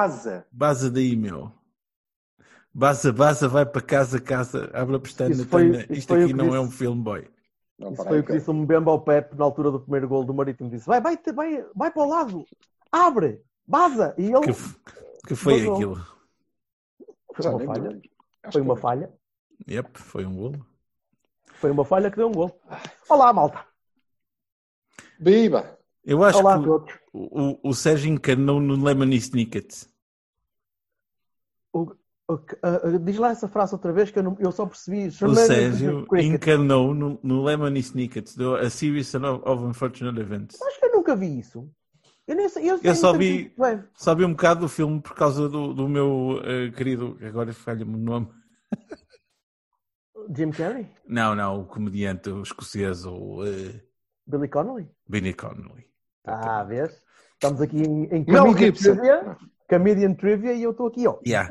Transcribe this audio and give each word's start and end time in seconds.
Baza. 0.00 0.46
Baza 0.50 0.90
daí, 0.90 1.16
meu. 1.16 1.52
Baza, 2.72 3.12
baza, 3.12 3.48
vai 3.48 3.66
para 3.66 3.80
casa, 3.82 4.20
casa, 4.20 4.70
abre 4.72 4.96
a 4.96 5.00
pestana. 5.00 5.30
Isso 5.32 5.46
foi- 5.46 5.70
isso 5.70 5.92
Isto 5.92 6.14
aqui 6.14 6.32
não 6.32 6.44
disse- 6.46 6.56
é 6.56 6.60
um 6.60 6.70
filme 6.70 7.02
boy. 7.02 7.28
Não, 7.78 7.92
Isso 7.92 8.04
foi 8.04 8.20
o 8.20 8.24
que 8.24 8.32
disse 8.32 8.50
o 8.50 8.54
Mbemba 8.54 8.90
ao 8.90 9.00
Pepe 9.02 9.34
na 9.36 9.44
altura 9.44 9.70
do 9.70 9.80
primeiro 9.80 10.06
gol 10.08 10.22
do 10.24 10.34
Marítimo. 10.34 10.68
Disse: 10.70 10.86
vai, 10.86 11.00
vai, 11.00 11.18
vai, 11.34 11.64
vai 11.74 11.90
para 11.90 12.02
o 12.02 12.08
lado, 12.08 12.44
abre, 12.92 13.42
baza. 13.66 14.14
E 14.18 14.24
ele. 14.26 14.40
Que, 14.40 14.50
f- 14.50 14.76
que 15.26 15.34
foi 15.34 15.64
Gol. 15.64 15.74
aquilo? 15.74 16.06
Foi 17.34 17.46
uma 17.50 17.64
falha. 17.74 18.00
Foi 18.52 18.60
uma 18.62 18.76
falha. 18.76 19.12
Yep, 19.68 19.98
foi 19.98 20.26
um 20.26 20.36
golo. 20.36 20.66
Foi 21.54 21.70
uma 21.70 21.84
falha 21.84 22.10
que 22.10 22.16
deu 22.16 22.28
um 22.28 22.32
gol. 22.32 22.60
Olá, 23.08 23.32
malta. 23.32 23.64
Biba! 25.18 25.78
Eu 26.04 26.22
acho 26.24 26.38
Olá 26.38 26.54
a 26.54 26.58
que 26.58 26.64
todos. 26.64 26.94
o, 27.12 27.50
o, 27.64 27.70
o 27.70 27.74
Sérgio 27.74 28.10
encanou 28.10 28.60
no 28.60 28.82
Lemony 28.82 29.16
Snicket. 29.16 29.84
O- 31.72 31.92
o- 32.28 32.38
ah, 32.62 32.80
ah, 32.84 32.98
diz 32.98 33.16
lá 33.18 33.30
essa 33.30 33.48
frase 33.48 33.74
outra 33.74 33.92
vez 33.92 34.10
que 34.10 34.18
eu, 34.18 34.22
não- 34.22 34.36
eu 34.40 34.52
só 34.52 34.66
percebi. 34.66 35.06
O 35.06 35.34
Sérgio 35.34 36.06
cricket. 36.06 36.32
encanou 36.34 36.94
no, 36.94 37.18
no 37.22 37.42
Lemony 37.42 37.80
Snicket, 37.80 38.34
do 38.36 38.56
A 38.56 38.68
Series 38.70 39.14
of, 39.14 39.24
of 39.44 39.64
Unfortunate 39.64 40.18
Events. 40.20 40.60
Acho 40.62 40.80
que 40.80 40.86
eu 40.86 40.92
nunca 40.92 41.14
vi 41.16 41.38
isso. 41.38 41.70
Eu, 42.26 42.36
nem 42.36 42.46
eu, 42.46 42.78
Eu 42.82 42.94
só 42.94 43.12
vi- 43.12 43.52
Só 43.94 44.14
vi 44.14 44.24
um 44.24 44.30
bocado 44.32 44.60
do 44.60 44.68
filme 44.68 45.00
por 45.00 45.14
causa 45.14 45.48
do, 45.48 45.74
do 45.74 45.88
meu 45.88 46.40
eh, 46.44 46.70
querido, 46.70 47.18
agora 47.22 47.52
falha-me 47.52 47.94
o 47.94 47.98
nome. 47.98 48.28
Jim 50.36 50.50
Carrey? 50.52 50.86
Não, 51.08 51.34
não, 51.34 51.62
o 51.62 51.64
comediante 51.66 52.28
o 52.30 52.42
escocês, 52.42 53.04
o 53.04 53.42
eh, 53.44 53.80
Billy 54.26 54.48
Connolly? 54.48 54.88
Benny 55.08 55.32
Connolly. 55.34 55.86
Ah, 56.24 56.62
vês? 56.62 57.02
Estamos 57.34 57.60
aqui 57.60 57.78
em, 57.82 58.04
em 58.14 58.24
Mel 58.28 58.56
Gibson. 58.56 58.96
Comedian 59.70 60.14
Trivia 60.14 60.52
e 60.52 60.64
eu 60.64 60.72
estou 60.72 60.88
aqui, 60.88 61.06
ó. 61.06 61.16
Yeah. 61.24 61.48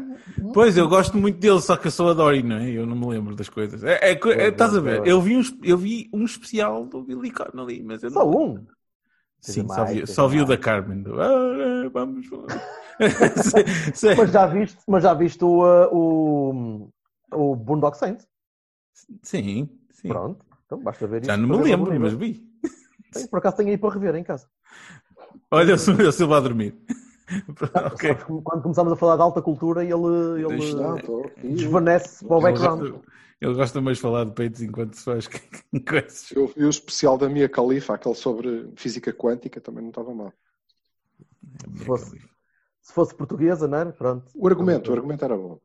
Pois, 0.54 0.78
eu 0.78 0.90
gosto 0.90 1.18
muito 1.18 1.40
dele, 1.40 1.62
só 1.62 1.78
que 1.78 1.88
eu 1.88 1.92
sou 1.92 2.10
a 2.10 2.14
Dory, 2.14 2.44
não 2.44 2.58
é? 2.58 2.70
Eu 2.70 2.86
não 2.86 2.96
me 2.96 3.08
lembro 3.08 3.34
das 3.34 3.48
coisas. 3.48 3.82
É, 3.82 3.94
é 4.02 4.12
é- 4.12 4.48
estás 4.50 4.76
a 4.76 4.82
ver? 4.82 5.08
Eu 5.08 5.22
vi, 5.22 5.38
um, 5.38 5.42
eu 5.64 5.78
vi 5.78 6.10
um 6.14 6.26
especial 6.26 6.86
do 6.86 7.02
Billy 7.02 7.32
Connolly, 7.32 7.82
mas 7.82 8.04
eu 8.04 8.12
Só 8.12 8.26
não... 8.26 8.32
um. 8.32 8.68
Sim, 9.40 9.54
Seja 9.54 9.68
só 9.70 9.86
mais, 9.86 9.96
vi, 9.96 10.08
só 10.08 10.28
vi 10.28 10.36
o 10.36 10.40
mais. 10.40 10.50
da 10.50 10.58
Carmen. 10.58 11.02
Do, 11.02 11.22
ah, 11.22 11.90
vamos... 11.94 12.28
Sim, 13.38 13.94
sim. 13.94 14.08
Mas 14.18 14.32
já 14.32 14.46
viste, 14.46 14.78
mas 14.86 15.04
já 15.04 15.14
viste 15.14 15.42
o, 15.46 15.64
uh, 15.64 15.96
o, 15.96 16.90
o 17.32 17.56
Boondock 17.56 17.98
Saints? 17.98 18.28
sim, 19.24 19.70
sim. 19.92 20.10
Pronto. 20.10 20.46
Então 20.66 20.82
basta 20.84 21.08
ver 21.08 21.24
Já 21.24 21.36
isso 21.36 21.48
não 21.48 21.58
me 21.58 21.64
lembro, 21.64 22.00
mas 22.00 22.14
vi. 22.14 22.44
Sim, 23.14 23.28
Por 23.28 23.40
acaso 23.40 23.56
tenho 23.58 23.70
aí 23.70 23.78
para 23.78 23.94
rever 23.94 24.16
em 24.16 24.24
casa. 24.24 24.48
Olha, 25.52 25.72
eu 25.72 25.78
sou 25.78 25.96
eu 25.96 26.12
Silva 26.12 26.38
a 26.38 26.40
dormir. 26.42 26.76
Ok. 27.48 27.68
Sabes 27.72 28.24
que 28.24 28.34
Quando 28.44 28.62
começamos 28.64 28.94
a 28.94 28.96
falar 28.96 29.16
de 29.16 29.22
alta 29.22 29.42
cultura, 29.42 29.84
ele, 29.84 29.94
ele 29.94 30.54
aqui. 30.56 31.48
desvanece 31.56 32.26
para 32.26 32.36
o 32.36 32.40
Ele 32.40 32.44
background. 32.52 32.90
gosta, 32.92 33.06
ele 33.42 33.54
gosta 33.54 33.82
mais 33.82 33.98
de 33.98 34.02
falar 34.02 34.26
de 34.26 34.32
peitos 34.32 34.62
enquanto 34.62 34.96
se 34.96 35.04
faz 35.04 35.28
coisas. 35.88 36.32
Eu 36.32 36.48
vi 36.48 36.66
o 36.66 36.70
especial 36.70 37.18
da 37.18 37.30
Mia 37.30 37.48
Khalifa, 37.48 37.94
aquele 37.94 38.16
sobre 38.16 38.72
física 38.76 39.14
quântica, 39.14 39.62
também 39.62 39.82
não 39.84 39.90
estava 39.90 40.14
mal. 40.14 40.34
É 41.66 41.78
Se 41.78 41.86
fosse, 41.86 42.12
se 42.82 42.94
fosse 42.94 43.16
portuguesa, 43.16 43.68
não 43.68 43.78
era? 43.78 43.92
Pronto. 43.94 44.32
O 44.36 44.48
argumento, 44.48 44.90
o 44.92 44.94
argumento 44.94 45.24
era 45.26 45.38
bom. 45.38 45.60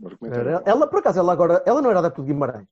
O 0.00 0.06
argumento 0.08 0.38
era 0.38 0.50
Era- 0.50 0.58
bom. 0.60 0.64
Ela, 0.70 0.86
por 0.86 0.98
acaso, 1.00 1.18
ela 1.18 1.32
agora, 1.32 1.62
ela 1.66 1.82
não 1.82 1.90
era 1.90 1.98
adepto 1.98 2.22
de 2.22 2.28
Guimarães. 2.32 2.66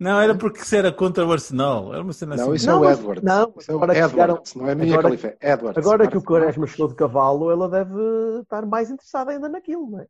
Não, 0.00 0.20
era 0.20 0.34
porque 0.34 0.64
se 0.64 0.76
era 0.76 0.90
contra 0.90 1.24
o 1.24 1.30
Arsenal. 1.32 1.94
Era 1.94 2.02
uma 2.02 2.12
cena 2.12 2.34
Não, 2.34 2.44
assim. 2.46 2.54
isso 2.54 2.66
Não, 2.66 2.84
é 2.84 2.88
o 2.88 2.90
Edwards. 2.90 3.22
não, 3.22 3.54
Isso 3.56 3.70
é 3.70 3.74
o 3.74 3.80
que 3.80 3.98
Edwards, 3.98 4.54
não 4.56 4.68
é 4.68 4.74
Mia 4.74 4.92
agora- 4.94 5.08
Khalifa, 5.08 5.36
é 5.40 5.52
Edwards. 5.52 5.78
Agora 5.78 6.08
que 6.10 6.16
o 6.18 6.22
Quaresma 6.24 6.66
chegou 6.66 6.88
de 6.88 6.94
cavalo, 6.96 7.50
ela 7.50 7.68
deve 7.68 7.94
estar 8.42 8.66
mais 8.66 8.90
interessada 8.90 9.30
ainda 9.30 9.48
naquilo, 9.48 9.88
não 9.90 10.00
é? 10.00 10.06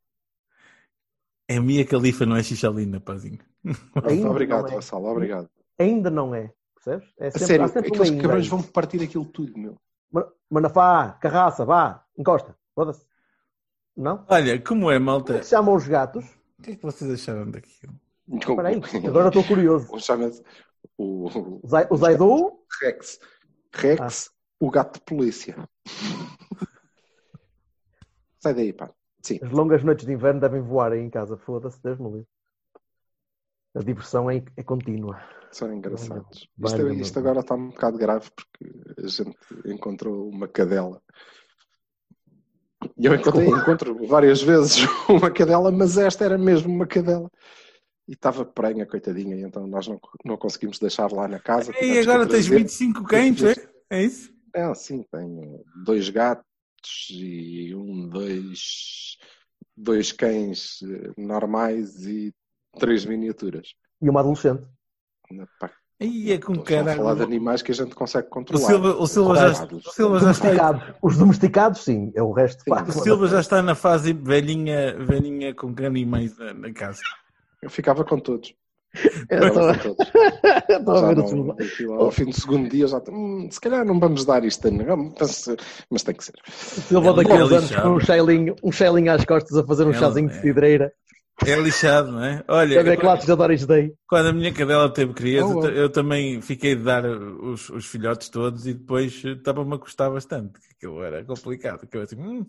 É 1.49 1.57
a 1.59 1.61
minha 1.61 1.85
califa, 1.85 2.25
não 2.25 2.37
é 2.37 2.43
xixalina, 2.43 3.01
pazinho. 3.01 3.39
Ainda 4.05 4.31
Obrigado, 4.31 4.69
é. 4.69 4.75
Vassal, 4.77 5.05
obrigado. 5.05 5.51
Ainda 5.79 6.11
não 6.11 6.35
é, 6.35 6.51
percebes? 6.75 7.13
É 7.19 7.27
A 7.27 7.31
sempre, 7.33 7.47
sério, 7.47 7.65
há 7.65 7.69
sempre 7.69 7.89
aqueles 7.89 8.11
ainda 8.11 8.23
cabrões 8.23 8.49
vão 8.49 8.63
partir 8.63 9.03
aquilo 9.03 9.27
tudo, 9.27 9.59
meu. 9.59 9.77
Ma- 10.11 10.29
Manafá, 10.49 11.11
carraça, 11.21 11.65
vá, 11.65 12.03
encosta, 12.17 12.57
foda-se. 12.75 13.05
Não? 13.97 14.25
Olha, 14.29 14.59
como 14.63 14.63
é, 14.63 14.63
Como 14.63 14.91
é 14.93 14.99
malta? 14.99 15.39
que 15.39 15.45
se 15.45 15.51
chamam 15.51 15.75
os 15.75 15.87
gatos? 15.87 16.25
O 16.59 16.63
que 16.63 16.71
é 16.71 16.77
que 16.77 16.83
vocês 16.83 17.11
acharam 17.11 17.51
daquilo? 17.51 17.93
Agora 19.07 19.29
estou 19.29 19.45
curioso. 19.45 19.89
O 19.93 19.99
chama-se 20.01 20.43
o, 20.99 21.27
O 21.29 21.61
O 21.91 21.97
Zaidu, 21.97 22.59
Rex. 22.81 23.19
Rex, 23.75 24.29
Ah. 24.29 24.33
o 24.61 24.71
gato 24.71 24.95
de 24.99 25.05
polícia. 25.05 25.57
Sai 28.41 28.55
daí, 28.55 28.73
pá. 28.73 28.91
Sim. 29.23 29.39
as 29.41 29.51
longas 29.53 29.85
noites 29.85 30.05
de 30.05 30.13
inverno 30.13 30.41
devem 30.41 30.61
voar 30.61 30.91
aí 30.93 31.01
em 31.01 31.09
casa, 31.09 31.37
foda-se, 31.37 31.81
Deus 31.81 31.97
me 31.99 32.07
livre. 32.11 32.27
A 33.77 33.79
diversão 33.81 34.29
é, 34.29 34.43
é 34.57 34.63
contínua. 34.65 35.23
São 35.53 35.73
engraçados. 35.73 36.49
Vai, 36.59 36.73
Isto, 36.73 36.85
vai, 36.87 36.95
isto 36.97 37.15
vai. 37.15 37.23
agora 37.23 37.41
está 37.41 37.55
um 37.55 37.69
bocado 37.69 37.99
grave 37.99 38.29
porque 38.35 38.73
a 38.99 39.07
gente 39.07 39.37
encontrou 39.67 40.29
uma 40.29 40.49
cadela. 40.49 41.01
E 42.99 43.07
eu 43.07 43.15
encontrei, 43.15 43.47
encontro 43.47 44.07
várias 44.09 44.43
vezes 44.43 44.79
uma 45.09 45.31
cadela, 45.31 45.71
mas 45.71 45.97
esta 45.97 46.25
era 46.25 46.37
mesmo 46.37 46.75
uma 46.75 46.87
cadela. 46.87 47.31
E 48.09 48.13
estava 48.13 48.45
prenha, 48.45 48.87
coitadinha, 48.87 49.37
e 49.37 49.43
então 49.43 49.67
nós 49.67 49.87
não, 49.87 50.01
não 50.25 50.37
conseguimos 50.37 50.79
deixar 50.79 51.11
lá 51.13 51.29
na 51.29 51.39
casa. 51.39 51.73
E 51.81 51.99
agora 51.99 52.27
tens 52.27 52.47
trazer. 52.47 52.59
25 52.59 53.05
cães, 53.05 53.43
é? 53.43 53.55
É 53.91 54.03
isso? 54.03 54.33
É, 54.55 54.75
sim, 54.75 55.05
tenho 55.11 55.65
dois 55.85 56.09
gatos 56.09 56.45
e 57.11 57.75
um, 57.75 58.09
dois, 58.09 59.17
dois 59.77 60.13
cães 60.13 60.81
eh, 60.83 61.13
normais 61.17 62.05
e 62.05 62.35
três 62.79 63.05
miniaturas. 63.05 63.75
E 64.01 64.11
uma 64.11 64.21
adolescente. 64.21 64.65
Pá, 65.59 65.71
Aí 66.03 66.33
é 66.33 66.39
com 66.39 66.55
falar 66.65 67.15
de 67.15 67.23
animais 67.23 67.63
que 67.63 67.71
a 67.71 67.75
gente 67.75 67.95
consegue 67.95 68.27
O 68.27 68.31
controlar. 68.31 68.67
Silva, 68.67 68.97
o 68.97 69.07
Silva 69.07 69.37
já, 69.37 69.65
o 69.65 69.81
Silva 69.81 70.19
já 70.19 70.31
está, 70.33 70.49
Domesticados. 70.49 70.95
Os 71.01 71.17
domesticados, 71.17 71.85
sim. 71.85 72.13
É 72.17 72.23
o 72.23 72.33
resto. 72.33 72.65
pá. 72.65 72.83
o 72.83 72.91
Silva 72.91 73.29
já 73.29 73.39
está 73.41 73.63
na 73.63 73.77
fase 73.77 74.13
velhinha, 74.13 74.97
velhinha 74.99 75.55
com 75.55 75.73
animais 75.87 76.37
na, 76.37 76.53
na 76.53 76.73
casa. 76.73 77.01
Eu 77.63 77.71
ficava 77.71 78.05
com 78.05 78.19
todos. 78.19 78.55
Eu 79.31 79.49
estou 79.49 80.97
a 80.97 81.09
ver 81.09 81.17
não- 81.17 81.53
aquilo, 81.53 81.95
ao 81.95 82.11
fim 82.11 82.27
do 82.27 82.35
segundo 82.35 82.69
dia 82.69 82.87
já 82.87 83.01
hum, 83.09 83.49
se 83.51 83.59
calhar 83.59 83.87
não 83.87 83.99
vamos 83.99 84.27
dar 84.27 84.45
isto 84.45 84.69
a 84.69 84.71
ninguém, 84.71 85.15
mas, 85.19 85.47
mas 85.89 86.03
tem 86.03 86.15
que 86.15 86.25
ser. 86.25 86.35
Ele 86.91 87.13
daqui 87.15 87.33
a 87.33 87.37
é 87.37 87.41
anos 87.41 87.75
com 87.75 87.89
um 87.89 88.01
chelinho, 88.01 88.55
um 88.63 88.71
chelinho 88.71 89.13
às 89.13 89.25
costas 89.25 89.57
a 89.57 89.65
fazer 89.65 89.85
um 89.85 89.91
Ele 89.91 89.99
chazinho 89.99 90.29
é. 90.29 90.33
de 90.33 90.41
cidreira. 90.43 90.93
É 91.47 91.57
lixado, 91.57 92.13
não 92.13 92.23
é? 92.23 92.45
Olha, 92.47 92.85
de 92.85 93.27
Doris 93.27 93.67
Day? 93.67 93.95
quando 94.07 94.27
a 94.29 94.33
minha 94.33 94.53
cadela 94.53 94.93
teve 94.93 95.13
criança, 95.13 95.55
Oh, 95.55 95.61
oh. 95.61 95.67
eu 95.67 95.91
também 95.91 96.41
fiquei 96.41 96.77
de 96.77 96.83
dar 96.85 97.05
os, 97.05 97.69
os 97.71 97.87
filhotes 97.87 98.29
todos 98.29 98.67
e 98.67 98.75
depois 98.75 99.23
eh, 99.25 99.31
estava-me 99.31 99.75
a 99.75 99.79
custar 99.79 100.11
bastante, 100.11 100.61
que 100.61 100.67
aquilo 100.77 101.03
era 101.03 101.25
complicado. 101.25 101.87
Que 101.89 101.97
eu 101.97 102.03
assim, 102.03 102.17
hum, 102.17 102.47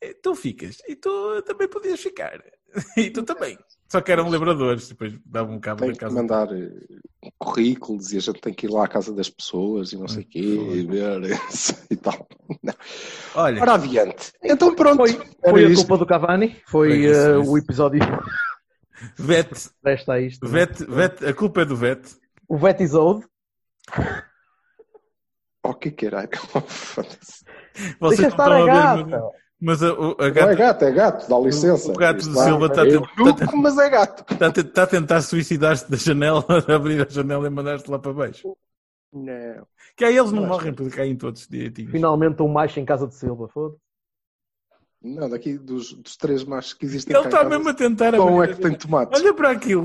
eh, 0.00 0.14
tu 0.20 0.34
ficas, 0.34 0.78
e 0.88 0.96
tu 0.96 1.42
também 1.42 1.68
podias 1.68 2.00
ficar, 2.00 2.42
e 2.96 3.10
tu 3.10 3.22
também. 3.22 3.58
Só 3.90 4.00
que 4.00 4.10
eram 4.10 4.30
labradores, 4.30 4.88
depois 4.88 5.12
davam 5.26 5.56
um 5.56 5.60
cabo 5.60 5.82
Tem 5.82 5.92
da 5.92 5.98
casa. 5.98 6.14
mandar 6.14 6.48
eh, 6.50 6.70
currículos 7.38 8.10
e 8.12 8.16
a 8.16 8.20
gente 8.20 8.40
tem 8.40 8.54
que 8.54 8.66
ir 8.66 8.70
lá 8.70 8.86
à 8.86 8.88
casa 8.88 9.12
das 9.14 9.28
pessoas 9.28 9.92
e 9.92 9.98
não 9.98 10.08
sei 10.08 10.22
o 10.22 10.26
quê 10.26 10.38
e 10.40 10.86
ver 10.86 11.20
isso 11.50 11.76
e 11.90 11.96
tal. 11.96 12.26
Não. 12.62 12.72
Olha, 13.34 13.60
Ora 13.60 13.74
adiante. 13.74 14.32
Então 14.42 14.74
pronto. 14.74 14.96
Foi, 14.96 15.12
foi 15.12 15.64
a 15.66 15.68
isto. 15.68 15.80
culpa 15.86 15.98
do 15.98 16.06
Cavani. 16.06 16.56
Foi 16.66 16.88
Foi 16.88 16.98
isso, 17.00 17.40
isso. 17.42 17.50
o 17.52 17.58
episódio 17.58 18.00
Vete, 19.18 19.68
presta 19.82 20.14
a 20.14 20.20
isto. 20.20 20.48
Vete, 20.48 20.84
Vete, 20.86 21.26
a 21.26 21.34
culpa 21.34 21.60
é 21.60 21.64
do 21.66 21.76
Vete. 21.76 22.16
O 22.48 22.56
Vetisode. 22.56 23.26
Oh, 25.62 25.74
que 25.74 25.90
caralho. 25.90 26.30
Vocês 28.00 28.20
Deixa 28.20 28.28
estar 28.28 28.52
a 28.52 28.60
estão 28.60 28.74
a 28.78 28.94
ver, 28.96 29.04
gata. 29.04 29.41
Mas 29.64 29.80
a, 29.80 29.94
o, 29.94 30.10
a 30.14 30.16
Não 30.16 30.26
é 30.26 30.30
gata, 30.32 30.54
gato, 30.56 30.84
é 30.84 30.90
gato, 30.90 31.28
dá 31.28 31.38
licença. 31.38 31.88
o 31.88 31.94
gato 31.94 32.16
do 32.28 32.34
Silva 32.36 32.66
está 32.66 32.82
a 32.82 32.88
é 32.88 32.94
eunuco, 32.94 33.56
mas 33.56 33.78
é 33.78 33.88
gato. 33.88 34.32
está 34.32 34.48
está 34.48 34.82
a 34.82 34.86
tentar 34.88 35.22
suicidar-se 35.22 35.88
da 35.88 35.96
janela, 35.96 36.44
abrir 36.66 37.00
a 37.00 37.08
janela 37.08 37.46
e 37.46 37.50
mandar-te 37.50 37.88
lá 37.88 37.96
para 37.96 38.12
baixo. 38.12 38.56
Não. 39.12 39.64
Que 39.96 40.04
aí 40.04 40.16
eles 40.16 40.32
não 40.32 40.42
Não, 40.42 40.48
morrem 40.48 40.74
porque 40.74 40.96
caem 40.96 41.14
todos 41.14 41.46
direitinhos. 41.46 41.92
Finalmente 41.92 42.42
um 42.42 42.48
macho 42.48 42.80
em 42.80 42.84
casa 42.84 43.06
de 43.06 43.14
Silva, 43.14 43.46
foda 43.46 43.76
Não, 45.00 45.30
daqui 45.30 45.56
dos, 45.56 45.92
dos 45.92 46.16
três 46.16 46.42
machos 46.42 46.74
que 46.74 46.84
existem 46.84 47.14
Ele 47.14 47.26
está 47.26 47.38
casa, 47.38 47.48
mesmo 47.48 47.68
a 47.68 47.74
tentar 47.74 48.16
um 48.16 48.40
abrir 48.40 48.50
é 48.50 48.54
que 48.56 48.62
tem 48.62 48.74
tomates. 48.74 49.20
Olha 49.20 49.32
para 49.32 49.50
aquilo. 49.52 49.84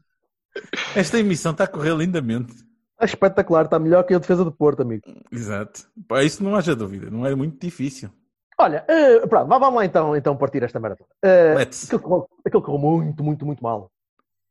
Esta 0.96 1.18
emissão 1.18 1.52
está 1.52 1.64
a 1.64 1.68
correr 1.68 1.94
lindamente. 1.94 2.54
É 2.98 3.04
espetacular, 3.04 3.66
está 3.66 3.78
melhor 3.78 4.02
que 4.04 4.14
a 4.14 4.18
defesa 4.18 4.44
do 4.44 4.52
Porto, 4.52 4.80
amigo. 4.80 5.02
Exato. 5.30 5.90
Pá, 6.08 6.22
isso 6.22 6.42
não 6.42 6.56
haja 6.56 6.74
dúvida. 6.74 7.10
Não 7.10 7.26
é 7.26 7.34
muito 7.34 7.60
difícil. 7.60 8.08
Olha, 8.62 8.84
eh, 8.86 9.26
pronto, 9.26 9.48
vamos 9.48 9.74
lá 9.74 9.84
então, 9.84 10.16
então 10.16 10.36
partir 10.36 10.62
esta. 10.62 10.80
Eh, 11.20 11.54
Let's. 11.54 11.86
aquilo, 11.86 12.00
correu, 12.00 12.28
aquilo 12.44 12.62
correu 12.62 12.78
muito, 12.78 13.24
muito, 13.24 13.44
muito 13.44 13.60
mal. 13.60 13.90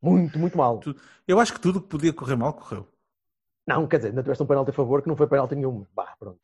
Muito, 0.01 0.37
muito 0.37 0.57
mal. 0.57 0.81
Eu 1.25 1.39
acho 1.39 1.53
que 1.53 1.61
tudo 1.61 1.79
que 1.79 1.87
podia 1.87 2.11
correr 2.11 2.35
mal, 2.35 2.53
correu. 2.53 2.85
Não, 3.65 3.87
quer 3.87 3.97
dizer, 3.97 4.09
ainda 4.09 4.21
tiveste 4.21 4.43
um 4.43 4.47
penalti 4.47 4.71
a 4.71 4.73
favor 4.73 5.01
que 5.01 5.07
não 5.07 5.15
foi 5.15 5.27
penalti 5.27 5.55
nenhum. 5.55 5.85
Bah, 5.95 6.13
pronto. 6.19 6.41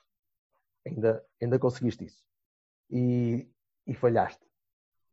Ainda, 0.85 1.21
ainda 1.41 1.59
conseguiste 1.59 2.05
isso. 2.05 2.23
E, 2.89 3.45
e 3.85 3.93
falhaste. 3.93 4.46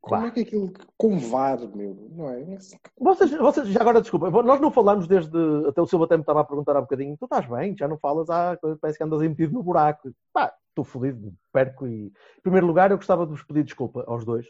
Como 0.05 0.21
Bah. 0.21 0.29
é 0.29 0.31
que 0.33 0.41
aquilo 0.41 0.71
com 0.99 1.19
VAR, 1.19 1.59
meu? 1.75 1.97
Não 2.11 2.29
é? 2.29 2.59
Vocês, 3.01 3.31
vocês, 3.31 3.69
já 3.69 3.81
agora, 3.81 4.03
desculpa, 4.03 4.31
nós 4.43 4.61
não 4.61 4.71
falamos 4.71 5.09
desde. 5.09 5.35
Até 5.67 5.81
o 5.81 5.87
Silva 5.87 6.05
até 6.05 6.15
me 6.15 6.21
estava 6.23 6.41
a 6.41 6.45
perguntar 6.45 6.77
há 6.77 6.81
bocadinho: 6.83 7.17
tu 7.17 7.25
estás 7.25 7.47
bem? 7.49 7.75
Já 7.75 7.89
não 7.89 7.97
falas? 7.97 8.29
Ah, 8.29 8.59
parece 8.83 8.99
que 8.99 9.05
andas 9.05 9.23
aí 9.23 9.31
metido 9.31 9.55
no 9.55 9.63
buraco. 9.63 10.15
Pá, 10.31 10.55
estou 10.69 10.85
fodido, 10.85 11.33
perco. 11.51 11.87
E... 11.87 12.09
Em 12.09 12.43
primeiro 12.43 12.67
lugar, 12.67 12.91
eu 12.91 12.99
gostava 12.99 13.25
de 13.25 13.33
vos 13.33 13.43
pedir 13.43 13.65
desculpa 13.65 14.05
aos 14.07 14.27
dois 14.27 14.47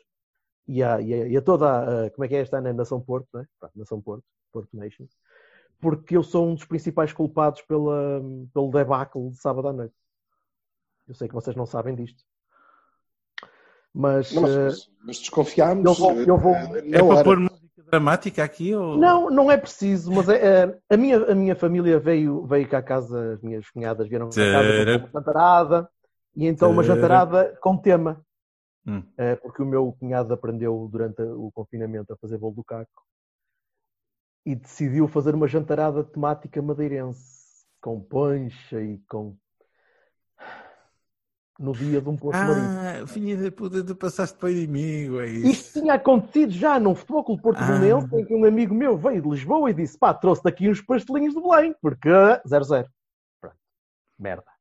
e 0.66 0.82
a, 0.82 1.00
e 1.00 1.14
a, 1.14 1.28
e 1.28 1.36
a 1.36 1.42
toda 1.42 2.06
a. 2.06 2.10
Como 2.10 2.24
é 2.24 2.28
que 2.28 2.34
é 2.34 2.40
esta? 2.40 2.58
A 2.58 2.72
Nação 2.72 3.00
Porto, 3.00 3.28
né? 3.32 3.46
Nação 3.76 4.00
Porto, 4.00 4.24
Porto 4.52 4.76
Nation. 4.76 5.06
Porque 5.80 6.16
eu 6.16 6.24
sou 6.24 6.48
um 6.48 6.54
dos 6.56 6.64
principais 6.64 7.12
culpados 7.12 7.62
pela, 7.62 8.20
pelo 8.52 8.72
debacle 8.72 9.30
de 9.30 9.36
sábado 9.36 9.68
à 9.68 9.72
noite. 9.72 9.94
Eu 11.06 11.14
sei 11.14 11.28
que 11.28 11.34
vocês 11.34 11.54
não 11.54 11.66
sabem 11.66 11.94
disto. 11.94 12.24
Mas. 13.94 14.32
Não, 14.32 14.43
mas, 14.43 14.56
eh, 14.56 14.91
mas- 15.05 15.19
desconfiámos. 15.19 15.85
eu 15.85 15.94
vou- 15.94 16.12
eu 16.20 16.38
vou- 16.38 16.55
eh, 16.55 16.88
É 16.93 17.02
para 17.02 17.23
pôr 17.25 17.38
música 17.38 17.82
dramática 17.87 18.43
aqui? 18.43 18.75
Ou... 18.75 18.96
Não, 18.99 19.31
não 19.31 19.50
é 19.50 19.56
preciso, 19.56 20.11
mas 20.11 20.29
é, 20.29 20.64
é- 20.64 20.79
a, 20.91 20.96
minha, 20.96 21.19
a 21.31 21.35
minha 21.35 21.55
família 21.55 22.00
veio, 22.00 22.44
veio 22.44 22.69
cá 22.69 22.79
a 22.79 22.82
casa, 22.82 23.35
as 23.35 23.41
minhas 23.43 23.69
cunhadas 23.70 24.08
vieram 24.08 24.29
cá 24.31 24.41
a 24.43 24.52
casa 24.52 24.99
com 24.99 25.06
uma 25.06 25.11
jantarada, 25.20 25.91
e 26.35 26.46
então 26.46 26.70
uma 26.73 26.82
jantarada 26.82 27.56
com 27.62 27.76
tema. 27.76 28.20
Hum. 28.87 29.02
Porque 29.41 29.62
o 29.62 29.67
meu 29.67 29.93
cunhado 29.99 30.35
aprendeu 30.35 30.88
durante 30.90 31.23
o 31.23 31.50
confinamento 31.55 32.12
a 32.12 32.17
fazer 32.17 32.37
bolo 32.37 32.56
do 32.56 32.64
caco 32.64 33.02
e 34.44 34.55
decidiu 34.55 35.08
fazer 35.08 35.35
uma 35.35 35.49
jantarada 35.49 36.05
temática 36.05 36.61
madeirense, 36.61 37.64
com 37.81 38.00
poncha 38.00 38.81
e 38.82 38.99
com. 39.08 39.37
No 41.58 41.72
dia 41.72 42.00
de 42.00 42.08
um 42.08 42.16
posto 42.16 42.38
marítimo. 42.38 43.02
Ah, 43.02 43.06
filha 43.06 43.36
da 43.36 43.52
puta, 43.52 43.84
tu 43.84 43.94
passaste 43.94 44.36
para 44.36 44.46
o 44.46 44.50
inimigo, 44.50 45.20
é 45.20 45.26
Isto 45.28 45.48
isso. 45.48 45.80
tinha 45.80 45.94
acontecido 45.94 46.52
já 46.52 46.80
num 46.80 46.94
Futebol 46.94 47.24
Clube 47.24 47.42
Porto 47.42 47.58
Ah. 47.60 48.18
Em 48.18 48.24
que 48.24 48.34
um 48.34 48.44
amigo 48.44 48.74
meu 48.74 48.96
veio 48.96 49.22
de 49.22 49.28
Lisboa 49.28 49.70
e 49.70 49.74
disse: 49.74 49.98
pá, 49.98 50.12
trouxe 50.12 50.42
daqui 50.42 50.68
uns 50.68 50.80
pastelinhos 50.80 51.34
de 51.34 51.40
Belém, 51.40 51.74
porque 51.80 52.08
0-0. 52.08 52.86
Pronto. 53.40 53.56
Merda? 54.18 54.53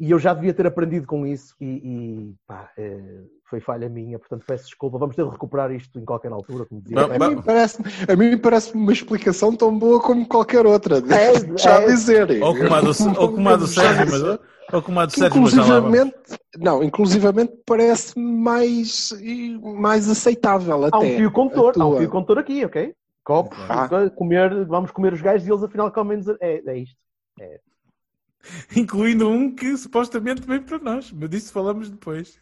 E 0.00 0.10
eu 0.10 0.18
já 0.18 0.32
devia 0.32 0.54
ter 0.54 0.66
aprendido 0.66 1.06
com 1.06 1.26
isso 1.26 1.54
e, 1.60 1.66
e, 1.66 2.34
pá, 2.46 2.70
eh, 2.78 3.20
foi 3.50 3.60
falha 3.60 3.86
minha, 3.86 4.18
portanto 4.18 4.44
peço 4.46 4.64
desculpa. 4.64 4.96
Vamos 4.96 5.14
ter 5.14 5.24
de 5.24 5.30
recuperar 5.30 5.70
isto 5.72 5.98
em 6.00 6.06
qualquer 6.06 6.32
altura, 6.32 6.64
como 6.64 6.80
dizia. 6.80 7.06
Ba- 7.06 7.26
A 7.26 7.28
mim 7.28 7.42
parece- 7.42 7.82
a 8.10 8.16
mim 8.16 8.38
parece-me 8.38 8.82
uma 8.82 8.92
explicação 8.94 9.54
tão 9.54 9.78
boa 9.78 10.00
como 10.00 10.26
qualquer 10.26 10.64
outra. 10.64 10.96
É, 11.14 11.34
já 11.58 11.82
é. 11.82 11.86
dizer. 11.86 12.42
Ou 12.42 12.56
como 12.56 12.74
a 12.74 12.80
do, 12.80 13.20
ou 13.20 13.32
como 13.34 13.48
a 13.50 13.56
do 13.56 13.66
Já 13.66 13.82
Sérgio, 13.82 14.06
mas, 14.10 14.38
ou 14.72 14.82
como 14.82 15.00
a 15.00 15.04
do 15.06 15.12
Que 15.12 15.18
Sérgio, 15.18 15.36
inclusivamente, 15.38 16.14
não, 16.58 16.82
inclusivamente 16.82 17.52
parece 17.66 18.18
mais, 18.18 19.10
mais 19.60 20.08
aceitável 20.08 20.86
até. 20.86 20.96
Há 20.96 21.00
um 21.00 21.16
fio 21.16 21.30
condutor, 21.30 21.74
há 21.78 21.86
um 21.86 21.98
fio 21.98 22.08
condutor 22.08 22.38
aqui, 22.38 22.64
ok? 22.64 22.94
Copos, 23.22 23.58
Ah. 23.68 23.86
comer, 24.16 24.64
vamos 24.64 24.90
comer 24.92 25.12
os 25.12 25.20
gajos 25.20 25.46
e 25.46 25.50
eles 25.52 25.62
afinal 25.62 25.92
comem-nos. 25.92 26.26
É, 26.40 26.62
é 26.66 26.78
isto. 26.78 26.96
Incluindo 28.76 29.28
um 29.28 29.54
que 29.54 29.76
supostamente 29.76 30.42
vem 30.42 30.62
para 30.62 30.78
nós, 30.78 31.12
mas 31.12 31.30
disso 31.30 31.52
falamos 31.52 31.90
depois. 31.90 32.40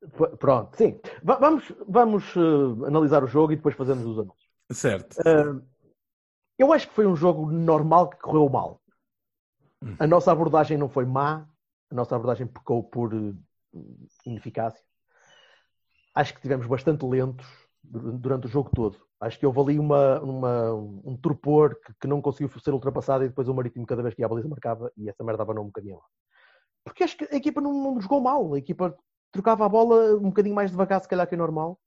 P- 0.00 0.36
Pronto, 0.36 0.76
sim. 0.76 1.00
Va- 1.22 1.38
vamos 1.38 1.72
vamos 1.88 2.24
eh, 2.36 2.86
analisar 2.86 3.24
o 3.24 3.26
jogo 3.26 3.52
e 3.52 3.56
depois 3.56 3.74
fazemos 3.74 4.04
os 4.06 4.18
anúncios. 4.18 4.48
Certo. 4.70 5.16
Uh, 5.20 5.62
eu 6.58 6.72
acho 6.72 6.88
que 6.88 6.94
foi 6.94 7.06
um 7.06 7.16
jogo 7.16 7.50
normal 7.50 8.10
que 8.10 8.18
correu 8.18 8.48
mal. 8.48 8.80
A 9.98 10.06
nossa 10.06 10.30
abordagem 10.32 10.76
não 10.76 10.88
foi 10.88 11.04
má, 11.04 11.48
a 11.90 11.94
nossa 11.94 12.14
abordagem 12.14 12.46
pecou 12.46 12.82
por 12.82 13.14
uh, 13.14 13.36
ineficácia. 14.26 14.84
Acho 16.14 16.34
que 16.34 16.40
tivemos 16.40 16.66
bastante 16.66 17.04
lentos 17.06 17.46
durante 17.90 18.46
o 18.46 18.50
jogo 18.50 18.70
todo. 18.74 18.98
Acho 19.20 19.38
que 19.38 19.46
houve 19.46 19.60
ali 19.60 19.78
uma, 19.78 20.20
uma- 20.20 20.74
um 20.74 21.16
torpor 21.16 21.74
que, 21.84 21.92
que 22.02 22.06
não 22.06 22.20
conseguiu 22.22 22.50
ser 22.60 22.72
ultrapassado 22.72 23.24
e 23.24 23.28
depois 23.28 23.48
o 23.48 23.54
Marítimo, 23.54 23.86
cada 23.86 24.02
vez 24.02 24.14
que 24.14 24.22
ia 24.22 24.26
a 24.26 24.28
baliza, 24.28 24.48
marcava 24.48 24.92
e 24.96 25.08
essa 25.08 25.24
merda 25.24 25.44
dava 25.44 25.60
um 25.60 25.66
bocadinho 25.66 25.96
lá. 25.96 26.02
Porque 26.84 27.04
acho 27.04 27.16
que 27.16 27.24
a 27.30 27.36
equipa 27.36 27.60
não, 27.60 27.72
não 27.72 28.00
jogou 28.00 28.20
mal. 28.20 28.54
A 28.54 28.58
equipa 28.58 28.96
trocava 29.32 29.64
a 29.66 29.68
bola 29.68 30.16
um 30.16 30.28
bocadinho 30.30 30.54
mais 30.54 30.70
devagar, 30.70 31.00
se 31.00 31.08
calhar, 31.08 31.26
que 31.28 31.34
é 31.34 31.38
normal. 31.38 31.78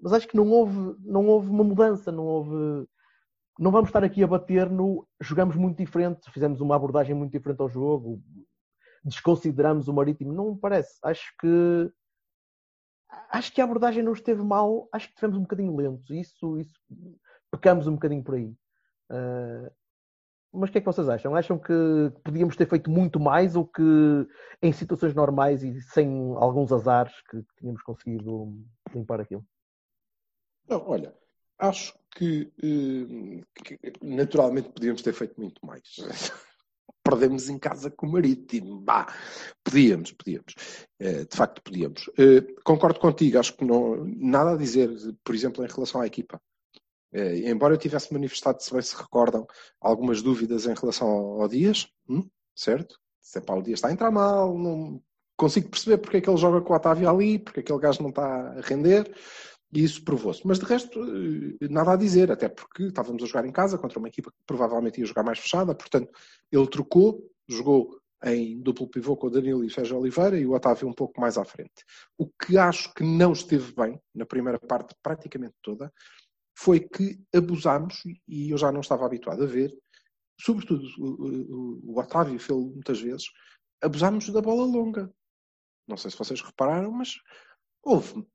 Mas 0.00 0.12
acho 0.12 0.28
que 0.28 0.36
não 0.36 0.48
houve, 0.50 0.96
não 1.00 1.26
houve 1.26 1.50
uma 1.50 1.64
mudança, 1.64 2.12
não 2.12 2.24
houve. 2.26 2.86
Não 3.58 3.70
vamos 3.70 3.88
estar 3.88 4.04
aqui 4.04 4.22
a 4.22 4.26
bater 4.26 4.70
no. 4.70 5.06
Jogamos 5.20 5.56
muito 5.56 5.78
diferente, 5.78 6.30
fizemos 6.30 6.60
uma 6.60 6.76
abordagem 6.76 7.14
muito 7.14 7.32
diferente 7.32 7.60
ao 7.60 7.68
jogo, 7.68 8.22
desconsideramos 9.04 9.88
o 9.88 9.94
Marítimo. 9.94 10.32
Não 10.32 10.52
me 10.52 10.58
parece. 10.60 10.98
Acho 11.02 11.32
que. 11.40 11.90
Acho 13.30 13.52
que 13.52 13.60
a 13.60 13.64
abordagem 13.64 14.02
não 14.02 14.12
esteve 14.12 14.42
mal, 14.42 14.88
acho 14.92 15.06
que 15.06 15.12
estivemos 15.12 15.38
um 15.38 15.42
bocadinho 15.42 15.76
lentos. 15.76 16.10
Isso, 16.10 16.58
isso 16.58 16.74
pecamos 17.50 17.86
um 17.86 17.94
bocadinho 17.94 18.22
por 18.22 18.34
aí. 18.34 18.54
Ah, 19.10 19.70
mas 20.52 20.70
o 20.70 20.72
que 20.72 20.78
é 20.78 20.80
que 20.80 20.86
vocês 20.86 21.08
acham? 21.08 21.34
Acham 21.34 21.58
que 21.58 21.72
podíamos 22.24 22.56
ter 22.56 22.66
feito 22.66 22.90
muito 22.90 23.20
mais 23.20 23.56
ou 23.56 23.66
que 23.66 23.82
em 24.62 24.72
situações 24.72 25.14
normais 25.14 25.62
e 25.62 25.80
sem 25.82 26.34
alguns 26.36 26.72
azares 26.72 27.12
que 27.30 27.44
tínhamos 27.58 27.82
conseguido 27.82 28.56
limpar 28.94 29.20
aquilo? 29.20 29.44
Não, 30.66 30.88
olha, 30.88 31.14
acho 31.58 31.94
que, 32.10 32.50
eh, 32.62 33.44
que 33.62 33.78
naturalmente 34.02 34.70
podíamos 34.70 35.02
ter 35.02 35.12
feito 35.12 35.38
muito 35.38 35.64
mais. 35.64 35.96
Perdemos 37.08 37.48
em 37.48 37.56
casa 37.58 37.88
com 37.88 38.06
o 38.08 38.12
Marítimo. 38.12 38.80
Bah, 38.80 39.06
podíamos, 39.62 40.10
podíamos. 40.12 40.54
Eh, 40.98 41.24
De 41.24 41.36
facto, 41.36 41.62
podíamos. 41.62 42.10
Eh, 42.18 42.42
Concordo 42.64 42.98
contigo, 42.98 43.38
acho 43.38 43.56
que 43.56 43.64
não 43.64 44.04
nada 44.04 44.52
a 44.52 44.56
dizer, 44.56 44.90
por 45.22 45.34
exemplo, 45.34 45.64
em 45.64 45.68
relação 45.68 46.00
à 46.00 46.06
equipa. 46.06 46.40
Eh, 47.12 47.48
Embora 47.48 47.74
eu 47.74 47.78
tivesse 47.78 48.12
manifestado, 48.12 48.60
se 48.60 48.72
bem 48.72 48.82
se 48.82 48.96
recordam, 48.96 49.46
algumas 49.80 50.20
dúvidas 50.20 50.66
em 50.66 50.74
relação 50.74 51.08
ao 51.08 51.48
Dias, 51.48 51.88
hum, 52.08 52.28
certo? 52.56 52.98
Se 53.20 53.38
é 53.38 53.40
para 53.40 53.58
o 53.60 53.62
Dias 53.62 53.78
está 53.78 53.88
a 53.88 53.92
entrar 53.92 54.10
mal, 54.10 54.58
não 54.58 55.00
consigo 55.36 55.68
perceber 55.68 55.98
porque 55.98 56.16
é 56.16 56.20
que 56.20 56.28
ele 56.28 56.38
joga 56.38 56.60
com 56.60 56.72
o 56.72 56.76
Otávio 56.76 57.08
ali, 57.08 57.38
porque 57.38 57.60
aquele 57.60 57.78
gajo 57.78 58.02
não 58.02 58.10
está 58.10 58.24
a 58.24 58.60
render. 58.62 59.08
E 59.76 59.84
isso 59.84 60.02
provou-se. 60.02 60.40
Mas 60.46 60.58
de 60.58 60.64
resto, 60.64 60.98
eh, 61.60 61.68
nada 61.68 61.92
a 61.92 61.96
dizer, 61.96 62.32
até 62.32 62.48
porque 62.48 62.84
estávamos 62.84 63.22
a 63.22 63.26
jogar 63.26 63.44
em 63.44 63.52
casa 63.52 63.76
contra 63.76 63.98
uma 63.98 64.08
equipa 64.08 64.30
que 64.30 64.38
provavelmente 64.46 64.98
ia 64.98 65.06
jogar 65.06 65.22
mais 65.22 65.38
fechada, 65.38 65.74
portanto, 65.74 66.10
ele 66.50 66.66
trocou, 66.66 67.30
jogou 67.46 68.00
em 68.24 68.58
duplo 68.58 68.88
pivô 68.88 69.18
com 69.18 69.26
o 69.26 69.30
Danilo 69.30 69.62
e 69.62 69.70
Sérgio 69.70 69.98
Oliveira 69.98 70.38
e 70.38 70.46
o 70.46 70.54
Otávio 70.54 70.88
um 70.88 70.94
pouco 70.94 71.20
mais 71.20 71.36
à 71.36 71.44
frente. 71.44 71.84
O 72.16 72.26
que 72.26 72.56
acho 72.56 72.94
que 72.94 73.04
não 73.04 73.34
esteve 73.34 73.70
bem, 73.74 74.00
na 74.14 74.24
primeira 74.24 74.58
parte 74.58 74.94
praticamente 75.02 75.54
toda, 75.60 75.92
foi 76.58 76.80
que 76.80 77.20
abusámos, 77.34 78.02
e 78.26 78.48
eu 78.50 78.56
já 78.56 78.72
não 78.72 78.80
estava 78.80 79.04
habituado 79.04 79.42
a 79.42 79.46
ver, 79.46 79.70
sobretudo 80.40 80.86
o, 80.98 81.04
o, 81.04 81.92
o 81.92 82.00
Otávio 82.00 82.38
fez 82.38 82.58
muitas 82.58 82.98
vezes, 82.98 83.26
abusámos 83.82 84.30
da 84.30 84.40
bola 84.40 84.64
longa. 84.64 85.12
Não 85.86 85.98
sei 85.98 86.10
se 86.10 86.16
vocês 86.16 86.40
repararam, 86.40 86.90
mas 86.92 87.16
houve 87.84 88.26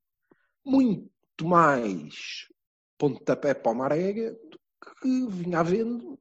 muito 0.63 1.09
mais 1.43 2.47
pontapé 2.97 3.53
para 3.53 3.71
o 3.71 3.75
Marega 3.75 4.31
do 4.31 4.59
que 5.01 5.27
vinha 5.27 5.59
havendo 5.59 6.17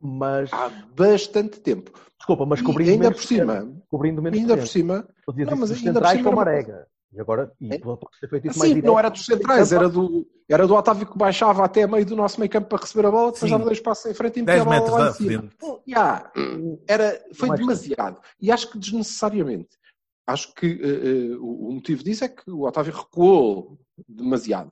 Mas, 0.00 0.52
há 0.52 0.68
bastante 0.94 1.60
tempo. 1.60 1.92
desculpa, 2.18 2.44
mas 2.46 2.60
E 2.60 2.62
cobrindo 2.62 2.90
ainda 2.90 3.04
menos 3.04 3.20
por 3.20 3.26
cima. 3.26 3.82
Cobrindo 3.88 4.22
menos 4.22 4.38
ainda 4.38 4.56
por 4.56 4.66
cima, 4.66 5.08
Não, 5.26 5.56
mas 5.56 5.70
dos 5.70 5.78
ainda 5.78 6.00
por 6.00 6.08
centrais 6.08 6.18
cima 6.18 6.30
com 6.30 6.34
o 6.34 6.36
Marega. 6.36 6.86
E 7.12 7.20
agora, 7.20 7.52
e 7.60 7.74
É? 7.74 7.78
ter 8.20 8.28
feito 8.28 8.46
isso 8.48 8.58
mais 8.58 8.74
não 8.84 8.96
era 8.98 9.08
dos 9.08 9.24
centrais, 9.24 9.72
era 9.72 9.88
do, 9.88 10.24
era 10.48 10.64
do 10.64 10.74
Otávio 10.76 11.06
que 11.10 11.18
baixava 11.18 11.64
até 11.64 11.84
meio 11.84 12.06
do 12.06 12.14
nosso 12.14 12.38
meio 12.38 12.50
campo 12.50 12.68
para 12.68 12.78
receber 12.78 13.06
a 13.06 13.10
bola, 13.10 13.32
depois 13.32 13.50
dava 13.50 13.64
dois 13.64 13.80
passos 13.80 14.06
em 14.12 14.14
frente 14.14 14.38
e 14.38 14.42
metia 14.42 14.64
10 14.64 14.66
a 14.66 14.80
bola 14.80 14.98
lá 15.04 15.10
em 15.10 15.12
cima. 15.14 15.50
Yeah, 15.88 16.32
era, 16.86 17.20
foi 17.34 17.50
demasiado. 17.56 18.20
E 18.40 18.52
acho 18.52 18.70
que 18.70 18.78
desnecessariamente. 18.78 19.79
Acho 20.26 20.54
que 20.54 20.66
uh, 20.66 21.40
uh, 21.40 21.68
o 21.68 21.72
motivo 21.72 22.04
disso 22.04 22.24
é 22.24 22.28
que 22.28 22.50
o 22.50 22.62
Otávio 22.62 22.94
recuou 22.94 23.78
demasiado. 24.08 24.70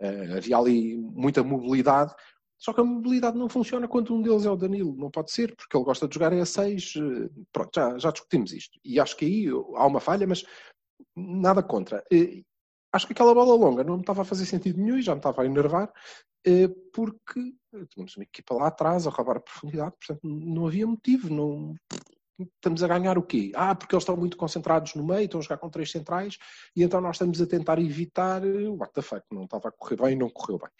Uh, 0.00 0.36
havia 0.36 0.56
ali 0.56 0.96
muita 0.96 1.42
mobilidade, 1.42 2.14
só 2.58 2.72
que 2.72 2.80
a 2.80 2.84
mobilidade 2.84 3.36
não 3.36 3.48
funciona 3.48 3.86
quando 3.86 4.14
um 4.14 4.22
deles 4.22 4.46
é 4.46 4.50
o 4.50 4.56
Danilo. 4.56 4.96
Não 4.96 5.10
pode 5.10 5.30
ser, 5.30 5.54
porque 5.54 5.76
ele 5.76 5.84
gosta 5.84 6.08
de 6.08 6.14
jogar 6.14 6.32
a 6.32 6.46
6. 6.46 6.94
Pronto, 7.52 7.70
já, 7.74 7.98
já 7.98 8.10
discutimos 8.10 8.52
isto. 8.52 8.78
E 8.84 8.98
acho 8.98 9.16
que 9.16 9.24
aí 9.26 9.48
há 9.48 9.86
uma 9.86 10.00
falha, 10.00 10.26
mas 10.26 10.44
nada 11.14 11.62
contra. 11.62 12.02
Acho 12.92 13.06
que 13.06 13.12
aquela 13.12 13.34
bola 13.34 13.54
longa 13.54 13.84
não 13.84 13.96
me 13.96 14.00
estava 14.00 14.22
a 14.22 14.24
fazer 14.24 14.46
sentido 14.46 14.80
nenhum 14.80 14.96
e 14.96 15.02
já 15.02 15.12
me 15.12 15.18
estava 15.18 15.42
a 15.42 15.46
enervar, 15.46 15.92
porque 16.92 17.52
tínhamos 17.90 18.16
uma 18.16 18.22
equipa 18.22 18.54
lá 18.54 18.68
atrás 18.68 19.06
a 19.06 19.10
roubar 19.10 19.36
a 19.36 19.40
profundidade, 19.40 19.94
portanto 19.98 20.20
não 20.24 20.66
havia 20.66 20.86
motivo. 20.86 21.28
Não, 21.28 21.74
estamos 22.38 22.82
a 22.82 22.88
ganhar 22.88 23.18
o 23.18 23.22
quê? 23.22 23.52
Ah, 23.54 23.74
porque 23.74 23.94
eles 23.94 24.02
estão 24.02 24.16
muito 24.16 24.36
concentrados 24.36 24.94
no 24.94 25.04
meio, 25.04 25.24
estão 25.24 25.40
a 25.40 25.42
jogar 25.42 25.58
com 25.58 25.70
três 25.70 25.90
centrais, 25.90 26.38
e 26.74 26.82
então 26.82 27.00
nós 27.00 27.16
estamos 27.16 27.40
a 27.40 27.46
tentar 27.46 27.78
evitar 27.78 28.44
eh, 28.44 28.68
what 28.68 28.92
the 28.92 29.02
fuck, 29.02 29.24
não 29.30 29.44
estava 29.44 29.68
a 29.68 29.72
correr 29.72 29.96
bem, 29.96 30.16
não 30.16 30.30
correu 30.30 30.58
bem. 30.58 30.70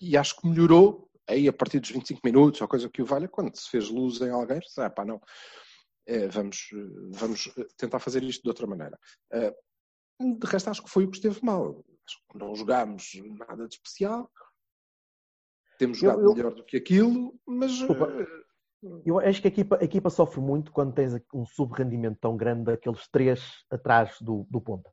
E 0.00 0.16
acho 0.16 0.36
que 0.36 0.48
melhorou 0.48 1.08
aí 1.28 1.48
a 1.48 1.52
partir 1.52 1.80
dos 1.80 1.90
25 1.90 2.20
minutos, 2.24 2.60
ou 2.60 2.68
coisa 2.68 2.88
que 2.88 3.02
o 3.02 3.06
valha, 3.06 3.28
quando 3.28 3.54
se 3.56 3.68
fez 3.70 3.88
luz 3.88 4.20
em 4.20 4.30
alguém, 4.30 4.60
ah 4.78 4.90
pá, 4.90 5.04
não, 5.04 5.20
é, 6.06 6.28
vamos, 6.28 6.68
vamos 7.12 7.52
tentar 7.76 7.98
fazer 7.98 8.22
isto 8.22 8.42
de 8.42 8.48
outra 8.48 8.66
maneira. 8.66 8.98
Eh, 9.32 9.54
de 10.20 10.46
resto, 10.46 10.70
acho 10.70 10.82
que 10.82 10.90
foi 10.90 11.04
o 11.04 11.10
que 11.10 11.16
esteve 11.18 11.40
mal. 11.44 11.84
Acho 12.06 12.18
que 12.30 12.38
não 12.38 12.54
jogámos 12.54 13.12
nada 13.38 13.68
de 13.68 13.74
especial, 13.74 14.30
temos 15.78 15.98
jogado 15.98 16.20
eu, 16.20 16.30
eu... 16.30 16.34
melhor 16.34 16.54
do 16.54 16.64
que 16.64 16.76
aquilo, 16.76 17.38
mas... 17.46 17.72
Desculpa 17.72 18.08
eu 19.04 19.18
acho 19.18 19.40
que 19.40 19.48
a 19.48 19.50
equipa, 19.50 19.78
a 19.80 19.84
equipa 19.84 20.10
sofre 20.10 20.40
muito 20.40 20.70
quando 20.70 20.92
tens 20.92 21.14
um 21.32 21.44
subrendimento 21.46 22.18
tão 22.20 22.36
grande 22.36 22.64
daqueles 22.64 23.08
três 23.08 23.64
atrás 23.70 24.16
do, 24.20 24.46
do 24.50 24.60
ponta. 24.60 24.90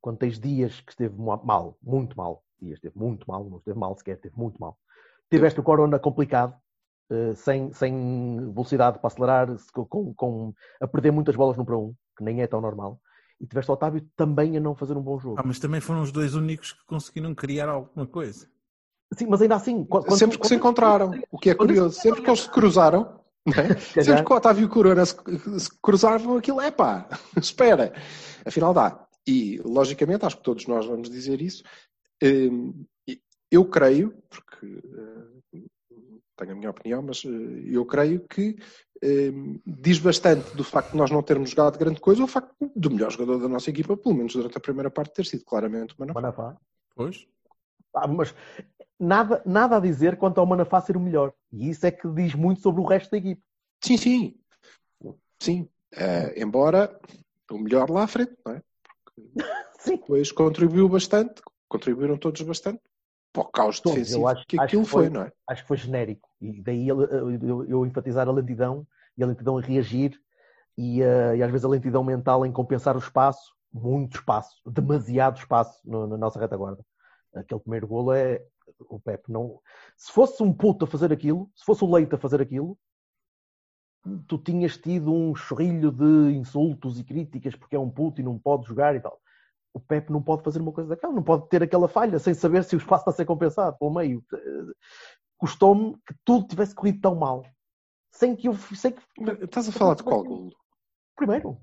Quando 0.00 0.18
tens 0.18 0.38
dias 0.38 0.80
que 0.80 0.92
esteve 0.92 1.14
mal, 1.18 1.76
muito 1.82 2.16
mal, 2.16 2.42
dias 2.60 2.76
esteve 2.76 2.96
muito 2.96 3.28
mal, 3.28 3.44
não 3.44 3.58
esteve 3.58 3.78
mal 3.78 3.96
sequer, 3.96 4.16
esteve 4.16 4.36
muito 4.36 4.58
mal. 4.58 4.78
Tiveste 5.30 5.60
o 5.60 5.62
Corona 5.62 5.98
complicado, 5.98 6.54
uh, 7.10 7.34
sem, 7.34 7.72
sem 7.72 8.52
velocidade 8.52 8.98
para 8.98 9.08
acelerar, 9.08 9.48
com, 9.72 10.14
com, 10.14 10.54
a 10.80 10.86
perder 10.86 11.10
muitas 11.10 11.36
bolas 11.36 11.56
no 11.56 11.64
para 11.64 11.76
um, 11.76 11.94
que 12.16 12.24
nem 12.24 12.40
é 12.40 12.46
tão 12.46 12.60
normal. 12.60 13.00
E 13.40 13.46
tiveste 13.46 13.70
o 13.70 13.74
Otávio 13.74 14.08
também 14.16 14.56
a 14.56 14.60
não 14.60 14.74
fazer 14.74 14.96
um 14.96 15.02
bom 15.02 15.18
jogo. 15.18 15.36
Ah, 15.38 15.44
mas 15.44 15.58
também 15.58 15.80
foram 15.80 16.02
os 16.02 16.10
dois 16.10 16.34
únicos 16.34 16.72
que 16.72 16.84
conseguiram 16.86 17.34
criar 17.34 17.68
alguma 17.68 18.06
coisa. 18.06 18.48
Sim, 19.14 19.26
mas 19.26 19.40
ainda 19.40 19.56
assim. 19.56 19.84
Quando, 19.84 20.16
sempre 20.16 20.36
que 20.36 20.42
quando, 20.42 20.48
se 20.48 20.54
encontraram, 20.54 21.10
o 21.30 21.38
que 21.38 21.50
é 21.50 21.54
curioso, 21.54 21.98
sempre 21.98 22.22
que 22.22 22.28
eles 22.28 22.40
se 22.40 22.50
cruzaram, 22.50 23.18
é? 23.46 23.78
sempre 24.02 24.24
que 24.24 24.32
o 24.32 24.36
Otávio 24.36 24.62
e 24.62 24.64
o 24.66 24.68
Corona 24.68 25.04
se, 25.04 25.14
se 25.58 25.70
cruzavam, 25.82 26.36
aquilo 26.36 26.60
é 26.60 26.70
pá, 26.70 27.08
espera, 27.40 27.92
afinal 28.44 28.74
dá. 28.74 29.06
E 29.26 29.58
logicamente, 29.64 30.24
acho 30.24 30.36
que 30.38 30.42
todos 30.42 30.66
nós 30.66 30.86
vamos 30.86 31.10
dizer 31.10 31.40
isso. 31.40 31.62
Hum, 32.22 32.84
eu 33.50 33.64
creio, 33.64 34.14
porque 34.28 34.66
hum, 35.54 35.68
tenho 36.36 36.52
a 36.52 36.54
minha 36.54 36.70
opinião, 36.70 37.02
mas 37.02 37.24
hum, 37.24 37.62
eu 37.66 37.84
creio 37.86 38.26
que 38.28 38.56
diz 39.64 39.98
bastante 40.00 40.54
do 40.56 40.64
facto 40.64 40.90
de 40.92 40.98
nós 40.98 41.10
não 41.10 41.22
termos 41.22 41.50
jogado 41.50 41.78
grande 41.78 42.00
coisa, 42.00 42.22
o 42.22 42.26
facto 42.26 42.52
do 42.74 42.90
melhor 42.90 43.12
jogador 43.12 43.38
da 43.38 43.48
nossa 43.48 43.70
equipa, 43.70 43.96
pelo 43.96 44.14
menos 44.14 44.32
durante 44.32 44.58
a 44.58 44.60
primeira 44.60 44.90
parte, 44.90 45.14
ter 45.14 45.24
sido 45.24 45.44
claramente 45.44 45.94
o 45.94 45.96
Manafá. 46.00 46.20
Manafá. 46.20 46.56
Pois. 46.96 47.26
Ah, 47.94 48.08
mas 48.08 48.34
nada, 48.98 49.42
nada 49.44 49.76
a 49.76 49.80
dizer 49.80 50.16
quanto 50.16 50.38
ao 50.38 50.46
Manafá 50.46 50.80
ser 50.80 50.96
o 50.96 51.00
melhor. 51.00 51.32
E 51.52 51.68
isso 51.68 51.86
é 51.86 51.90
que 51.90 52.08
diz 52.08 52.34
muito 52.34 52.60
sobre 52.60 52.80
o 52.80 52.84
resto 52.84 53.10
da 53.10 53.18
equipe. 53.18 53.42
Sim, 53.82 53.96
sim. 53.96 54.34
Sim. 55.38 55.68
Uh, 55.94 56.32
embora 56.36 56.98
o 57.50 57.58
melhor 57.58 57.88
lá 57.90 58.04
à 58.04 58.06
frente, 58.06 58.36
não 58.44 58.52
é? 58.52 58.62
Porque 59.78 59.96
depois 59.96 60.32
contribuiu 60.32 60.88
bastante, 60.88 61.40
contribuíram 61.68 62.16
todos 62.16 62.42
bastante 62.42 62.80
para 63.32 63.42
o 63.42 63.46
caos 63.46 63.80
todos, 63.80 63.98
defensivo 63.98 64.26
acho, 64.26 64.44
que 64.46 64.60
aquilo 64.60 64.82
que 64.82 64.88
foi, 64.88 65.04
foi, 65.04 65.10
não 65.10 65.22
é? 65.22 65.32
Acho 65.46 65.62
que 65.62 65.68
foi 65.68 65.76
genérico. 65.76 66.28
E 66.40 66.60
daí 66.62 66.88
eu, 66.88 67.02
eu, 67.02 67.64
eu 67.64 67.86
enfatizar 67.86 68.28
a 68.28 68.32
lentidão 68.32 68.86
e 69.16 69.22
a 69.22 69.26
lentidão 69.26 69.58
em 69.58 69.62
reagir 69.62 70.18
e, 70.76 71.02
uh, 71.02 71.34
e, 71.36 71.42
às 71.42 71.50
vezes 71.50 71.64
a 71.64 71.68
lentidão 71.68 72.04
mental 72.04 72.44
em 72.44 72.52
compensar 72.52 72.96
o 72.96 73.00
espaço, 73.00 73.52
muito 73.72 74.16
espaço, 74.16 74.56
demasiado 74.66 75.38
espaço 75.38 75.80
no, 75.84 76.06
na 76.06 76.16
nossa 76.16 76.38
retaguarda. 76.38 76.84
Aquele 77.34 77.60
primeiro 77.60 77.86
golo 77.86 78.12
é, 78.12 78.42
o 78.88 79.00
Pepe 79.00 79.32
não. 79.32 79.60
Se 79.96 80.12
fosse 80.12 80.42
um 80.42 80.52
puto 80.52 80.84
a 80.84 80.88
fazer 80.88 81.12
aquilo, 81.12 81.50
se 81.54 81.64
fosse 81.64 81.84
o 81.84 81.92
Leite 81.92 82.14
a 82.14 82.18
fazer 82.18 82.40
aquilo, 82.40 82.78
tu 84.26 84.38
tinhas 84.38 84.76
tido 84.76 85.12
um 85.12 85.34
chorrilho 85.34 85.90
de 85.90 86.32
insultos 86.36 86.98
e 86.98 87.04
críticas 87.04 87.54
porque 87.54 87.76
é 87.76 87.78
um 87.78 87.90
puto 87.90 88.20
e 88.20 88.24
não 88.24 88.38
pode 88.38 88.66
jogar 88.66 88.94
e 88.94 89.00
tal. 89.00 89.20
O 89.72 89.80
Pepe 89.80 90.10
não 90.10 90.22
pode 90.22 90.42
fazer 90.42 90.60
uma 90.60 90.72
coisa 90.72 90.88
daquela, 90.88 91.12
não 91.12 91.22
pode 91.22 91.48
ter 91.48 91.62
aquela 91.62 91.88
falha 91.88 92.18
sem 92.18 92.34
saber 92.34 92.64
se 92.64 92.74
o 92.74 92.78
espaço 92.78 93.02
está 93.02 93.10
a 93.10 93.14
ser 93.14 93.24
compensado 93.24 93.76
pelo 93.78 93.94
meio. 93.94 94.24
Custou-me 95.36 95.94
que 96.06 96.14
tudo 96.24 96.48
tivesse 96.48 96.74
corrido 96.74 97.00
tão 97.00 97.14
mal. 97.14 97.44
Sem 98.10 98.34
que 98.34 98.48
eu. 98.48 98.54
Sem 98.54 98.92
que... 98.92 99.02
Estás 99.44 99.68
a 99.68 99.72
falar 99.72 99.94
de 99.94 100.02
qual 100.02 100.24
gol? 100.24 100.50
Primeiro. 101.14 101.60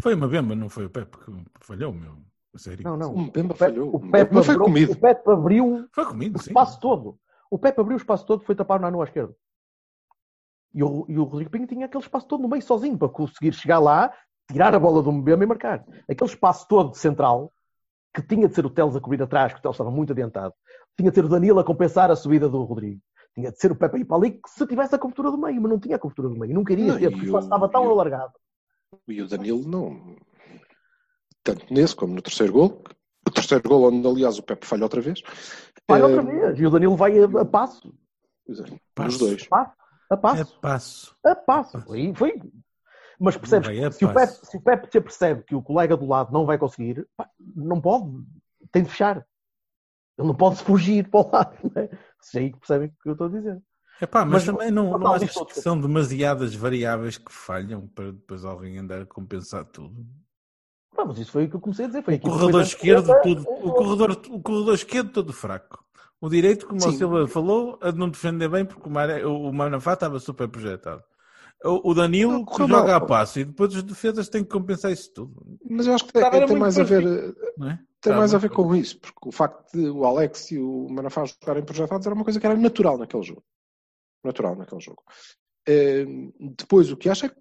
Foi 0.00 0.14
uma 0.14 0.26
bemba, 0.26 0.54
não 0.54 0.68
foi 0.68 0.86
o 0.86 0.90
Pepe 0.90 1.16
que 1.18 1.32
falhou, 1.60 1.92
meu. 1.92 2.18
Sério? 2.56 2.84
Não, 2.84 2.96
não. 2.96 3.14
Um 3.14 3.30
Bemba 3.30 3.54
falhou. 3.54 3.94
O 3.94 4.10
Pepe 4.10 4.34
não 4.34 4.42
foi 4.42 4.54
abriu, 4.54 4.66
comido. 4.66 4.92
O 4.92 4.96
Pepe 4.96 5.30
abriu 5.30 5.88
foi 5.92 6.04
comido, 6.04 6.36
o 6.36 6.40
espaço 6.40 6.74
sim. 6.74 6.80
todo. 6.80 7.18
O 7.50 7.58
Pepe 7.58 7.80
abriu 7.80 7.96
o 7.96 8.00
espaço 8.00 8.26
todo 8.26 8.44
foi 8.44 8.54
tapar 8.54 8.78
o 8.78 8.82
Nano 8.82 9.00
à 9.00 9.04
esquerda. 9.04 9.34
E 10.74 10.82
o, 10.82 11.04
e 11.08 11.18
o 11.18 11.24
Rodrigo 11.24 11.50
Pinho 11.50 11.66
tinha 11.66 11.86
aquele 11.86 12.02
espaço 12.02 12.26
todo 12.26 12.42
no 12.42 12.48
meio 12.48 12.62
sozinho 12.62 12.96
para 12.96 13.08
conseguir 13.08 13.52
chegar 13.52 13.78
lá, 13.78 14.12
tirar 14.50 14.74
a 14.74 14.78
bola 14.78 15.02
do 15.02 15.12
Mbemba 15.12 15.44
e 15.44 15.46
marcar. 15.46 15.84
Aquele 16.08 16.30
espaço 16.30 16.66
todo 16.66 16.94
central, 16.94 17.52
que 18.14 18.22
tinha 18.22 18.48
de 18.48 18.54
ser 18.54 18.64
o 18.64 18.70
Teles 18.70 18.96
a 18.96 19.00
cobrir 19.00 19.22
atrás, 19.22 19.52
que 19.52 19.58
o 19.58 19.62
Teles 19.62 19.74
estava 19.74 19.90
muito 19.90 20.12
adiantado. 20.12 20.54
Tinha 20.96 21.10
de 21.10 21.14
ser 21.14 21.24
o 21.24 21.28
Danilo 21.28 21.58
a 21.58 21.64
compensar 21.64 22.10
a 22.10 22.16
subida 22.16 22.48
do 22.48 22.62
Rodrigo. 22.62 23.00
Tinha 23.34 23.50
de 23.50 23.58
ser 23.58 23.72
o 23.72 23.76
Pepe 23.76 23.96
a 23.96 24.00
ir 24.00 24.04
para 24.04 24.16
ali, 24.16 24.30
que 24.32 24.50
se 24.50 24.66
tivesse 24.66 24.94
a 24.94 24.98
cobertura 24.98 25.30
do 25.30 25.38
meio, 25.38 25.60
mas 25.60 25.70
não 25.70 25.78
tinha 25.78 25.96
a 25.96 25.98
cobertura 25.98 26.28
do 26.28 26.38
meio. 26.38 26.54
Não 26.54 26.64
queria 26.64 26.98
ter, 26.98 27.10
porque 27.10 27.24
o 27.24 27.26
espaço 27.26 27.46
estava 27.46 27.68
tão 27.68 27.88
alargado. 27.88 28.32
E 29.08 29.22
o 29.22 29.28
Danilo 29.28 29.66
não. 29.66 30.16
Tanto 31.44 31.72
nesse 31.72 31.94
como 31.94 32.14
no 32.14 32.22
terceiro 32.22 32.52
gol, 32.52 32.82
o 33.26 33.30
terceiro 33.30 33.68
gol, 33.68 33.88
onde 33.88 34.06
aliás 34.06 34.38
o 34.38 34.42
Pepe 34.42 34.66
falha 34.66 34.84
outra 34.84 35.00
vez. 35.00 35.22
Falha 35.88 36.02
é... 36.02 36.06
outra 36.06 36.22
vez. 36.22 36.58
E 36.58 36.66
o 36.66 36.70
Danilo 36.70 36.96
vai 36.96 37.18
a, 37.18 37.24
a 37.24 37.44
passo. 37.44 37.94
Passo. 38.94 39.08
Os 39.08 39.18
dois. 39.18 39.46
Passo. 39.46 39.72
A 40.10 40.16
passo. 40.16 40.40
É 40.40 40.60
passo. 40.60 41.16
A 41.24 41.34
passo. 41.34 41.80
Foi, 41.82 42.12
foi. 42.14 42.42
Mas 43.18 43.36
percebes 43.36 43.68
que 43.68 43.92
se, 43.92 44.04
o 44.04 44.12
Pepe, 44.12 44.32
se 44.32 44.56
o 44.56 44.60
Pepe 44.60 44.88
se 44.90 45.00
percebe 45.00 45.42
que 45.44 45.54
o 45.54 45.62
colega 45.62 45.96
do 45.96 46.06
lado 46.06 46.32
não 46.32 46.44
vai 46.44 46.58
conseguir, 46.58 47.06
pá, 47.16 47.28
não 47.54 47.80
pode. 47.80 48.10
Tem 48.70 48.82
de 48.82 48.90
fechar. 48.90 49.24
Ele 50.18 50.28
não 50.28 50.34
pode 50.34 50.56
fugir 50.56 51.08
para 51.08 51.20
o 51.20 51.30
lado. 51.30 51.56
Né? 51.74 51.88
Se 52.20 52.38
aí 52.38 52.50
percebem 52.52 52.88
o 52.88 53.02
que 53.02 53.08
eu 53.08 53.12
estou 53.12 53.26
a 53.28 53.30
dizer. 53.30 53.62
Epá, 54.00 54.24
mas, 54.24 54.44
mas 54.44 54.46
também 54.46 54.70
não, 54.70 54.98
não 54.98 55.12
achas 55.12 55.34
que 55.44 55.60
são 55.60 55.80
demasiadas 55.80 56.54
variáveis 56.54 57.18
que 57.18 57.32
falham 57.32 57.86
para 57.86 58.12
depois 58.12 58.44
alguém 58.44 58.78
andar 58.78 59.02
a 59.02 59.06
compensar 59.06 59.64
tudo? 59.64 60.04
Pá, 60.94 61.04
mas 61.04 61.18
isso 61.18 61.32
foi 61.32 61.44
o 61.44 61.50
que 61.50 61.56
eu 61.56 61.60
comecei 61.60 61.86
a 61.86 61.88
dizer. 61.88 62.02
Foi 62.02 62.14
o 62.16 62.20
corredor 62.20 62.62
esquerdo, 62.62 63.12
todo, 63.22 63.42
o, 63.42 63.72
corredor, 63.72 64.10
o 64.30 64.40
corredor 64.40 64.74
esquerdo 64.74 65.10
todo 65.10 65.32
fraco. 65.32 65.84
O 66.20 66.28
direito, 66.28 66.66
como 66.66 66.80
Sim. 66.80 66.90
o 66.90 66.92
Silva 66.92 67.28
falou, 67.28 67.78
a 67.80 67.90
não 67.90 68.08
defender 68.08 68.48
bem 68.48 68.64
porque 68.64 68.88
o 68.88 69.52
Manafá 69.52 69.94
estava 69.94 70.20
super 70.20 70.48
projetado. 70.48 71.02
O 71.64 71.94
Danilo 71.94 72.44
que 72.44 72.66
joga 72.66 72.96
a 72.96 73.00
passo 73.00 73.38
e 73.38 73.44
depois 73.44 73.74
os 73.74 73.82
defesas 73.82 74.28
têm 74.28 74.42
que 74.42 74.50
compensar 74.50 74.90
isso 74.90 75.12
tudo. 75.12 75.58
Mas 75.68 75.86
eu 75.86 75.94
acho 75.94 76.04
que 76.04 76.12
tem, 76.12 76.46
tem 76.46 76.56
mais 76.56 76.78
a 76.78 76.82
ver, 76.82 77.04
é? 77.04 77.78
tem 78.00 78.12
mais 78.14 78.34
a 78.34 78.38
ver 78.38 78.50
com 78.50 78.74
isso, 78.74 78.98
porque 78.98 79.28
o 79.28 79.32
facto 79.32 79.72
de 79.72 79.88
o 79.88 80.04
Alex 80.04 80.50
e 80.50 80.58
o 80.58 80.88
Manafá 80.90 81.24
jogarem 81.24 81.64
projetados 81.64 82.04
era 82.04 82.14
uma 82.14 82.24
coisa 82.24 82.40
que 82.40 82.46
era 82.46 82.56
natural 82.56 82.98
naquele 82.98 83.22
jogo. 83.22 83.44
Natural 84.24 84.56
naquele 84.56 84.80
jogo. 84.80 85.02
Uh, 85.68 86.54
depois 86.56 86.90
o 86.90 86.96
que 86.96 87.08
acho 87.08 87.26
é 87.26 87.28
que 87.28 87.36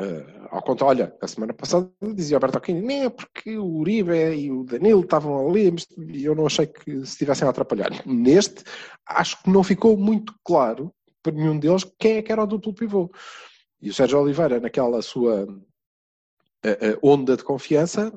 Uh, 0.00 0.48
ao 0.50 0.62
contrário, 0.62 1.02
olha, 1.02 1.16
a 1.20 1.28
semana 1.28 1.52
passada 1.52 1.92
dizia 2.14 2.38
Alberto 2.38 2.56
Aquino, 2.56 2.80
nem 2.80 3.04
é 3.04 3.10
porque 3.10 3.58
o 3.58 3.66
Uribe 3.66 4.14
e 4.34 4.50
o 4.50 4.64
Danilo 4.64 5.02
estavam 5.02 5.46
ali 5.46 5.70
e 6.08 6.24
eu 6.24 6.34
não 6.34 6.46
achei 6.46 6.66
que 6.66 6.90
se 7.04 7.12
estivessem 7.12 7.46
a 7.46 7.50
atrapalhar. 7.50 7.90
Neste, 8.06 8.64
acho 9.06 9.42
que 9.42 9.50
não 9.50 9.62
ficou 9.62 9.98
muito 9.98 10.34
claro 10.42 10.90
para 11.22 11.34
nenhum 11.34 11.58
deles 11.58 11.84
quem 11.98 12.16
é 12.16 12.22
que 12.22 12.32
era 12.32 12.42
o 12.42 12.46
duplo 12.46 12.72
pivô. 12.72 13.10
E 13.82 13.90
o 13.90 13.94
Sérgio 13.94 14.18
Oliveira, 14.18 14.58
naquela 14.58 15.02
sua 15.02 15.44
uh, 15.44 15.50
uh, 15.50 16.98
onda 17.02 17.36
de 17.36 17.44
confiança, 17.44 18.10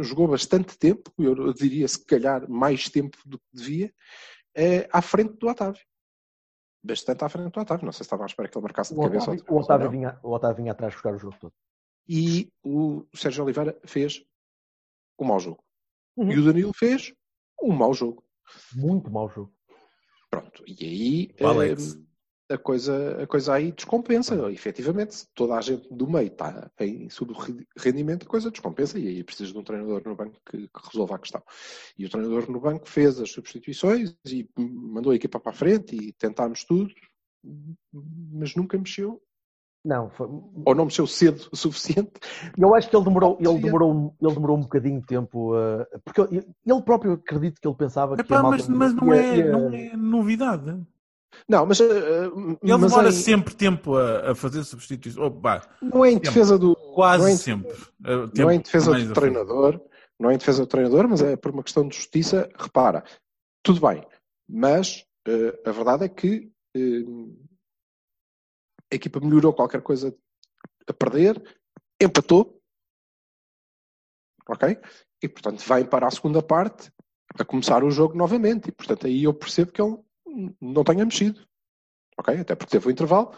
jogou 0.00 0.28
bastante 0.28 0.76
tempo, 0.76 1.10
eu 1.18 1.54
diria 1.54 1.88
se 1.88 2.04
calhar 2.04 2.50
mais 2.50 2.90
tempo 2.90 3.16
do 3.24 3.38
que 3.38 3.46
devia, 3.54 3.94
à 4.92 5.00
frente 5.00 5.38
do 5.38 5.48
Otávio 5.48 5.80
bastante 6.82 7.24
à 7.24 7.28
frente 7.28 7.52
do 7.52 7.60
Otávio. 7.60 7.84
Não 7.84 7.92
sei 7.92 7.98
se 7.98 8.02
estava 8.02 8.24
à 8.24 8.26
espera 8.26 8.48
que 8.48 8.56
ele 8.56 8.62
marcasse 8.62 8.94
de 8.94 9.00
o 9.00 9.02
cabeça. 9.02 9.30
Otávio, 9.30 9.44
o, 9.48 9.58
Otávio 9.58 9.90
vinha, 9.90 10.20
o 10.22 10.30
Otávio 10.32 10.56
vinha 10.56 10.72
atrás 10.72 10.94
buscar 10.94 11.14
o 11.14 11.18
jogo 11.18 11.36
todo. 11.40 11.52
E 12.08 12.52
o 12.62 13.06
Sérgio 13.14 13.44
Oliveira 13.44 13.78
fez 13.84 14.24
um 15.18 15.24
mau 15.24 15.38
jogo. 15.38 15.62
Uhum. 16.16 16.32
E 16.32 16.38
o 16.38 16.44
Danilo 16.44 16.72
fez 16.74 17.14
um 17.62 17.72
mau 17.72 17.92
jogo. 17.92 18.24
Muito 18.74 19.10
mau 19.10 19.28
jogo. 19.28 19.52
Pronto. 20.30 20.64
E 20.66 20.84
aí. 20.84 21.34
A 22.50 22.58
coisa, 22.58 23.22
a 23.22 23.26
coisa 23.26 23.54
aí 23.54 23.72
descompensa. 23.72 24.50
Efetivamente, 24.50 25.14
se 25.14 25.26
toda 25.34 25.54
a 25.54 25.60
gente 25.60 25.86
do 25.90 26.08
meio 26.08 26.26
está 26.26 26.70
em 26.80 27.08
sub-rendimento, 27.08 28.26
a 28.26 28.28
coisa 28.28 28.50
descompensa 28.50 28.98
e 28.98 29.06
aí 29.06 29.24
precisa 29.24 29.52
de 29.52 29.58
um 29.58 29.62
treinador 29.62 30.02
no 30.04 30.16
banco 30.16 30.40
que, 30.44 30.68
que, 30.68 30.86
resolva 30.90 31.14
a 31.14 31.18
questão. 31.18 31.42
E 31.96 32.04
o 32.04 32.10
treinador 32.10 32.50
no 32.50 32.60
banco 32.60 32.88
fez 32.88 33.20
as 33.20 33.30
substituições 33.30 34.14
e 34.26 34.48
mandou 34.58 35.12
a 35.12 35.16
equipa 35.16 35.38
para 35.38 35.52
a 35.52 35.54
frente 35.54 35.94
e 35.94 36.12
tentámos 36.12 36.64
tudo, 36.64 36.92
mas 38.32 38.54
nunca 38.56 38.76
mexeu. 38.76 39.22
Não, 39.82 40.10
foi... 40.10 40.26
Ou 40.26 40.74
não 40.74 40.84
mexeu 40.84 41.06
cedo 41.06 41.48
o 41.50 41.56
suficiente. 41.56 42.12
Eu 42.58 42.74
acho 42.74 42.90
que 42.90 42.94
ele 42.94 43.04
demorou, 43.04 43.38
ele 43.40 43.60
demorou, 43.60 44.14
ele 44.20 44.34
demorou 44.34 44.58
um 44.58 44.62
bocadinho 44.62 45.00
de 45.00 45.06
tempo, 45.06 45.54
uh, 45.56 45.86
porque 46.04 46.20
ele 46.20 46.82
próprio 46.84 47.12
acredito 47.12 47.60
que 47.60 47.66
ele 47.66 47.76
pensava 47.76 48.14
Epá, 48.14 48.24
que 48.24 48.34
a 48.34 48.42
mas, 48.42 48.68
mas 48.68 48.92
não, 48.92 49.14
ia, 49.14 49.22
é, 49.22 49.36
ia... 49.38 49.52
não 49.52 49.72
é 49.72 49.96
novidade. 49.96 50.86
Não, 51.48 51.66
mas. 51.66 51.80
Uh, 51.80 51.84
ele 52.62 52.76
mas 52.76 52.80
demora 52.80 53.08
em... 53.08 53.12
sempre 53.12 53.54
tempo 53.54 53.96
a, 53.96 54.30
a 54.30 54.34
fazer 54.34 54.64
substituições. 54.64 55.26
Oh, 55.26 55.30
bah, 55.30 55.62
não 55.82 56.04
é 56.04 56.12
em 56.12 56.18
defesa 56.18 56.58
do. 56.58 56.74
Quase 56.94 57.22
não 57.22 57.28
é 57.28 57.32
em, 57.32 57.36
sempre. 57.36 57.76
Não 58.36 58.50
é 58.50 58.54
em 58.54 58.60
defesa 58.60 58.94
do 58.94 59.12
treinador, 59.12 59.80
não 60.18 60.30
é 60.30 60.34
em 60.34 60.38
defesa 60.38 60.62
do 60.62 60.66
treinador, 60.66 61.08
mas 61.08 61.22
é 61.22 61.36
por 61.36 61.52
uma 61.52 61.62
questão 61.62 61.86
de 61.86 61.96
justiça. 61.96 62.48
Repara, 62.56 63.04
tudo 63.62 63.80
bem, 63.80 64.06
mas 64.48 65.04
uh, 65.28 65.68
a 65.68 65.72
verdade 65.72 66.04
é 66.04 66.08
que 66.08 66.50
a 68.92 68.94
equipa 68.94 69.20
melhorou 69.20 69.52
qualquer 69.52 69.82
coisa 69.82 70.14
a 70.86 70.92
perder, 70.92 71.42
empatou, 72.00 72.60
ok? 74.48 74.78
E 75.22 75.28
portanto 75.28 75.64
vai 75.66 75.84
para 75.84 76.06
a 76.06 76.10
segunda 76.10 76.42
parte 76.42 76.90
a 77.38 77.44
começar 77.44 77.84
o 77.84 77.90
jogo 77.90 78.16
novamente. 78.16 78.68
E 78.68 78.72
portanto 78.72 79.06
aí 79.06 79.24
eu 79.24 79.34
percebo 79.34 79.72
que 79.72 79.80
ele 79.80 79.96
não 80.60 80.84
tenha 80.84 81.04
mexido, 81.04 81.40
ok? 82.16 82.38
Até 82.38 82.54
porque 82.54 82.70
teve 82.70 82.88
o 82.88 82.90
intervalo. 82.90 83.32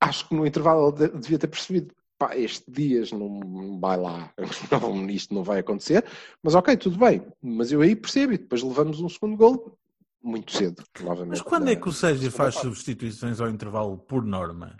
Acho 0.00 0.28
que 0.28 0.34
no 0.34 0.46
intervalo 0.46 0.94
ele 0.98 1.08
devia 1.18 1.38
ter 1.38 1.48
percebido. 1.48 1.94
Pá, 2.18 2.36
este 2.36 2.68
dias 2.68 3.12
não 3.12 3.78
vai 3.78 3.96
lá, 3.96 4.32
não, 4.82 5.08
isto 5.08 5.32
não 5.32 5.44
vai 5.44 5.60
acontecer, 5.60 6.04
mas 6.42 6.54
ok, 6.56 6.76
tudo 6.76 6.98
bem. 6.98 7.24
Mas 7.40 7.70
eu 7.70 7.80
aí 7.80 7.94
percebo 7.94 8.32
e 8.32 8.38
depois 8.38 8.60
levamos 8.60 9.00
um 9.00 9.08
segundo 9.08 9.36
gol 9.36 9.78
muito 10.22 10.52
cedo, 10.52 10.82
novamente. 11.00 11.38
Mas 11.38 11.42
quando 11.42 11.68
é 11.68 11.76
que 11.76 11.88
o 11.88 11.92
Sérgio 11.92 12.30
faz 12.30 12.54
parte. 12.54 12.66
substituições 12.66 13.40
ao 13.40 13.48
intervalo 13.48 13.98
por 13.98 14.24
norma? 14.24 14.76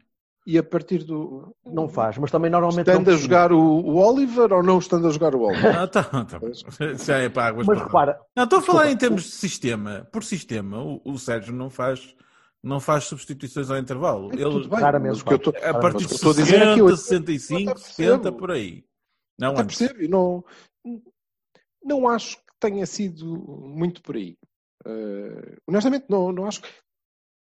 E 0.48 0.56
a 0.56 0.62
partir 0.62 1.04
do. 1.04 1.54
Não 1.62 1.90
faz, 1.90 2.16
mas 2.16 2.30
também 2.30 2.50
normalmente. 2.50 2.88
Estando 2.88 3.10
a 3.10 3.16
jogar 3.16 3.52
o, 3.52 3.60
o, 3.60 3.96
Oliver 3.96 4.50
ou 4.50 4.62
não 4.62 4.78
estando 4.78 5.06
a 5.06 5.10
jogar 5.10 5.34
o 5.34 5.42
Oliver? 5.42 5.78
Ah, 5.78 5.86
tá, 5.86 6.02
tá. 6.02 6.40
Já 7.04 7.18
é 7.18 7.28
para 7.28 7.48
águas 7.48 7.66
Mas 7.66 7.78
repara. 7.78 8.18
Não, 8.34 8.44
estou 8.44 8.60
a 8.60 8.62
falar 8.62 8.84
desculpa, 8.84 8.94
em 8.94 8.96
termos 8.96 9.24
de 9.24 9.30
sistema. 9.32 10.08
Por 10.10 10.24
sistema, 10.24 10.82
o, 10.82 11.02
o 11.04 11.18
Sérgio 11.18 11.52
não 11.52 11.68
faz 11.68 12.16
não 12.62 12.80
faz 12.80 13.04
substituições 13.04 13.68
ao 13.68 13.76
intervalo. 13.76 14.30
É, 14.32 14.36
Ele, 14.40 14.66
bem, 14.66 14.80
mas 14.80 15.22
eu 15.30 15.38
tô, 15.38 15.50
a 15.50 15.74
partir 15.74 16.06
de 16.06 16.16
60, 16.16 16.72
aqui, 16.72 16.96
65, 16.96 17.78
70, 17.78 18.32
por 18.32 18.50
aí. 18.50 18.82
Não 19.38 19.50
até 19.50 19.64
percebo, 19.64 20.08
não, 20.08 20.42
não 21.84 22.08
acho 22.08 22.38
que 22.38 22.44
tenha 22.58 22.86
sido 22.86 23.36
muito 23.36 24.00
por 24.00 24.16
aí. 24.16 24.34
Uh, 24.86 25.58
honestamente, 25.66 26.06
não, 26.08 26.32
não 26.32 26.46
acho 26.46 26.62
que. 26.62 26.68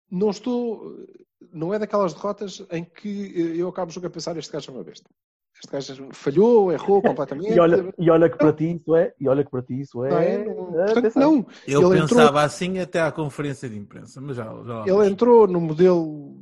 Não 0.08 0.30
estou. 0.30 1.04
Não 1.52 1.72
é 1.72 1.78
daquelas 1.78 2.12
derrotas 2.14 2.64
em 2.70 2.84
que 2.84 3.32
eu 3.58 3.68
acabo 3.68 3.90
o 3.90 3.94
jogo 3.94 4.06
a 4.06 4.10
pensar: 4.10 4.36
este 4.36 4.52
gajo 4.52 4.70
é 4.70 4.74
uma 4.74 4.84
besta. 4.84 5.08
Este 5.54 5.70
gajo 5.70 6.08
falhou, 6.12 6.72
errou 6.72 7.00
completamente. 7.02 7.52
e, 7.52 7.60
olha, 7.60 7.94
e 7.98 8.10
olha 8.10 8.28
que 8.28 8.36
para 8.36 8.52
ti 8.52 8.72
isso 8.72 8.96
é. 8.96 9.14
E 9.20 9.28
olha 9.28 9.44
que 9.44 9.50
para 9.50 9.62
ti 9.62 9.80
isso 9.80 10.04
é. 10.04 10.10
Não, 10.10 10.18
é, 10.18 10.44
não, 10.44 10.64
portanto, 10.64 11.18
não. 11.18 11.46
Eu 11.66 11.80
ele 11.92 12.00
pensava 12.00 12.24
entrou, 12.24 12.38
assim 12.38 12.78
até 12.78 13.00
à 13.00 13.12
conferência 13.12 13.68
de 13.68 13.78
imprensa, 13.78 14.20
mas 14.20 14.36
já, 14.36 14.44
já 14.44 14.84
Ele 14.86 15.08
entrou 15.08 15.46
no 15.46 15.60
modelo 15.60 16.36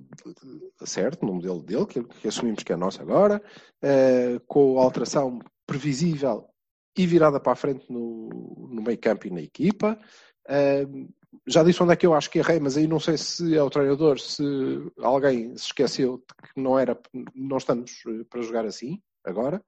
certo, 0.84 1.24
no 1.24 1.34
modelo 1.34 1.62
dele, 1.62 1.86
que, 1.86 2.02
que 2.02 2.28
assumimos 2.28 2.62
que 2.62 2.72
é 2.72 2.76
nosso 2.76 3.02
agora, 3.02 3.42
uh, 3.82 4.40
com 4.46 4.78
a 4.78 4.82
alteração 4.82 5.38
previsível 5.66 6.48
e 6.96 7.06
virada 7.06 7.38
para 7.38 7.52
a 7.52 7.56
frente 7.56 7.90
no, 7.90 8.28
no 8.70 8.82
meio 8.82 8.98
campo 8.98 9.26
e 9.26 9.30
na 9.30 9.40
equipa. 9.40 9.98
Uh, 10.48 11.08
já 11.46 11.62
disse 11.62 11.82
onde 11.82 11.92
é 11.92 11.96
que 11.96 12.06
eu 12.06 12.14
acho 12.14 12.30
que 12.30 12.38
errei, 12.38 12.58
mas 12.60 12.76
aí 12.76 12.86
não 12.86 13.00
sei 13.00 13.16
se 13.16 13.56
é 13.56 13.62
o 13.62 13.70
treinador, 13.70 14.18
se 14.18 14.42
alguém 15.00 15.56
se 15.56 15.66
esqueceu 15.66 16.18
de 16.18 16.48
que 16.48 16.60
não 16.60 16.78
era, 16.78 16.98
não 17.34 17.56
estamos 17.56 18.02
eh, 18.06 18.24
para 18.28 18.42
jogar 18.42 18.64
assim 18.64 19.00
agora. 19.24 19.62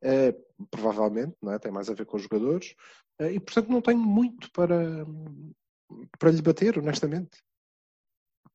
Uh, 0.00 0.66
provavelmente, 0.70 1.36
não 1.42 1.52
é? 1.52 1.58
tem 1.58 1.72
mais 1.72 1.90
a 1.90 1.94
ver 1.94 2.06
com 2.06 2.16
os 2.16 2.22
jogadores. 2.22 2.74
Uh, 3.20 3.26
e 3.26 3.40
portanto 3.40 3.68
não 3.68 3.80
tenho 3.80 3.98
muito 3.98 4.50
para, 4.52 5.04
para 6.18 6.30
lhe 6.30 6.42
bater, 6.42 6.78
honestamente. 6.78 7.42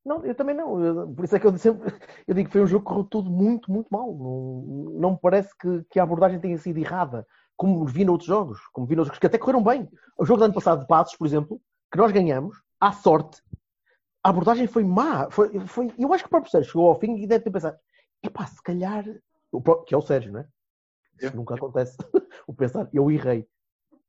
Não, 0.05 0.25
eu 0.25 0.35
também 0.35 0.55
não. 0.55 0.83
Eu, 0.83 1.07
por 1.13 1.25
isso 1.25 1.35
é 1.35 1.39
que 1.39 1.47
eu 1.47 1.57
sempre 1.57 1.87
eu 2.27 2.33
digo 2.33 2.47
que 2.47 2.53
foi 2.53 2.61
um 2.61 2.67
jogo 2.67 2.85
que 2.85 2.89
correu 2.89 3.05
tudo 3.05 3.29
muito, 3.29 3.71
muito 3.71 3.87
mal. 3.89 4.13
Não, 4.13 4.99
não 4.99 5.11
me 5.11 5.19
parece 5.21 5.49
que, 5.57 5.83
que 5.89 5.99
a 5.99 6.03
abordagem 6.03 6.39
tenha 6.39 6.57
sido 6.57 6.77
errada 6.77 7.25
como 7.55 7.85
vi 7.85 8.03
noutros 8.03 8.27
jogos, 8.27 8.59
como 8.71 8.87
vi 8.87 8.95
noutros 8.95 9.19
que 9.19 9.27
até 9.27 9.37
correram 9.37 9.63
bem. 9.63 9.89
O 10.17 10.25
jogo 10.25 10.39
do 10.39 10.45
ano 10.45 10.53
passado 10.53 10.81
de 10.81 10.87
Passos, 10.87 11.15
por 11.15 11.27
exemplo, 11.27 11.61
que 11.93 11.97
nós 11.99 12.11
ganhamos, 12.11 12.57
à 12.81 12.91
sorte, 12.91 13.39
a 14.23 14.29
abordagem 14.29 14.65
foi 14.65 14.83
má. 14.83 15.29
Foi, 15.29 15.59
foi, 15.67 15.93
eu 15.95 16.11
acho 16.11 16.23
que 16.23 16.27
o 16.27 16.31
próprio 16.31 16.49
Sérgio 16.49 16.71
chegou 16.71 16.89
ao 16.89 16.99
fim 16.99 17.17
e 17.17 17.27
deve 17.27 17.43
ter 17.43 17.51
pensado, 17.51 17.77
epá, 18.23 18.47
se 18.47 18.61
calhar, 18.63 19.05
que 19.85 19.93
é 19.93 19.97
o 19.97 20.01
Sérgio, 20.01 20.33
não 20.33 20.39
é? 20.39 20.47
Isso 21.21 21.35
nunca 21.35 21.53
acontece. 21.53 21.95
o 22.47 22.53
pensar, 22.53 22.89
eu 22.91 23.11
errei. 23.11 23.47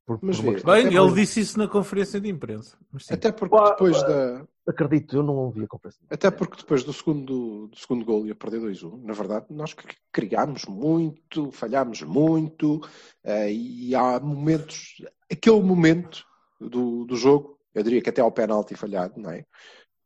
Por, 0.03 0.19
mas 0.19 0.41
por 0.41 0.63
bem, 0.63 0.87
ele 0.95 1.13
disse 1.13 1.39
isso 1.39 1.59
na 1.59 1.67
conferência 1.67 2.19
de 2.19 2.27
imprensa. 2.27 2.75
Até 3.09 3.31
porque 3.31 3.55
depois 3.55 4.01
da. 4.01 4.45
Acredito, 4.67 5.15
eu 5.15 5.21
não 5.21 5.35
ouvi 5.35 5.63
a 5.63 5.67
conferência. 5.67 6.01
Até 6.09 6.31
porque 6.31 6.57
depois 6.57 6.83
do 6.83 6.91
segundo, 6.91 7.67
do 7.67 7.77
segundo 7.77 8.03
gol 8.03 8.25
ia 8.25 8.33
perder 8.33 8.61
2-1. 8.61 9.03
Na 9.03 9.13
verdade, 9.13 9.45
nós 9.51 9.75
criámos 10.11 10.65
muito, 10.65 11.51
falhámos 11.51 12.01
muito, 12.01 12.77
uh, 12.77 13.47
e 13.47 13.93
há 13.93 14.19
momentos. 14.19 14.95
Aquele 15.31 15.61
momento 15.61 16.23
do, 16.59 17.05
do 17.05 17.15
jogo, 17.15 17.55
eu 17.75 17.83
diria 17.83 18.01
que 18.01 18.09
até 18.09 18.21
ao 18.21 18.31
penalti 18.31 18.75
falhado, 18.75 19.19
não 19.19 19.31
é? 19.31 19.45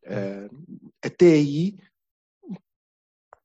Uh, 0.04 0.88
até 1.02 1.26
aí 1.26 1.76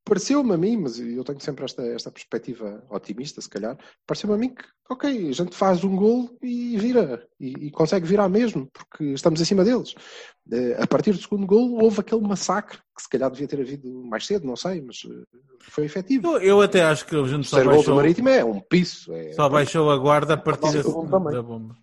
pareceu-me 0.05 0.53
a 0.53 0.57
mim, 0.57 0.77
mas 0.77 0.99
eu 0.99 1.23
tenho 1.23 1.41
sempre 1.41 1.65
esta, 1.65 1.81
esta 1.87 2.11
perspectiva 2.11 2.83
otimista, 2.89 3.41
se 3.41 3.49
calhar, 3.49 3.75
pareceu-me 4.05 4.35
a 4.35 4.37
mim 4.37 4.49
que, 4.49 4.63
ok, 4.87 5.29
a 5.29 5.31
gente 5.31 5.55
faz 5.55 5.83
um 5.83 5.95
gol 5.95 6.29
e 6.43 6.77
vira, 6.77 7.27
e, 7.39 7.67
e 7.67 7.71
consegue 7.71 8.05
virar 8.05 8.29
mesmo, 8.29 8.69
porque 8.71 9.03
estamos 9.05 9.41
acima 9.41 9.63
deles. 9.63 9.95
Uh, 10.47 10.79
a 10.79 10.85
partir 10.85 11.11
do 11.11 11.17
segundo 11.19 11.47
gol 11.47 11.81
houve 11.81 12.01
aquele 12.01 12.21
massacre, 12.21 12.77
que 12.95 13.01
se 13.01 13.09
calhar 13.09 13.31
devia 13.31 13.47
ter 13.47 13.59
havido 13.59 13.91
mais 14.05 14.27
cedo, 14.27 14.45
não 14.45 14.55
sei, 14.55 14.79
mas 14.79 15.03
uh, 15.05 15.25
foi 15.59 15.85
efetivo. 15.85 16.27
Eu, 16.27 16.41
eu, 16.41 16.61
até 16.61 16.83
acho 16.83 17.07
que 17.07 17.15
a 17.15 17.23
gente 17.23 17.47
só 17.47 17.63
baixou... 17.63 17.83
do 17.83 17.95
Marítimo 17.95 18.29
é 18.29 18.45
um 18.45 18.59
piso. 18.59 19.11
É... 19.11 19.33
Só 19.33 19.49
baixou 19.49 19.89
a 19.89 19.97
guarda 19.97 20.35
a 20.35 20.37
partir 20.37 20.71
da, 20.71 20.83
da 20.83 21.41
bomba. 21.41 21.75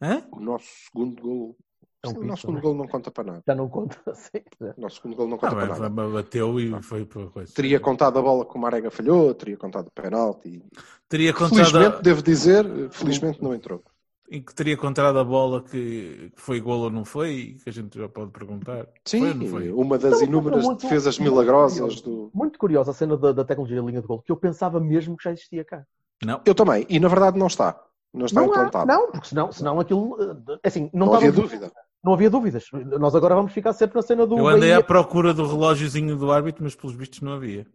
Hã? 0.00 0.26
O 0.32 0.40
nosso 0.40 0.66
segundo 0.86 1.20
gol 1.22 1.56
é 2.04 2.08
um 2.08 2.20
o 2.20 2.24
nosso 2.24 2.42
segundo 2.42 2.60
gol 2.60 2.74
não 2.74 2.86
conta 2.86 3.10
para 3.10 3.24
nada. 3.24 3.42
Já 3.46 3.54
não 3.54 3.68
conta, 3.68 3.98
sim. 4.14 4.42
O 4.60 4.80
nosso 4.80 4.96
segundo 4.96 5.16
gol 5.16 5.28
não 5.28 5.38
conta 5.38 5.52
ah, 5.52 5.66
para 5.66 5.88
nada. 5.88 6.08
Bateu 6.08 6.60
e 6.60 6.82
foi 6.82 7.04
para 7.04 7.26
coisa. 7.26 7.52
Teria 7.52 7.80
contado 7.80 8.18
a 8.18 8.22
bola 8.22 8.44
que 8.44 8.56
o 8.56 8.60
Marega 8.60 8.90
falhou, 8.90 9.34
teria 9.34 9.56
contado 9.56 9.88
o 9.88 9.90
penalti. 9.90 10.62
Teria 11.08 11.32
contado 11.32 11.56
felizmente, 11.56 11.96
a... 11.96 12.00
devo 12.00 12.22
dizer, 12.22 12.90
felizmente 12.90 13.42
não 13.42 13.54
entrou. 13.54 13.82
E 14.28 14.40
que 14.40 14.52
teria 14.54 14.76
contado 14.76 15.18
a 15.18 15.24
bola 15.24 15.62
que 15.62 16.32
foi 16.34 16.60
gol 16.60 16.80
ou 16.80 16.90
não 16.90 17.04
foi, 17.04 17.58
que 17.62 17.70
a 17.70 17.72
gente 17.72 17.96
já 17.96 18.08
pode 18.08 18.32
perguntar. 18.32 18.88
Sim, 19.04 19.32
foi 19.48 19.48
foi? 19.48 19.72
uma 19.72 19.96
das 19.96 20.14
então, 20.14 20.28
inúmeras 20.28 20.64
muito, 20.64 20.82
defesas 20.82 21.16
muito 21.18 21.30
milagrosas 21.30 22.00
do. 22.00 22.30
Muito 22.34 22.58
curiosa 22.58 22.90
a 22.90 22.94
cena 22.94 23.16
da, 23.16 23.30
da 23.30 23.44
tecnologia 23.44 23.80
da 23.80 23.86
linha 23.86 24.00
de 24.00 24.06
gol, 24.06 24.20
que 24.20 24.32
eu 24.32 24.36
pensava 24.36 24.80
mesmo 24.80 25.16
que 25.16 25.24
já 25.24 25.32
existia 25.32 25.64
cá. 25.64 25.84
Não. 26.24 26.40
Eu 26.44 26.54
também, 26.54 26.84
e 26.88 26.98
na 26.98 27.08
verdade 27.08 27.38
não 27.38 27.46
está. 27.46 27.80
Não 28.16 28.26
está 28.26 28.40
não 28.40 28.48
implantado. 28.48 28.90
Há, 28.90 28.94
não, 28.94 29.10
porque 29.10 29.28
senão, 29.28 29.52
senão 29.52 29.78
aquilo. 29.78 30.16
Eh, 30.48 30.68
assim, 30.68 30.90
não, 30.92 31.06
não 31.06 31.14
havia 31.14 31.30
dúvida 31.30 31.70
não 32.06 32.14
havia 32.14 32.30
dúvidas. 32.30 32.66
Nós 33.00 33.16
agora 33.16 33.34
vamos 33.34 33.52
ficar 33.52 33.72
sempre 33.72 33.96
na 33.96 34.02
cena 34.02 34.24
do. 34.24 34.38
Eu 34.38 34.46
andei 34.46 34.72
à 34.72 34.80
procura 34.80 35.34
do 35.34 35.44
relógiozinho 35.44 36.16
do 36.16 36.30
árbitro, 36.30 36.62
mas 36.62 36.76
pelos 36.76 36.94
vistos 36.94 37.20
não 37.20 37.32
havia. 37.32 37.66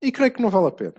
E 0.00 0.12
creio 0.12 0.32
que 0.32 0.40
não 0.40 0.50
vale 0.50 0.68
a 0.68 0.70
pena. 0.70 0.94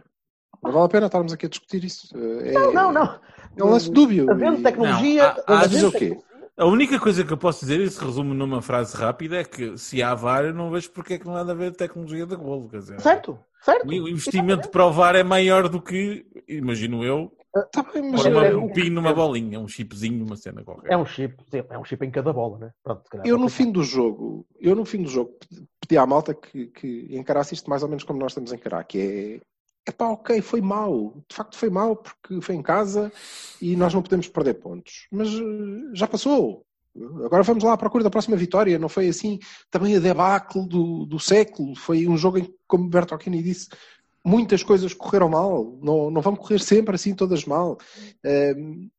Não 0.61 0.71
vale 0.71 0.85
a 0.85 0.89
pena 0.89 1.05
estarmos 1.05 1.31
aqui 1.31 1.45
a 1.45 1.49
discutir 1.49 1.83
isso. 1.83 2.09
É, 2.15 2.51
não, 2.51 2.73
não, 2.73 2.91
não. 2.91 3.19
É 3.55 3.63
um 3.63 3.69
lance 3.69 3.89
dúbio. 3.89 4.29
Havendo 4.29 4.61
tecnologia. 4.61 5.33
Não, 5.47 5.55
há, 5.55 5.61
há 5.61 5.65
dizer 5.65 5.85
o 5.85 5.91
quê? 5.91 6.17
A 6.57 6.65
única 6.65 6.99
coisa 6.99 7.23
que 7.23 7.33
eu 7.33 7.37
posso 7.37 7.61
dizer, 7.61 7.79
e 7.79 7.89
se 7.89 8.03
resume 8.03 8.35
numa 8.35 8.61
frase 8.61 8.95
rápida, 8.95 9.37
é 9.37 9.43
que 9.43 9.77
se 9.77 10.03
há 10.03 10.13
VAR, 10.13 10.45
eu 10.45 10.53
não 10.53 10.69
vejo 10.69 10.91
porque 10.91 11.15
é 11.15 11.19
que 11.19 11.25
não 11.25 11.35
há 11.35 11.43
de 11.43 11.51
haver 11.51 11.75
tecnologia 11.75 12.25
de 12.25 12.35
golo. 12.35 12.69
Quer 12.69 12.79
dizer, 12.79 13.01
certo, 13.01 13.39
certo. 13.61 13.87
O 13.87 13.93
investimento 14.07 14.69
para 14.69 14.85
o 14.85 14.91
VAR 14.91 15.15
é 15.15 15.23
maior 15.23 15.67
do 15.67 15.81
que, 15.81 16.25
imagino 16.47 17.03
eu, 17.03 17.31
Tá 17.71 17.83
bem, 17.83 18.09
mas 18.11 18.25
uma, 18.25 18.45
é, 18.45 18.55
um 18.55 18.67
pin 18.69 18.89
numa 18.89 19.13
bolinha, 19.13 19.59
um 19.59 19.67
chipzinho, 19.67 20.25
uma 20.25 20.35
cena 20.35 20.63
qualquer. 20.63 20.91
É 20.91 20.97
um 20.97 21.05
chip, 21.05 21.35
é 21.51 21.77
um 21.77 21.85
chip 21.85 22.03
em 22.03 22.09
cada 22.09 22.33
bola, 22.33 22.57
né? 22.57 22.71
Pronto, 22.83 23.03
eu 23.23 23.37
no 23.37 23.47
fim 23.47 23.71
do 23.71 23.83
jogo, 23.83 24.43
eu 24.59 24.75
no 24.75 24.83
fim 24.85 25.03
do 25.03 25.09
jogo 25.09 25.37
pedi 25.79 25.95
à 25.95 26.05
malta 26.05 26.33
que, 26.33 26.67
que 26.67 27.07
encarasse 27.11 27.53
isto 27.53 27.69
mais 27.69 27.83
ou 27.83 27.89
menos 27.89 28.03
como 28.03 28.19
nós 28.19 28.31
estamos 28.31 28.51
a 28.51 28.55
encarar, 28.55 28.83
que 28.85 28.99
é 28.99 29.53
é 29.85 29.91
pá, 29.91 30.07
ok, 30.07 30.41
foi 30.41 30.61
mal. 30.61 31.13
De 31.27 31.35
facto 31.35 31.57
foi 31.57 31.69
mal 31.69 31.95
porque 31.95 32.41
foi 32.41 32.55
em 32.55 32.61
casa 32.61 33.11
e 33.61 33.75
nós 33.75 33.93
não 33.93 34.01
podemos 34.01 34.27
perder 34.27 34.55
pontos. 34.55 35.07
Mas 35.11 35.27
eh, 35.27 35.91
já 35.93 36.07
passou. 36.07 36.65
Agora 37.25 37.43
vamos 37.43 37.63
lá 37.63 37.73
à 37.73 37.77
procura 37.77 38.03
da 38.03 38.09
próxima 38.09 38.37
vitória. 38.37 38.79
Não 38.79 38.87
foi 38.87 39.09
assim 39.09 39.39
também 39.69 39.95
a 39.95 39.99
debacle 39.99 40.67
do, 40.67 41.05
do 41.05 41.19
século. 41.19 41.75
Foi 41.75 42.07
um 42.07 42.17
jogo 42.17 42.37
em 42.37 42.45
que, 42.45 42.55
como 42.67 42.87
Bertolini 42.89 43.43
disse, 43.43 43.69
muitas 44.23 44.63
coisas 44.63 44.93
correram 44.93 45.29
mal. 45.29 45.77
Não, 45.81 46.09
não 46.09 46.21
vão 46.21 46.35
correr 46.35 46.59
sempre 46.59 46.95
assim 46.95 47.13
todas 47.13 47.45
mal. 47.45 47.77
Um, 48.25 48.89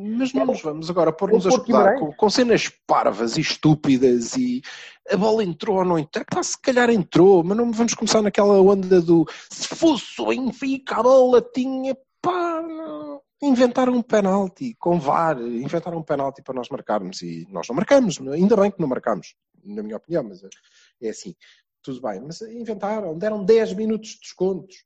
mas 0.00 0.32
não 0.32 0.46
nos 0.46 0.62
vamos 0.62 0.88
agora 0.88 1.12
pôr-nos 1.12 1.44
a 1.44 1.48
escutar 1.48 1.98
com, 1.98 2.12
com, 2.12 2.30
cenas 2.30 2.70
parvas 2.86 3.36
e 3.36 3.40
estúpidas 3.40 4.36
e 4.36 4.62
a 5.10 5.16
bola 5.16 5.42
entrou 5.42 5.78
ou 5.78 5.84
não 5.84 5.98
entrou. 5.98 6.24
Pá, 6.30 6.40
se 6.40 6.60
calhar 6.60 6.88
entrou, 6.88 7.42
mas 7.42 7.56
não 7.56 7.72
vamos 7.72 7.94
começar 7.94 8.22
naquela 8.22 8.60
onda 8.60 9.02
do 9.02 9.26
se 9.50 9.66
fosse 9.66 10.20
o 10.20 10.26
Benfica 10.26 11.00
a 11.00 11.02
bola 11.02 11.42
tinha 11.42 11.96
pá, 12.22 12.62
não. 12.62 13.20
inventaram 13.42 13.92
um 13.92 14.02
penalti 14.02 14.76
com 14.78 15.00
VAR, 15.00 15.40
inventaram 15.40 15.98
um 15.98 16.02
penalti 16.02 16.42
para 16.42 16.54
nós 16.54 16.68
marcarmos 16.68 17.20
e 17.22 17.44
nós 17.50 17.66
não 17.68 17.74
marcamos, 17.74 18.20
ainda 18.20 18.56
bem 18.56 18.70
que 18.70 18.80
não 18.80 18.88
marcamos, 18.88 19.34
na 19.64 19.82
minha 19.82 19.96
opinião, 19.96 20.22
mas 20.22 20.42
é 21.02 21.08
assim, 21.08 21.34
tudo 21.88 22.02
bem, 22.02 22.20
mas 22.20 22.42
inventaram, 22.42 23.16
deram 23.16 23.42
10 23.42 23.72
minutos 23.72 24.10
de 24.10 24.20
descontos. 24.20 24.84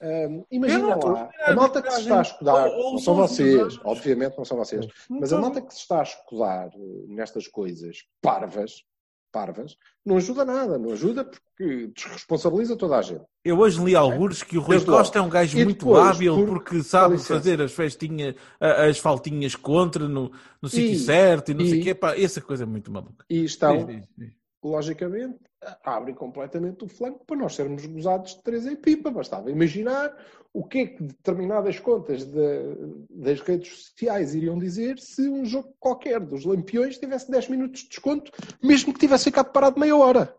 Um, 0.00 0.44
imagina 0.50 0.94
lá, 0.94 1.28
a 1.44 1.54
malta 1.54 1.82
que 1.82 1.90
se 1.90 2.00
está 2.02 2.20
a 2.20 2.22
escudar, 2.22 2.68
não 2.70 2.98
são 2.98 3.16
vocês, 3.16 3.78
obviamente 3.84 4.38
não 4.38 4.44
são 4.44 4.56
vocês, 4.56 4.86
mas 5.10 5.32
a 5.32 5.40
malta 5.40 5.60
que 5.60 5.74
se 5.74 5.80
está 5.80 6.00
a 6.00 6.04
escudar 6.04 6.68
eh, 6.68 7.04
nestas 7.08 7.48
coisas 7.48 8.04
parvas, 8.22 8.84
parvas, 9.32 9.76
não 10.06 10.16
ajuda 10.16 10.44
nada, 10.44 10.78
não 10.78 10.92
ajuda 10.92 11.24
porque 11.24 11.88
desresponsabiliza 11.88 12.76
toda 12.76 12.96
a 12.96 13.02
gente. 13.02 13.24
Eu 13.44 13.58
hoje 13.58 13.84
li 13.84 13.96
alguns 13.96 14.42
que 14.44 14.56
o 14.56 14.62
Rui 14.62 14.82
Costa 14.82 15.18
é 15.18 15.22
um 15.22 15.28
gajo 15.28 15.58
e 15.58 15.64
muito 15.64 15.84
depois, 15.84 16.06
hábil 16.06 16.36
por... 16.36 16.46
porque 16.46 16.82
sabe 16.82 17.18
fazer 17.18 17.60
as 17.60 17.72
festinhas, 17.72 18.36
as 18.60 18.98
faltinhas 18.98 19.56
contra 19.56 20.08
no, 20.08 20.30
no 20.62 20.68
sítio 20.68 20.98
certo 20.98 21.50
e 21.50 21.54
não 21.54 21.64
e... 21.64 21.70
sei 21.70 21.80
o 21.80 21.82
quê. 21.82 21.94
Pá, 21.94 22.16
essa 22.16 22.40
coisa 22.40 22.62
é 22.62 22.66
muito 22.66 22.90
maluca. 22.90 23.26
E 23.28 23.44
estão, 23.44 23.84
diz, 23.84 23.96
diz, 23.96 24.08
diz 24.16 24.38
logicamente, 24.62 25.38
abre 25.84 26.14
completamente 26.14 26.84
o 26.84 26.88
flanco 26.88 27.24
para 27.24 27.36
nós 27.36 27.54
sermos 27.54 27.84
gozados 27.86 28.36
de 28.36 28.42
três 28.42 28.66
em 28.66 28.76
pipa. 28.76 29.10
Bastava 29.10 29.50
imaginar 29.50 30.16
o 30.52 30.64
que 30.64 30.78
é 30.78 30.86
que 30.86 31.02
determinadas 31.02 31.78
contas 31.78 32.24
de, 32.24 32.76
das 33.10 33.40
redes 33.40 33.86
sociais 33.86 34.34
iriam 34.34 34.58
dizer 34.58 34.98
se 34.98 35.28
um 35.28 35.44
jogo 35.44 35.74
qualquer 35.78 36.20
dos 36.20 36.44
Lampiões 36.44 36.98
tivesse 36.98 37.30
10 37.30 37.48
minutos 37.48 37.82
de 37.82 37.88
desconto, 37.88 38.30
mesmo 38.62 38.92
que 38.92 39.00
tivesse 39.00 39.24
ficado 39.24 39.52
parado 39.52 39.78
meia 39.78 39.96
hora. 39.96 40.34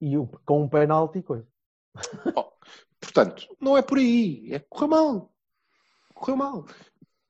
E 0.00 0.16
o, 0.18 0.26
com 0.44 0.62
um 0.62 0.68
penalti, 0.68 1.22
coisa. 1.22 1.46
Oh, 2.36 2.52
portanto, 3.00 3.48
não 3.60 3.76
é 3.76 3.82
por 3.82 3.98
aí. 3.98 4.52
É 4.52 4.58
correu 4.58 4.88
mal. 4.88 5.32
Correu 6.14 6.36
mal. 6.36 6.66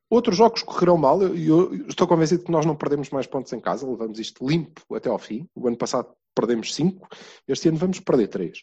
Outros 0.08 0.36
jogos 0.36 0.62
correram 0.62 0.96
mal 0.96 1.22
e 1.34 1.48
eu, 1.48 1.74
eu 1.74 1.86
estou 1.88 2.06
convencido 2.06 2.44
que 2.44 2.50
nós 2.50 2.64
não 2.64 2.76
perdemos 2.76 3.10
mais 3.10 3.26
pontos 3.26 3.52
em 3.52 3.60
casa, 3.60 3.88
levamos 3.88 4.20
isto 4.20 4.46
limpo 4.46 4.94
até 4.94 5.08
ao 5.08 5.18
fim. 5.18 5.48
O 5.54 5.66
ano 5.66 5.76
passado 5.76 6.14
perdemos 6.36 6.74
5, 6.74 7.08
este 7.48 7.68
ano 7.68 7.78
vamos 7.78 7.98
perder 7.98 8.28
3. 8.28 8.62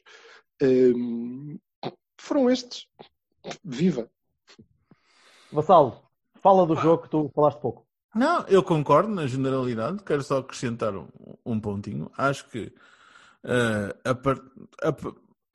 Um, 0.61 1.59
foram 2.17 2.49
estes. 2.49 2.87
Viva! 3.63 4.09
Vassalo, 5.51 6.01
fala 6.35 6.65
do 6.65 6.75
jogo 6.75 7.03
que 7.03 7.09
tu 7.09 7.29
falaste 7.35 7.59
pouco. 7.59 7.85
Não, 8.15 8.45
eu 8.47 8.63
concordo 8.63 9.09
na 9.09 9.25
generalidade, 9.25 10.03
quero 10.03 10.21
só 10.23 10.37
acrescentar 10.37 10.95
um, 10.95 11.07
um 11.43 11.59
pontinho. 11.59 12.11
Acho 12.15 12.47
que 12.47 12.71
uh, 13.43 13.91
a, 14.05 14.87
a, 14.87 14.93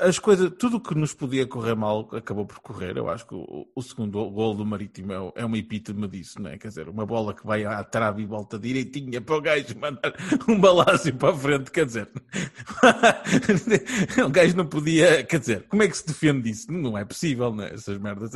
as 0.01 0.19
coisas, 0.19 0.53
tudo 0.57 0.77
o 0.77 0.81
que 0.81 0.95
nos 0.95 1.13
podia 1.13 1.45
correr 1.45 1.75
mal 1.75 2.09
acabou 2.13 2.47
por 2.47 2.61
correr. 2.61 2.97
Eu 2.97 3.09
acho 3.09 3.27
que 3.27 3.35
o, 3.35 3.69
o 3.75 3.83
segundo 3.83 4.31
gol 4.31 4.55
do 4.55 4.65
Marítimo 4.65 5.13
é, 5.13 5.43
é 5.43 5.45
uma 5.45 5.59
epítome 5.59 6.07
disso, 6.07 6.41
não 6.41 6.51
é? 6.51 6.57
Quer 6.57 6.69
dizer, 6.69 6.89
uma 6.89 7.05
bola 7.05 7.35
que 7.35 7.45
vai 7.45 7.65
à 7.65 7.83
trave 7.83 8.23
e 8.23 8.27
volta 8.27 8.59
direitinha 8.59 9.21
para 9.21 9.37
o 9.37 9.41
gajo 9.41 9.77
mandar 9.77 10.15
um 10.49 10.59
balácio 10.61 11.15
para 11.17 11.31
a 11.31 11.37
frente, 11.37 11.71
quer 11.73 11.87
dizer, 11.87 12.09
o 14.25 14.31
gajo 14.31 14.57
não 14.57 14.67
podia, 14.67 15.25
quer 15.25 15.41
dizer, 15.41 15.67
como 15.69 15.83
é 15.83 15.89
que 15.89 15.97
se 15.97 16.07
defende 16.07 16.43
disso? 16.43 16.71
Não 16.71 16.97
é 16.97 17.05
possível, 17.05 17.53
não 17.53 17.65
é? 17.65 17.75
Essas 17.75 17.99
merdas 17.99 18.31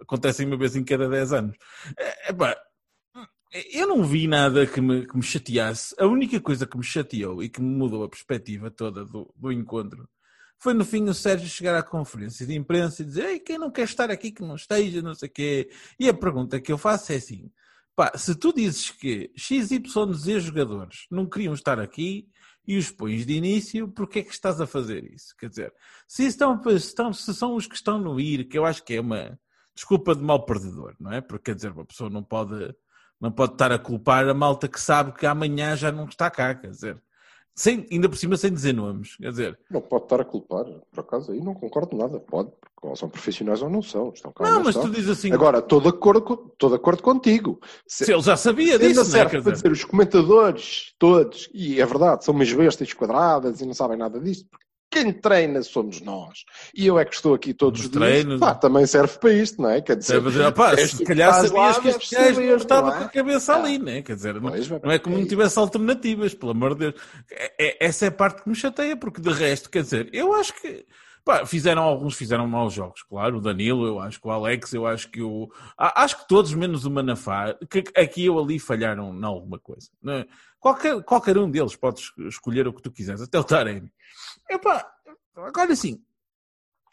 acontecem 0.00 0.46
uma 0.46 0.56
vez 0.56 0.76
em 0.76 0.84
cada 0.84 1.08
10 1.08 1.32
anos. 1.34 1.56
É, 1.98 2.30
epá, 2.30 2.56
eu 3.72 3.86
não 3.86 4.02
vi 4.02 4.26
nada 4.26 4.66
que 4.66 4.80
me, 4.80 5.06
que 5.06 5.16
me 5.16 5.22
chateasse. 5.22 5.94
A 5.98 6.06
única 6.06 6.40
coisa 6.40 6.66
que 6.66 6.76
me 6.76 6.84
chateou 6.84 7.42
e 7.42 7.50
que 7.50 7.60
me 7.60 7.76
mudou 7.76 8.02
a 8.02 8.08
perspectiva 8.08 8.70
toda 8.70 9.04
do, 9.04 9.30
do 9.36 9.52
encontro 9.52 10.08
foi 10.58 10.74
no 10.74 10.84
fim 10.84 11.04
o 11.08 11.14
Sérgio 11.14 11.48
chegar 11.48 11.76
à 11.76 11.82
conferência 11.82 12.46
de 12.46 12.54
imprensa 12.54 13.02
e 13.02 13.04
dizer 13.04 13.24
Ei, 13.26 13.40
quem 13.40 13.58
não 13.58 13.70
quer 13.70 13.84
estar 13.84 14.10
aqui 14.10 14.30
que 14.30 14.42
não 14.42 14.54
esteja, 14.54 15.02
não 15.02 15.14
sei 15.14 15.28
o 15.28 15.32
quê. 15.32 15.70
E 15.98 16.08
a 16.08 16.14
pergunta 16.14 16.60
que 16.60 16.72
eu 16.72 16.78
faço 16.78 17.12
é 17.12 17.16
assim, 17.16 17.50
pá, 17.94 18.12
se 18.16 18.34
tu 18.34 18.52
dizes 18.52 18.90
que 18.90 19.30
XYZ 19.36 20.42
jogadores 20.42 21.06
não 21.10 21.26
queriam 21.26 21.54
estar 21.54 21.78
aqui 21.78 22.28
e 22.66 22.76
os 22.76 22.90
pões 22.90 23.24
de 23.24 23.34
início, 23.34 23.88
porquê 23.88 24.20
é 24.20 24.22
que 24.22 24.32
estás 24.32 24.60
a 24.60 24.66
fazer 24.66 25.04
isso? 25.04 25.36
Quer 25.38 25.48
dizer, 25.48 25.74
se, 26.08 26.26
estão, 26.26 26.60
se, 26.62 26.74
estão, 26.74 27.12
se 27.12 27.34
são 27.34 27.54
os 27.54 27.66
que 27.66 27.76
estão 27.76 27.98
no 27.98 28.18
ir, 28.18 28.44
que 28.48 28.58
eu 28.58 28.64
acho 28.64 28.82
que 28.82 28.94
é 28.94 29.00
uma 29.00 29.38
desculpa 29.74 30.14
de 30.14 30.22
mal 30.22 30.44
perdedor, 30.44 30.96
não 30.98 31.12
é? 31.12 31.20
Porque, 31.20 31.52
quer 31.52 31.54
dizer, 31.54 31.70
uma 31.70 31.84
pessoa 31.84 32.10
não 32.10 32.24
pode, 32.24 32.74
não 33.20 33.30
pode 33.30 33.52
estar 33.52 33.70
a 33.70 33.78
culpar 33.78 34.28
a 34.28 34.34
malta 34.34 34.66
que 34.68 34.80
sabe 34.80 35.12
que 35.12 35.26
amanhã 35.26 35.76
já 35.76 35.92
não 35.92 36.06
está 36.06 36.30
cá, 36.30 36.54
quer 36.54 36.70
dizer 36.70 37.00
sem, 37.56 37.86
ainda 37.90 38.06
por 38.06 38.18
cima 38.18 38.36
sem 38.36 38.52
dizer 38.52 38.74
nomes, 38.74 39.16
quer 39.16 39.30
dizer... 39.30 39.58
Não 39.70 39.80
pode 39.80 40.04
estar 40.04 40.20
a 40.20 40.24
culpar, 40.24 40.66
por 40.92 41.00
acaso, 41.00 41.32
aí 41.32 41.40
não 41.40 41.54
concordo 41.54 41.96
nada, 41.96 42.20
pode, 42.20 42.50
ou 42.82 42.94
são 42.94 43.08
profissionais 43.08 43.62
ou 43.62 43.70
não 43.70 43.80
são. 43.80 44.10
Estão 44.14 44.30
cá 44.30 44.44
não, 44.44 44.62
mas 44.62 44.76
tu 44.76 44.90
dizes 44.90 45.08
assim... 45.08 45.32
Agora, 45.32 45.60
estou 45.60 45.80
de 45.80 45.88
acordo, 45.88 46.50
estou 46.52 46.68
de 46.68 46.76
acordo 46.76 47.02
contigo. 47.02 47.58
Se, 47.86 48.04
se 48.04 48.12
ele 48.12 48.20
já 48.20 48.36
sabia 48.36 48.78
disso, 48.78 49.10
não 49.10 49.20
é? 49.20 49.26
Quer 49.26 49.38
dizer... 49.38 49.52
dizer, 49.52 49.72
os 49.72 49.84
comentadores 49.84 50.94
todos, 50.98 51.48
e 51.54 51.80
é 51.80 51.86
verdade, 51.86 52.26
são 52.26 52.34
umas 52.34 52.52
bestas 52.52 52.92
quadradas 52.92 53.62
e 53.62 53.66
não 53.66 53.72
sabem 53.72 53.96
nada 53.96 54.20
disto, 54.20 54.46
porque 54.50 54.65
quem 54.90 55.12
treina 55.12 55.62
somos 55.62 56.00
nós. 56.00 56.44
E 56.74 56.86
eu 56.86 56.98
é 56.98 57.04
que 57.04 57.14
estou 57.14 57.34
aqui 57.34 57.52
todos 57.52 57.82
os 57.82 57.90
dias. 57.90 58.40
Pá, 58.40 58.54
também 58.54 58.86
serve 58.86 59.18
para 59.18 59.32
isto, 59.32 59.60
não 59.60 59.70
é? 59.70 59.80
Quer 59.80 59.96
dizer, 59.96 60.20
dizer 60.20 60.52
pá, 60.52 60.76
se 60.76 61.04
calhar 61.04 61.34
sabias 61.34 61.78
que 61.78 61.88
este 61.88 62.14
gajo 62.14 62.40
não 62.40 62.56
estava 62.56 62.94
é? 62.94 62.98
com 62.98 63.04
a 63.04 63.08
cabeça 63.08 63.54
ah, 63.54 63.56
ali, 63.56 63.78
né? 63.78 64.02
Quer 64.02 64.16
dizer, 64.16 64.40
pois, 64.40 64.68
não, 64.68 64.80
não, 64.82 64.90
é 64.90 64.98
como 64.98 65.16
é 65.16 65.20
não 65.20 65.26
tivesse 65.26 65.58
alternativas, 65.58 66.34
pelo 66.34 66.52
amor 66.52 66.74
de 66.74 66.80
Deus. 66.80 66.94
É, 67.30 67.66
é, 67.66 67.86
essa 67.86 68.06
é 68.06 68.08
a 68.08 68.12
parte 68.12 68.42
que 68.42 68.48
me 68.48 68.54
chateia, 68.54 68.96
porque 68.96 69.20
de 69.20 69.30
resto, 69.30 69.70
quer 69.70 69.82
dizer, 69.82 70.08
eu 70.12 70.32
acho 70.32 70.54
que. 70.60 70.86
Pá, 71.26 71.44
fizeram 71.44 71.82
alguns 71.82 72.14
fizeram 72.14 72.46
maus 72.46 72.72
jogos, 72.72 73.02
claro. 73.02 73.38
O 73.38 73.40
Danilo, 73.40 73.84
eu 73.84 73.98
acho 73.98 74.20
que 74.20 74.28
o 74.28 74.30
Alex, 74.30 74.72
eu 74.72 74.86
acho 74.86 75.10
que 75.10 75.20
o. 75.20 75.50
Acho 75.76 76.20
que 76.20 76.28
todos, 76.28 76.54
menos 76.54 76.84
o 76.84 76.90
Manafá, 76.90 77.52
que 77.68 77.82
aqui 77.96 78.30
ou 78.30 78.40
ali 78.40 78.60
falharam 78.60 79.12
em 79.12 79.24
alguma 79.24 79.58
coisa. 79.58 79.90
Né? 80.00 80.24
Qualquer, 80.60 81.02
qualquer 81.02 81.36
um 81.36 81.50
deles 81.50 81.74
pode 81.74 82.00
escolher 82.28 82.68
o 82.68 82.72
que 82.72 82.80
tu 82.80 82.92
quiseres, 82.92 83.22
até 83.22 83.40
o 83.40 83.42
Taremi. 83.42 83.92
Epá, 84.48 84.88
agora 85.34 85.74
sim, 85.74 86.00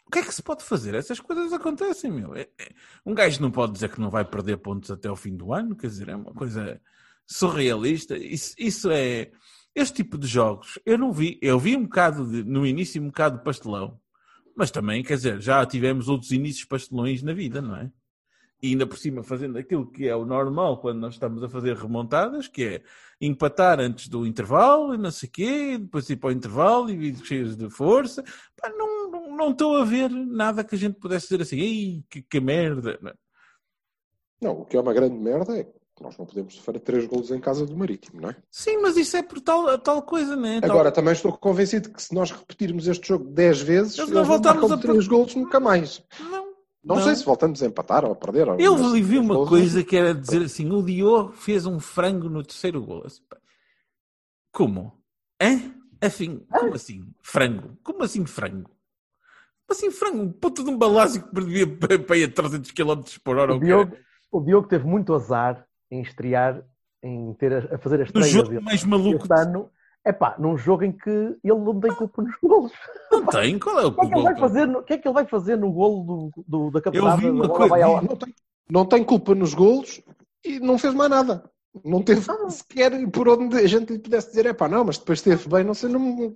o 0.04 0.10
que 0.10 0.18
é 0.18 0.22
que 0.24 0.34
se 0.34 0.42
pode 0.42 0.64
fazer? 0.64 0.96
Essas 0.96 1.20
coisas 1.20 1.52
acontecem, 1.52 2.10
meu. 2.10 2.34
É, 2.34 2.48
é, 2.58 2.72
um 3.06 3.14
gajo 3.14 3.40
não 3.40 3.52
pode 3.52 3.74
dizer 3.74 3.88
que 3.88 4.00
não 4.00 4.10
vai 4.10 4.24
perder 4.24 4.56
pontos 4.56 4.90
até 4.90 5.08
o 5.08 5.14
fim 5.14 5.36
do 5.36 5.52
ano, 5.52 5.76
quer 5.76 5.86
dizer, 5.86 6.08
é 6.08 6.16
uma 6.16 6.34
coisa 6.34 6.80
surrealista. 7.24 8.16
Isso, 8.16 8.52
isso 8.58 8.90
é. 8.90 9.30
Este 9.72 10.02
tipo 10.02 10.18
de 10.18 10.26
jogos, 10.26 10.76
eu 10.84 10.98
não 10.98 11.12
vi, 11.12 11.38
eu 11.40 11.56
vi 11.56 11.76
um 11.76 11.84
bocado 11.84 12.28
de, 12.28 12.42
no 12.42 12.66
início 12.66 13.00
um 13.00 13.06
bocado 13.06 13.38
de 13.38 13.44
pastelão, 13.44 14.00
mas 14.56 14.70
também, 14.70 15.02
quer 15.02 15.16
dizer, 15.16 15.40
já 15.40 15.64
tivemos 15.66 16.08
outros 16.08 16.30
inícios 16.30 16.64
pastelões 16.64 17.22
na 17.22 17.32
vida, 17.32 17.60
não 17.60 17.76
é? 17.76 17.90
E 18.62 18.68
ainda 18.68 18.86
por 18.86 18.96
cima 18.96 19.22
fazendo 19.22 19.58
aquilo 19.58 19.90
que 19.90 20.08
é 20.08 20.16
o 20.16 20.24
normal 20.24 20.80
quando 20.80 20.98
nós 20.98 21.14
estamos 21.14 21.42
a 21.42 21.48
fazer 21.48 21.76
remontadas, 21.76 22.48
que 22.48 22.64
é 22.64 22.82
empatar 23.20 23.78
antes 23.78 24.08
do 24.08 24.26
intervalo 24.26 24.94
e 24.94 24.98
não 24.98 25.10
sei 25.10 25.28
o 25.28 25.32
quê, 25.32 25.78
depois 25.78 26.08
ir 26.08 26.16
para 26.16 26.28
o 26.28 26.32
intervalo 26.32 26.90
e 26.90 27.14
cheios 27.16 27.56
de 27.56 27.68
força. 27.68 28.22
Pá, 28.56 28.70
não, 28.70 29.10
não, 29.10 29.36
não 29.36 29.50
estou 29.50 29.76
a 29.76 29.84
ver 29.84 30.08
nada 30.10 30.64
que 30.64 30.74
a 30.74 30.78
gente 30.78 30.98
pudesse 30.98 31.28
dizer 31.28 31.42
assim, 31.42 31.58
ei, 31.58 32.04
que, 32.08 32.22
que 32.22 32.40
merda. 32.40 32.98
Não. 33.02 33.12
não, 34.40 34.60
o 34.60 34.64
que 34.64 34.76
é 34.76 34.80
uma 34.80 34.94
grande 34.94 35.16
merda 35.18 35.58
é 35.58 35.66
nós 36.02 36.16
não 36.18 36.26
podemos 36.26 36.54
sofrer 36.54 36.80
três 36.80 37.06
golos 37.06 37.30
em 37.30 37.40
casa 37.40 37.64
do 37.64 37.76
Marítimo, 37.76 38.20
não 38.20 38.30
é? 38.30 38.36
Sim, 38.50 38.78
mas 38.78 38.96
isso 38.96 39.16
é 39.16 39.22
por 39.22 39.40
tal, 39.40 39.78
tal 39.78 40.02
coisa, 40.02 40.34
não 40.34 40.46
é? 40.46 40.60
Tal... 40.60 40.70
Agora, 40.70 40.90
também 40.90 41.12
estou 41.12 41.32
convencido 41.36 41.90
que 41.90 42.02
se 42.02 42.14
nós 42.14 42.30
repetirmos 42.30 42.88
este 42.88 43.08
jogo 43.08 43.30
dez 43.30 43.60
vezes, 43.60 43.96
nós 43.98 44.10
não 44.10 44.24
voltamos 44.24 44.72
a 44.72 44.76
três 44.76 45.06
golos 45.06 45.34
nunca 45.34 45.60
mais. 45.60 46.02
Não. 46.18 46.54
Não, 46.84 46.96
não, 46.96 47.02
sei 47.02 47.14
se 47.14 47.24
voltamos 47.24 47.62
a 47.62 47.66
empatar 47.66 48.04
ou 48.04 48.12
a 48.12 48.14
perder. 48.14 48.46
Ou 48.46 48.60
eu 48.60 48.76
vi 48.76 49.18
uma 49.18 49.46
coisa 49.46 49.82
que 49.82 49.96
era 49.96 50.14
dizer 50.14 50.42
assim: 50.42 50.70
o 50.70 50.82
Diogo 50.82 51.32
fez 51.32 51.64
um 51.64 51.80
frango 51.80 52.28
no 52.28 52.42
terceiro 52.42 52.84
gol. 52.84 53.06
Como? 54.52 54.92
Hã? 55.40 55.74
Assim, 55.98 56.40
como 56.50 56.74
assim? 56.74 57.08
Frango? 57.22 57.78
Como 57.82 58.02
assim 58.02 58.26
frango? 58.26 58.70
Como 59.66 59.70
assim 59.70 59.90
frango? 59.90 60.22
Um 60.24 60.30
puto 60.30 60.62
de 60.62 60.68
um 60.68 60.76
balácio 60.76 61.22
que 61.22 61.34
perdia 61.34 61.66
para 62.06 62.18
ir 62.18 62.24
a 62.24 62.32
300 62.32 62.70
km 62.72 63.02
por 63.24 63.38
hora. 63.38 63.54
O 63.54 63.58
Diogo, 63.58 63.96
o 64.30 64.40
Diogo 64.42 64.68
teve 64.68 64.84
muito 64.84 65.14
azar 65.14 65.66
em 65.90 66.02
estrear, 66.02 66.64
em 67.02 67.34
ter 67.34 67.52
a, 67.52 67.74
a 67.74 67.78
fazer 67.78 68.00
a 68.00 68.04
estreia 68.04 68.28
jogo 68.28 68.62
mais 68.62 68.84
maluco 68.84 69.22
este 69.22 69.32
ano 69.32 69.70
é 70.04 70.12
pá, 70.12 70.36
num 70.38 70.56
jogo 70.56 70.84
em 70.84 70.92
que 70.92 71.08
ele 71.10 71.38
não 71.42 71.80
tem 71.80 71.94
culpa 71.94 72.22
nos 72.22 72.36
golos. 72.42 72.72
Não 73.10 73.26
tem? 73.26 73.58
Qual 73.58 73.80
é 73.80 73.86
o, 73.86 73.88
o 73.88 73.94
que 73.94 74.04
é 74.04 74.08
que 74.08 74.14
ele 74.18 74.22
vai 74.22 74.36
fazer 74.38 74.66
no, 74.66 74.78
O 74.78 74.82
que 74.82 74.92
é 74.92 74.98
que 74.98 75.08
ele 75.08 75.14
vai 75.14 75.26
fazer 75.26 75.56
no 75.56 75.72
golo 75.72 76.30
do, 76.36 76.44
do 76.46 76.70
da 76.70 76.80
capital? 76.82 77.18
Não, 77.18 78.16
tem, 78.16 78.34
não 78.70 78.84
tem 78.84 79.02
culpa 79.02 79.34
nos 79.34 79.54
golos 79.54 80.02
e 80.44 80.60
não 80.60 80.78
fez 80.78 80.92
mais 80.92 81.10
nada. 81.10 81.50
Não 81.82 82.02
teve 82.02 82.20
sequer 82.50 83.10
por 83.10 83.28
onde 83.28 83.56
a 83.56 83.66
gente 83.66 83.94
lhe 83.94 83.98
pudesse 83.98 84.28
dizer, 84.28 84.46
é 84.46 84.52
pá, 84.52 84.68
não, 84.68 84.84
mas 84.84 84.98
depois 84.98 85.18
esteve 85.18 85.48
bem, 85.48 85.64
não 85.64 85.74
sei, 85.74 85.88
não... 85.90 86.32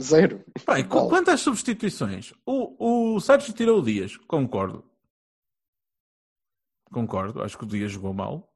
zero. 0.00 0.44
Pá, 0.64 0.78
e 0.78 0.84
qu- 0.84 0.90
Bola. 0.90 1.08
quantas 1.08 1.40
substituições? 1.40 2.32
O, 2.44 3.14
o 3.14 3.20
Sérgio 3.20 3.52
tirou 3.52 3.80
o 3.80 3.82
Dias, 3.82 4.16
concordo. 4.28 4.84
Concordo, 6.92 7.42
acho 7.42 7.58
que 7.58 7.64
o 7.64 7.66
Dias 7.66 7.90
jogou 7.90 8.14
mal. 8.14 8.48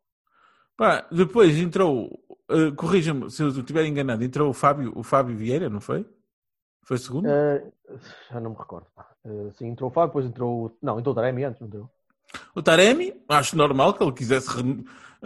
Pá, 0.76 1.06
depois 1.12 1.56
entrou, 1.58 2.18
uh, 2.50 2.74
corrija-me 2.74 3.30
se 3.30 3.42
eu 3.42 3.48
estiver 3.48 3.84
enganado, 3.84 4.24
entrou 4.24 4.48
o 4.48 4.54
Fábio, 4.54 4.92
o 4.96 5.02
Fábio 5.02 5.36
Vieira, 5.36 5.68
não 5.68 5.80
foi? 5.80 6.06
Foi 6.82 6.96
segundo? 6.98 7.28
Eh, 7.28 7.70
já 8.30 8.40
não 8.40 8.50
me 8.50 8.56
recordo. 8.56 8.86
Eh, 9.24 9.50
sim, 9.52 9.68
entrou 9.68 9.90
o 9.90 9.92
Fábio, 9.92 10.08
depois 10.08 10.26
entrou. 10.26 10.66
o- 10.66 10.78
Não, 10.82 10.98
entrou 10.98 11.12
o 11.12 11.14
Taremi 11.14 11.44
antes, 11.44 11.60
não 11.60 11.68
entrou? 11.68 11.90
O 12.54 12.62
Taremi, 12.62 13.12
acho 13.28 13.56
normal 13.56 13.94
que 13.94 14.02
ele 14.02 14.12
quisesse 14.12 14.48
re- 14.50 14.62
uh, 14.62 14.74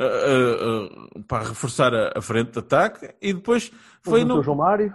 uh, 0.00 1.18
uh, 1.18 1.24
para 1.24 1.48
reforçar 1.48 1.94
a, 1.94 2.12
a 2.16 2.22
frente 2.22 2.52
de 2.52 2.58
ataque 2.58 3.14
e 3.20 3.32
depois 3.32 3.70
foi 4.02 4.24
no, 4.24 4.38
o 4.38 4.42
João 4.42 4.56
Mário. 4.56 4.94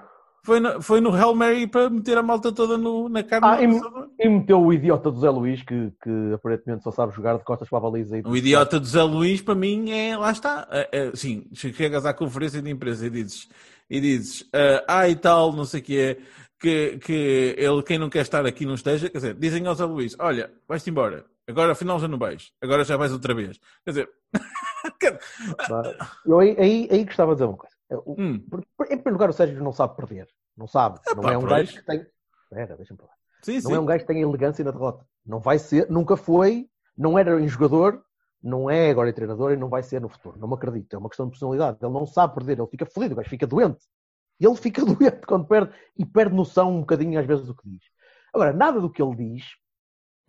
Foi, 0.49 0.59
no, 0.59 0.81
foi 0.81 0.99
no 0.99 1.13
Hail 1.13 1.35
Mary 1.35 1.67
para 1.67 1.91
meter 1.91 2.17
a 2.17 2.23
malta 2.23 2.51
toda 2.51 2.75
no, 2.75 3.07
na 3.07 3.21
carne. 3.21 3.47
Ah, 3.47 3.61
e, 3.61 4.25
e 4.25 4.29
meteu 4.29 4.59
o 4.59 4.73
idiota 4.73 5.11
do 5.11 5.19
Zé 5.19 5.29
Luís, 5.29 5.61
que, 5.61 5.93
que 6.01 6.33
aparentemente 6.33 6.83
só 6.83 6.89
sabe 6.89 7.13
jogar 7.13 7.37
de 7.37 7.43
costas 7.43 7.69
para 7.69 7.77
a 7.77 7.81
baliza. 7.81 8.17
E 8.17 8.23
O 8.25 8.35
idiota 8.35 8.79
do 8.79 8.85
Zé 8.87 9.03
Luís, 9.03 9.41
para 9.41 9.53
mim, 9.53 9.91
é. 9.91 10.17
Lá 10.17 10.31
está. 10.31 10.67
É, 10.71 10.89
é, 10.91 11.11
sim, 11.15 11.47
chegas 11.53 12.03
à 12.03 12.13
conferência 12.15 12.61
de 12.61 12.69
imprensa 12.71 13.05
e 13.05 13.09
dizes, 13.11 13.47
e 13.87 14.01
dizes 14.01 14.49
ah, 14.51 14.83
ah, 14.87 15.09
e 15.09 15.15
tal, 15.15 15.53
não 15.53 15.65
sei 15.65 15.81
o 15.81 15.83
que 15.83 15.99
é, 15.99 16.17
que, 16.59 16.97
que 16.97 17.55
ele, 17.57 17.83
quem 17.83 17.99
não 17.99 18.09
quer 18.09 18.21
estar 18.21 18.43
aqui, 18.43 18.65
não 18.65 18.73
esteja. 18.73 19.07
Quer 19.07 19.17
dizer, 19.19 19.35
dizem 19.35 19.67
ao 19.67 19.75
Zé 19.75 19.85
Luís: 19.85 20.15
olha, 20.17 20.51
vais-te 20.67 20.89
embora. 20.89 21.25
Agora, 21.47 21.73
afinal, 21.73 21.99
já 21.99 22.07
não 22.07 22.17
vais. 22.17 22.51
Agora 22.61 22.83
já 22.83 22.97
vais 22.97 23.11
outra 23.11 23.35
vez. 23.35 23.59
Quer 23.85 23.91
dizer. 23.91 24.09
Eu 26.25 26.39
aí, 26.39 26.55
aí, 26.57 26.87
aí 26.91 27.03
gostava 27.03 27.31
de 27.31 27.35
dizer 27.37 27.45
uma 27.45 27.57
coisa. 27.57 27.78
O- 27.91 28.15
hum, 28.19 28.35
Em 28.35 28.39
primeiro 28.97 29.11
lugar, 29.13 29.29
o 29.29 29.33
Sérgio 29.33 29.63
não 29.63 29.71
sabe 29.73 29.95
perder. 29.95 30.27
Não 30.55 30.67
sabe. 30.67 30.99
não 31.15 31.23
Epá, 31.23 31.33
é 31.33 31.37
um 31.37 31.45
gajo 31.45 31.73
que 31.73 31.85
tem. 31.85 32.05
Espera, 32.43 32.75
deixa-me 32.77 32.99
falar. 32.99 33.13
sim, 33.43 33.55
Não 33.55 33.61
sim. 33.61 33.73
é 33.75 33.79
um 33.79 33.85
gajo 33.85 34.01
que 34.05 34.13
tem 34.13 34.21
elegância 34.21 34.63
na 34.63 34.71
derrota. 34.71 35.05
Não 35.25 35.39
vai 35.39 35.57
ser, 35.59 35.89
nunca 35.89 36.17
foi, 36.17 36.69
não 36.97 37.17
era 37.17 37.39
em 37.39 37.47
jogador, 37.47 38.03
não 38.41 38.69
é 38.69 38.89
agora 38.89 39.09
em 39.09 39.13
treinador 39.13 39.51
e 39.51 39.57
não 39.57 39.69
vai 39.69 39.83
ser 39.83 39.99
no 40.01 40.09
futuro. 40.09 40.37
Não 40.39 40.47
me 40.47 40.53
acredito. 40.55 40.93
É 40.93 40.97
uma 40.99 41.09
questão 41.09 41.25
de 41.25 41.31
personalidade. 41.31 41.77
Ele 41.81 41.91
não 41.93 42.05
sabe 42.05 42.35
perder, 42.35 42.57
ele 42.59 42.67
fica 42.67 42.85
fodido, 42.85 43.13
o 43.13 43.17
gajo 43.17 43.29
fica 43.29 43.45
doente. 43.47 43.85
Ele 44.39 44.55
fica 44.55 44.83
doente 44.85 45.25
quando 45.27 45.45
perde 45.47 45.73
e 45.97 46.05
perde 46.05 46.35
noção 46.35 46.71
um 46.75 46.79
bocadinho 46.81 47.19
às 47.19 47.25
vezes 47.25 47.45
do 47.47 47.55
que 47.55 47.67
diz. 47.69 47.83
Agora, 48.33 48.53
nada 48.53 48.79
do 48.79 48.89
que 48.89 49.01
ele 49.01 49.15
diz 49.15 49.45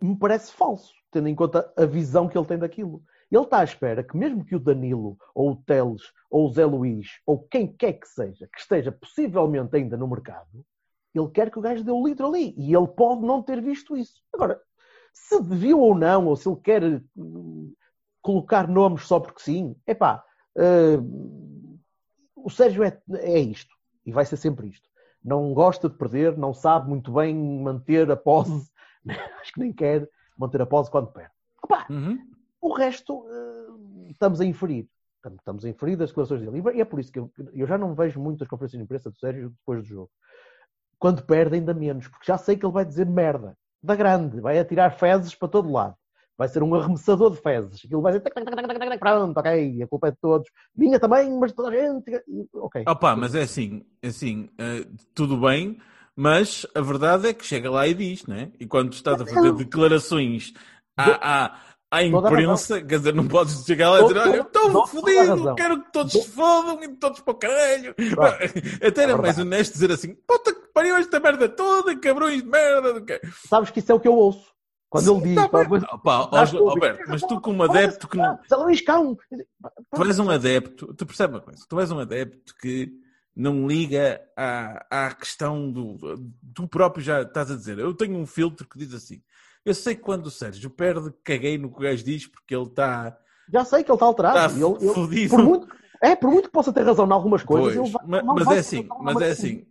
me 0.01 0.17
parece 0.17 0.51
falso, 0.53 0.93
tendo 1.11 1.27
em 1.27 1.35
conta 1.35 1.71
a 1.77 1.85
visão 1.85 2.27
que 2.27 2.37
ele 2.37 2.47
tem 2.47 2.57
daquilo. 2.57 3.03
Ele 3.31 3.43
está 3.43 3.59
à 3.59 3.63
espera 3.63 4.03
que 4.03 4.17
mesmo 4.17 4.43
que 4.43 4.55
o 4.55 4.59
Danilo, 4.59 5.17
ou 5.33 5.51
o 5.51 5.55
Teles, 5.55 6.01
ou 6.29 6.47
o 6.47 6.51
Zé 6.51 6.65
Luís, 6.65 7.07
ou 7.25 7.39
quem 7.39 7.65
quer 7.65 7.93
que 7.93 8.07
seja, 8.07 8.47
que 8.51 8.59
esteja 8.59 8.91
possivelmente 8.91 9.75
ainda 9.75 9.95
no 9.95 10.07
mercado, 10.07 10.65
ele 11.15 11.29
quer 11.29 11.49
que 11.49 11.57
o 11.57 11.61
gajo 11.61 11.83
dê 11.83 11.91
o 11.91 12.05
litro 12.05 12.27
ali. 12.27 12.53
E 12.57 12.75
ele 12.75 12.87
pode 12.87 13.21
não 13.21 13.41
ter 13.41 13.61
visto 13.61 13.95
isso. 13.95 14.21
Agora, 14.33 14.61
se 15.13 15.41
deviu 15.41 15.79
ou 15.79 15.95
não, 15.95 16.27
ou 16.27 16.35
se 16.35 16.47
ele 16.47 16.59
quer 16.61 16.83
hum, 17.15 17.73
colocar 18.21 18.67
nomes 18.67 19.07
só 19.07 19.19
porque 19.19 19.41
sim, 19.41 19.75
epá, 19.87 20.23
hum, 20.57 21.79
o 22.35 22.49
Sérgio 22.49 22.83
é, 22.83 23.01
é 23.13 23.39
isto. 23.39 23.73
E 24.05 24.11
vai 24.11 24.25
ser 24.25 24.37
sempre 24.37 24.67
isto. 24.67 24.89
Não 25.23 25.53
gosta 25.53 25.87
de 25.87 25.95
perder, 25.95 26.37
não 26.37 26.53
sabe 26.53 26.89
muito 26.89 27.13
bem 27.13 27.35
manter 27.35 28.09
a 28.11 28.17
pose. 28.17 28.69
Acho 29.39 29.53
que 29.53 29.59
nem 29.59 29.71
quer 29.71 30.09
manter 30.37 30.61
a 30.61 30.65
pose 30.65 30.89
quando 30.89 31.11
perde. 31.11 31.31
Epá, 31.63 31.85
Uhum. 31.89 32.30
O 32.61 32.73
resto 32.73 33.25
eh, 33.29 34.11
estamos 34.11 34.39
a 34.39 34.45
inferir. 34.45 34.87
Estamos- 35.37 35.65
a 35.65 35.69
inferir 35.69 35.97
das 35.97 36.09
declarações 36.09 36.41
dele. 36.41 36.63
E 36.75 36.81
é 36.81 36.85
por 36.85 36.99
isso 36.99 37.11
que 37.11 37.19
eu, 37.19 37.31
eu 37.53 37.67
já 37.67 37.77
não 37.77 37.93
vejo 37.93 38.19
muito 38.19 38.43
as 38.43 38.49
conferências 38.49 38.79
de 38.79 38.83
imprensa 38.83 39.09
do 39.11 39.17
Sérgio 39.17 39.49
depois 39.49 39.81
do 39.81 39.85
jogo. 39.87 40.09
Quando 40.97 41.23
perde, 41.23 41.55
ainda 41.55 41.73
menos, 41.73 42.07
porque 42.07 42.25
já 42.25 42.37
sei 42.37 42.55
que 42.55 42.65
ele 42.65 42.73
vai 42.73 42.85
dizer 42.85 43.05
merda. 43.05 43.55
Da 43.83 43.95
grande, 43.95 44.39
vai 44.39 44.59
atirar 44.59 44.97
fezes 44.97 45.33
para 45.33 45.47
todo 45.47 45.71
lado. 45.71 45.95
Vai 46.37 46.47
ser 46.47 46.63
um 46.63 46.73
arremessador 46.73 47.31
de 47.31 47.37
fezes. 47.41 47.83
Aquilo 47.85 48.01
vai 48.01 48.13
dizer 48.13 48.31
pronto, 48.99 49.37
ok, 49.37 49.83
a 49.83 49.87
culpa 49.87 50.07
é 50.07 50.11
de 50.11 50.17
todos. 50.17 50.47
Minha 50.75 50.99
também, 50.99 51.31
mas 51.37 51.51
de 51.51 51.55
toda 51.55 51.69
a 51.69 51.71
gente. 51.71 52.23
Ok. 52.53 52.83
Opa, 52.87 53.15
mas 53.15 53.35
é 53.35 53.43
assim, 53.43 53.85
é 54.01 54.07
assim, 54.07 54.49
eh, 54.57 54.87
tudo 55.13 55.37
bem, 55.39 55.79
mas 56.15 56.65
a 56.75 56.81
verdade 56.81 57.27
é 57.27 57.33
que 57.33 57.45
chega 57.45 57.69
lá 57.69 57.87
e 57.87 57.93
diz, 57.93 58.25
né? 58.25 58.51
E 58.59 58.65
quando 58.65 58.93
estás 58.93 59.21
a 59.21 59.25
fazer 59.25 59.53
declarações 59.53 60.53
à, 60.97 61.45
à, 61.45 61.59
à 61.91 62.03
imprensa, 62.03 62.81
quer 62.81 62.97
dizer, 62.99 63.13
não 63.13 63.27
podes 63.27 63.65
chegar 63.65 63.89
lá 63.91 63.99
e 63.99 64.07
dizer, 64.07 64.17
olha, 64.19 64.41
estou 64.41 64.87
fodido, 64.87 65.55
quero 65.55 65.83
que 65.83 65.91
todos 65.91 66.13
Do- 66.13 66.21
se 66.21 66.29
fodam 66.29 66.81
e 66.83 66.87
todos 66.95 67.19
para 67.19 67.31
o 67.33 67.35
caralho. 67.35 67.93
Até 68.87 69.03
era 69.03 69.11
É 69.11 69.15
mais 69.15 69.37
honesto 69.37 69.73
dizer 69.73 69.91
assim, 69.91 70.15
puta 70.25 70.53
que 70.53 70.67
pariu 70.73 70.95
esta 70.95 71.19
merda 71.19 71.49
toda, 71.49 71.95
cabrões 71.99 72.41
de 72.41 72.49
merda. 72.49 72.93
do 72.93 73.03
que-" 73.05 73.19
Sabes 73.47 73.69
que 73.69 73.79
isso 73.79 73.91
é 73.91 73.95
o 73.95 73.99
que 73.99 74.07
eu 74.07 74.13
ouço. 74.15 74.49
Quando 74.89 75.09
ele 75.13 75.21
diz. 75.23 75.35
Tá 75.35 75.47
pá, 75.49 75.65
mas- 75.69 75.83
Opa, 75.83 76.19
ó, 76.19 76.23
Estás 76.25 76.53
a 76.53 76.59
ouvir? 76.59 76.69
Alberto, 76.71 77.03
mas 77.09 77.21
tu 77.21 77.39
como 77.41 77.63
adepto 77.63 78.07
que 78.09 78.17
não... 78.17 78.39
Zé 78.49 78.55
Luís 78.57 78.81
Cão. 78.81 79.17
Tu 79.95 80.03
és 80.05 80.19
um 80.19 80.29
adepto, 80.29 80.93
tu 80.93 81.05
percebes 81.05 81.35
uma 81.35 81.41
coisa, 81.41 81.65
tu 81.69 81.79
és 81.79 81.91
um 81.91 81.99
adepto 81.99 82.53
que 82.61 82.91
não 83.33 83.65
liga 83.67 84.21
à, 84.35 85.05
à 85.07 85.13
questão 85.13 85.71
do. 85.71 85.97
Tu 86.53 86.67
próprio 86.67 87.01
já 87.03 87.21
estás 87.21 87.49
a 87.49 87.55
dizer. 87.55 87.79
Eu 87.79 87.93
tenho 87.93 88.17
um 88.17 88.25
filtro 88.25 88.67
que 88.67 88.77
diz 88.77 88.93
assim: 88.93 89.21
eu 89.65 89.73
sei 89.73 89.95
que 89.95 90.01
quando 90.01 90.25
o 90.27 90.31
Sérgio 90.31 90.69
perde, 90.69 91.11
caguei 91.23 91.57
no 91.57 91.69
que 91.69 91.77
o 91.77 91.81
gajo 91.81 92.03
diz 92.03 92.27
porque 92.27 92.55
ele 92.55 92.65
está. 92.65 93.17
Já 93.53 93.65
sei 93.65 93.83
que 93.83 93.91
ele 93.91 93.95
está 93.95 94.05
alterado. 94.05 94.37
Está 94.37 94.67
Ele- 94.67 94.89
ele- 95.13 95.29
por 95.29 95.39
muito, 95.43 95.67
é, 96.01 96.15
por 96.15 96.29
muito 96.31 96.45
que 96.45 96.51
possa 96.53 96.71
ter 96.73 96.83
razão 96.83 97.05
em 97.07 97.11
algumas 97.11 97.43
coisas, 97.43 97.75
Pois, 97.77 97.91
vai, 97.91 98.03
mas- 98.07 98.25
não 98.25 98.35
mas 98.35 98.45
vai 98.45 98.55
é 98.57 98.59
assim, 98.59 98.87
mas 99.01 99.21
é 99.21 99.31
assim. 99.31 99.65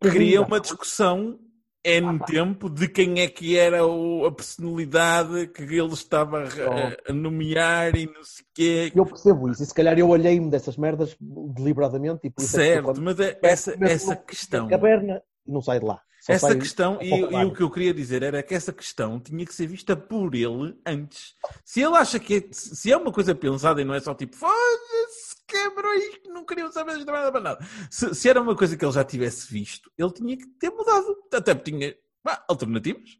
Cria 0.00 0.42
uma 0.42 0.60
discussão 0.60 1.38
N 1.82 2.18
tempo 2.26 2.68
de 2.68 2.86
quem 2.88 3.20
é 3.20 3.26
que 3.26 3.56
era 3.56 3.86
o- 3.86 4.26
a 4.26 4.30
personalidade 4.32 5.46
que 5.48 5.62
ele 5.62 5.92
estava 5.94 6.44
a, 6.44 7.10
a 7.10 7.12
nomear 7.14 7.96
e 7.96 8.04
não 8.04 8.22
sei 8.22 8.44
o 8.44 8.48
quê. 8.54 8.92
Eu 8.94 9.06
percebo 9.06 9.48
isso, 9.50 9.62
e 9.62 9.66
se 9.66 9.72
calhar 9.72 9.98
eu 9.98 10.06
olhei-me 10.08 10.50
dessas 10.50 10.76
merdas 10.76 11.16
deliberadamente 11.18 12.20
e 12.26 12.30
por 12.30 12.42
isso 12.42 12.60
é 12.60 12.64
Certo, 12.74 12.84
quando 12.84 13.00
mas 13.00 13.18
é 13.18 13.38
essa, 13.42 13.74
essa 13.80 14.14
questão. 14.14 14.68
caverna 14.68 15.22
e 15.46 15.50
não 15.50 15.62
sai 15.62 15.80
de 15.80 15.86
lá. 15.86 16.02
Só 16.20 16.32
Essa 16.34 16.54
questão, 16.54 16.98
e, 17.00 17.08
e 17.08 17.44
o 17.44 17.52
que 17.52 17.62
eu 17.62 17.70
queria 17.70 17.94
dizer 17.94 18.22
era 18.22 18.42
que 18.42 18.54
essa 18.54 18.72
questão 18.72 19.18
tinha 19.18 19.44
que 19.44 19.54
ser 19.54 19.66
vista 19.66 19.96
por 19.96 20.34
ele 20.34 20.76
antes. 20.84 21.34
Se 21.64 21.80
ele 21.80 21.96
acha 21.96 22.18
que 22.18 22.34
é, 22.36 22.48
se 22.52 22.92
é 22.92 22.96
uma 22.96 23.10
coisa 23.10 23.34
pensada 23.34 23.80
e 23.80 23.84
não 23.84 23.94
é 23.94 24.00
só 24.00 24.14
tipo 24.14 24.36
foda-se, 24.36 25.36
cabrões 25.46 26.18
que 26.18 26.28
não 26.28 26.44
queriam 26.44 26.70
saber 26.70 26.96
desta 26.96 27.10
merda 27.10 27.32
para 27.32 27.40
nada. 27.40 27.66
Se, 27.90 28.14
se 28.14 28.28
era 28.28 28.40
uma 28.40 28.54
coisa 28.54 28.76
que 28.76 28.84
ele 28.84 28.92
já 28.92 29.02
tivesse 29.02 29.50
visto, 29.50 29.90
ele 29.96 30.12
tinha 30.12 30.36
que 30.36 30.46
ter 30.46 30.70
mudado. 30.70 31.16
Até 31.32 31.54
porque 31.54 31.70
tinha 31.70 31.96
pá, 32.22 32.44
alternativas. 32.48 33.18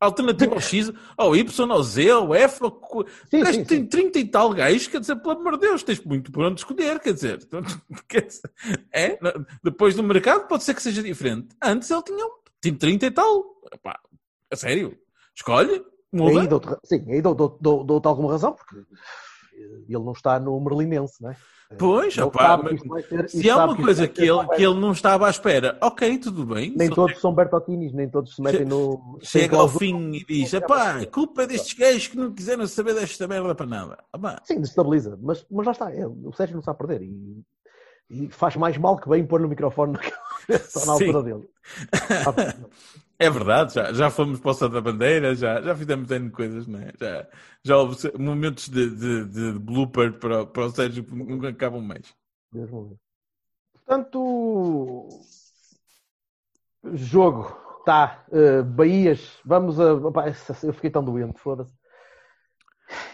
Alternativa 0.00 0.54
ao 0.54 0.60
X, 0.62 0.90
ao 1.16 1.36
Y, 1.36 1.70
ao 1.70 1.82
Z, 1.82 2.10
ao 2.10 2.34
F, 2.34 2.64
ao... 2.64 2.80
Sim, 3.30 3.44
sim, 3.44 3.64
tem 3.64 3.78
sim. 3.80 3.86
30 3.86 4.18
e 4.18 4.24
tal 4.24 4.50
gajos, 4.54 4.86
quer 4.88 5.00
dizer, 5.00 5.16
pelo 5.16 5.32
amor 5.38 5.52
de 5.58 5.66
Deus, 5.68 5.82
tens 5.82 6.02
muito 6.02 6.32
por 6.32 6.42
onde 6.44 6.60
escolher, 6.60 6.98
quer 7.00 7.12
dizer. 7.12 7.38
É, 8.92 9.18
depois 9.62 9.94
do 9.94 10.02
mercado 10.02 10.46
pode 10.48 10.64
ser 10.64 10.74
que 10.74 10.82
seja 10.82 11.02
diferente. 11.02 11.48
Antes 11.62 11.90
ele 11.90 12.02
tinha, 12.02 12.26
tinha 12.62 12.74
30 12.76 13.06
e 13.06 13.10
tal. 13.10 13.60
Epá, 13.72 13.98
a 14.50 14.56
sério, 14.56 14.96
escolhe, 15.34 15.84
muda. 16.12 16.40
Aí 16.40 16.48
dou-te 16.48 16.66
ra- 16.68 16.80
sim, 16.84 17.04
aí 17.10 17.20
dou- 17.22 17.34
dou- 17.34 17.58
dou- 17.60 17.84
dou-te 17.84 18.06
alguma 18.06 18.32
razão, 18.32 18.52
porque 18.54 18.76
ele 19.54 19.98
não 20.04 20.12
está 20.12 20.40
no 20.40 20.58
Merlinense, 20.60 21.22
não 21.22 21.30
é? 21.30 21.36
Pois, 21.78 22.18
Ele 22.18 22.30
sabe 22.32 22.76
que 22.76 22.88
mas 22.88 23.06
ter- 23.06 23.28
Se 23.30 23.48
há 23.48 23.64
uma 23.64 23.76
que 23.76 23.82
coisa 23.82 24.08
que 24.08 24.22
ele, 24.22 24.48
que 24.48 24.62
ele 24.62 24.74
não 24.80 24.90
estava 24.90 25.28
à 25.28 25.30
espera, 25.30 25.78
ok, 25.80 26.18
tudo 26.18 26.44
bem. 26.44 26.74
Nem 26.76 26.90
todos 26.90 27.20
são 27.20 27.32
Bertottinis, 27.32 27.92
nem 27.92 28.08
todos 28.08 28.34
se 28.34 28.42
metem 28.42 28.64
no. 28.64 29.18
Chega 29.22 29.56
ao 29.56 29.68
fim 29.68 30.10
e 30.12 30.24
diz: 30.24 30.52
pá, 30.66 31.04
culpa 31.06 31.42
é 31.42 31.46
destes 31.46 31.74
gajos 31.74 32.08
que 32.08 32.16
não 32.16 32.32
quiseram 32.32 32.66
saber 32.66 32.94
desta 32.94 33.28
merda 33.28 33.54
para 33.54 33.66
nada. 33.66 33.98
Sim, 34.44 34.60
destabiliza, 34.60 35.16
mas, 35.22 35.46
mas 35.50 35.66
lá 35.66 35.72
está, 35.72 35.94
é, 35.94 36.06
o 36.06 36.32
Sérgio 36.32 36.56
não 36.56 36.62
sabe 36.62 36.78
perder 36.78 37.02
e, 37.02 37.44
e 38.10 38.28
faz 38.30 38.56
mais 38.56 38.76
mal 38.76 38.96
que 38.98 39.08
bem 39.08 39.24
pôr 39.24 39.40
no 39.40 39.48
microfone 39.48 39.96
só 40.68 40.84
na 40.86 40.92
altura 40.92 41.22
dele. 41.22 41.48
É 43.20 43.28
verdade, 43.28 43.74
já, 43.74 43.92
já 43.92 44.10
fomos 44.10 44.40
para 44.40 44.66
o 44.66 44.68
da 44.68 44.80
Bandeira, 44.80 45.34
já, 45.34 45.60
já 45.60 45.76
fizemos 45.76 46.10
N 46.10 46.30
coisas, 46.30 46.66
não 46.66 46.80
é? 46.80 46.90
Já, 46.98 47.28
já 47.62 47.76
houve 47.76 47.96
momentos 48.18 48.66
de, 48.68 48.88
de, 48.90 49.24
de 49.26 49.58
blooper 49.58 50.18
para, 50.18 50.42
o- 50.42 50.46
para 50.46 50.64
o 50.66 50.70
Sérgio 50.70 51.04
que 51.04 51.14
nunca 51.14 51.48
acabam 51.50 51.82
mais. 51.82 52.14
Deus 52.52 52.70
me 52.70 52.80
livre. 52.82 52.98
Portanto, 53.74 55.08
jogo, 56.94 57.56
tá, 57.84 58.24
eh, 58.32 58.62
Bahias, 58.62 59.38
vamos 59.44 59.78
a. 59.80 59.94
opá, 59.94 60.26
eu 60.62 60.72
fiquei 60.72 60.90
tão 60.90 61.04
doente, 61.04 61.38
foda-se. 61.40 61.74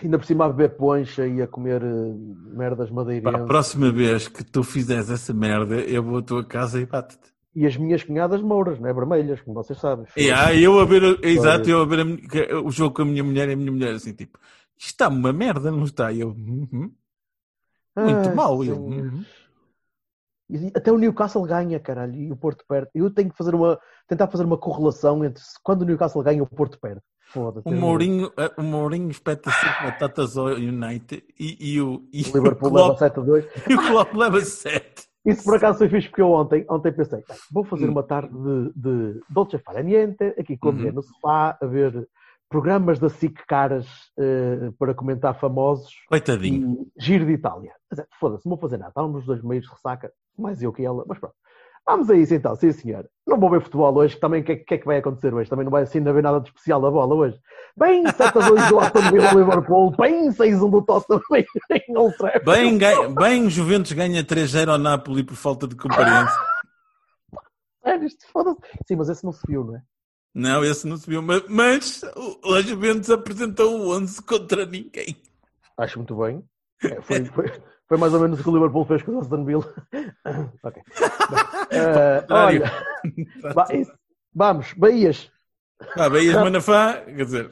Ainda 0.03 0.19
por 0.19 0.25
cima 0.27 0.45
a 0.47 0.49
beber 0.49 0.77
poncha 0.77 1.27
e 1.27 1.43
a 1.43 1.47
comer 1.47 1.83
eh, 1.83 2.15
merdas 2.61 2.91
Pá, 3.23 3.33
a 3.35 3.39
madeirenses. 3.39 3.51
próxima 3.51 3.93
vez 3.93 4.27
que 4.27 4.43
tu 4.43 4.63
fizeres 4.65 5.11
essa 5.11 5.35
merda, 5.35 5.75
eu 5.83 6.03
vou 6.03 6.17
à 6.19 6.23
tua 6.23 6.43
casa 6.47 6.81
e 6.81 6.87
bate-te. 6.87 7.36
E 7.57 7.67
as 7.67 7.75
minhas 7.77 8.05
cunhadas 8.05 8.43
mouras, 8.43 8.79
não 8.79 8.87
é? 8.89 8.93
Vermelhas, 8.93 9.41
como 9.41 9.55
vocês 9.55 9.79
sabem. 9.81 10.05
E 10.15 10.31
aí 10.31 10.63
eu 10.63 10.79
a 10.79 10.85
ver, 10.85 11.19
exato, 11.25 11.69
eu 11.71 11.81
a 11.81 11.85
ver 11.87 12.01
a 12.01 12.17
que- 12.29 12.55
o 12.55 12.71
jogo 12.71 12.95
com 12.97 13.03
a 13.03 13.07
minha 13.07 13.25
mulher 13.25 13.49
e 13.49 13.53
a 13.55 13.57
minha 13.57 13.73
mulher 13.73 13.95
assim, 13.95 14.13
tipo, 14.13 14.39
isto 14.79 14.91
está 14.91 15.09
uma 15.09 15.33
merda, 15.33 15.71
não 15.71 15.85
está? 15.85 16.13
E 16.13 16.21
eu, 16.21 16.29
uhum. 16.29 16.93
Muito 17.97 18.29
Ai, 18.29 18.35
mal, 18.35 18.63
ele. 18.63 18.75
senhor. 18.75 18.89
Uhum. 18.89 19.25
E 20.51 20.73
Até 20.77 20.93
o 20.93 20.99
Newcastle 20.99 21.43
ganha, 21.45 21.81
caralho, 21.81 22.15
e 22.15 22.31
o 22.31 22.37
Porto 22.37 22.65
perde. 22.69 22.89
Eu 22.95 23.11
tenho 23.11 23.31
que 23.31 23.37
fazer 23.37 23.55
uma, 23.55 23.81
tentar 24.07 24.29
fazer 24.29 24.45
uma 24.45 24.59
correlação 24.59 25.25
entre 25.25 25.43
quando 25.63 25.81
o 25.83 25.85
Newcastle 25.87 26.23
ganha 26.23 26.43
o 26.43 26.47
Porto 26.47 26.79
perde. 26.79 27.01
O 27.65 27.73
Mourinho, 27.73 28.31
eh, 28.37 28.53
o 28.57 28.63
Mourinho 28.63 29.11
espeta 29.11 29.51
sempre 29.51 29.91
batatas 29.91 30.37
ao 30.37 30.47
United 30.47 31.25
e, 31.41 31.73
e 31.73 31.81
o, 31.81 32.07
e 32.13 32.23
O 32.23 32.27
Liverpool 32.37 32.71
o 32.71 32.75
leva 32.75 32.87
Klopp, 32.95 32.99
7 33.01 33.19
a 33.19 33.23
2. 33.23 33.45
e 33.69 33.75
o 33.75 33.87
Klopp 33.89 34.15
leva 34.15 34.41
7. 34.41 35.09
Isso 35.27 35.45
por 35.45 35.57
acaso 35.57 35.79
foi 35.79 35.89
fixe 35.89 36.09
porque 36.09 36.23
eu 36.23 36.31
ontem, 36.33 36.65
ontem 36.71 36.93
pensei, 36.93 37.19
"Bem, 37.29 37.37
vou 37.53 37.65
fazer 37.65 37.89
Hum. 37.89 37.93
uma 37.93 38.03
tarde 38.03 38.33
de, 38.33 38.73
de 38.75 39.21
Dolce 39.29 39.59
Far 39.59 39.83
Niente, 39.83 40.25
aqui 40.39 40.57
com 40.57 40.69
a 40.69 40.71
Uhum. 40.73 40.79
mulher 40.79 40.93
no 40.93 41.03
sofá, 41.03 41.59
a 41.61 41.67
ver 41.67 42.09
programas 42.49 42.99
da 43.01 43.09
SIC 43.09 43.45
caras 43.47 43.87
eh, 44.19 44.71
para 44.79 44.95
comentar 44.95 45.39
famosos 45.39 45.93
Coitadinho. 46.09 46.87
e 46.97 47.03
giro 47.05 47.27
de 47.27 47.33
Itália. 47.33 47.73
Mas 47.91 47.99
é, 47.99 48.07
Foda-se, 48.21 48.47
não 48.47 48.51
vou 48.51 48.61
fazer 48.61 48.77
nada. 48.77 48.91
Estávamos 48.91 49.21
os 49.23 49.27
dois 49.27 49.43
meios 49.43 49.65
de 49.65 49.71
ressaca, 49.71 50.13
mais 50.39 50.63
eu 50.63 50.73
que 50.73 50.85
ela, 50.85 51.05
mas 51.09 51.19
pronto. 51.19 51.35
Vamos 51.89 52.11
a 52.11 52.17
isso 52.17 52.35
então, 52.35 52.57
sim 52.57 52.73
senhor. 52.73 53.09
Não 53.25 53.39
vou 53.39 53.49
ver 53.49 53.61
futebol 53.63 53.95
hoje, 53.97 54.17
que 54.17 54.21
também 54.21 54.41
o 54.43 54.45
que, 54.45 54.53
é- 54.53 54.57
que 54.57 54.75
é 54.75 54.79
que 54.79 54.85
vai 54.87 54.99
acontecer 54.99 55.33
hoje? 55.33 55.49
Também 55.49 55.65
não 55.65 55.71
vai 55.71 55.85
assim 55.85 56.01
haver 56.07 56.23
nada 56.23 56.41
de 56.41 56.49
especial 56.49 56.81
da 56.81 56.91
bola 56.91 57.15
hoje. 57.15 57.39
Bem 57.77 58.05
7 58.07 58.21
a 58.39 58.49
2 58.49 58.69
do 58.69 58.81
Aston 58.81 59.01
Villa 59.13 59.33
Liverpool, 59.33 59.95
bem 59.97 60.33
6 60.33 60.61
1 60.63 60.71
do 60.71 60.83
Tottenham 60.83 61.23
em 61.71 61.97
Old 61.97 62.17
Trafford. 62.17 62.45
Bem, 62.45 62.79
bem 63.15 63.49
Juventus 63.51 63.93
ganha 63.93 64.25
3-0 64.25 64.69
ao 64.69 64.79
Napoli 64.79 65.23
por 65.23 65.37
falta 65.37 65.69
de 65.69 65.77
compreensão. 65.77 66.27
Sério, 67.85 68.05
isto 68.07 68.27
foda-se. 68.33 68.59
Sim, 68.89 68.97
mas 68.97 69.09
esse 69.09 69.25
não 69.25 69.31
se 69.33 69.43
viu, 69.47 69.63
não 69.65 69.77
é? 69.77 69.83
Não, 70.35 70.65
esse 70.65 70.87
não 70.89 70.97
se 70.97 71.09
viu. 71.09 71.23
Mas, 71.23 71.45
mas 71.49 72.03
o 72.45 72.55
a 72.55 72.63
Juventus 72.63 73.11
apresentou 73.11 73.79
o 73.81 73.97
11 73.97 74.23
contra 74.23 74.67
ninguém. 74.67 75.17
Acho 75.79 75.99
muito 76.01 76.17
bem. 76.17 76.43
É, 76.85 77.01
foi, 77.01 77.25
foi, 77.27 77.63
foi 77.89 77.99
mais 77.99 78.13
ou 78.15 78.21
menos 78.21 78.39
o 78.41 78.43
que 78.43 78.49
o 78.49 78.55
Liverpool 78.55 78.85
fez 78.85 79.03
com 79.03 79.13
o 79.13 79.21
Aston 79.21 79.45
Villa. 79.45 79.65
ok. 80.63 80.83
Bem, 81.71 82.27
Dário. 82.29 82.63
olha, 82.63 82.73
isso. 83.81 83.93
vamos, 84.35 84.73
Bahias. 84.75 85.31
Ah, 85.97 86.09
Bahias 86.09 86.35
Manafá, 86.37 87.01
quer 87.03 87.25
dizer, 87.25 87.51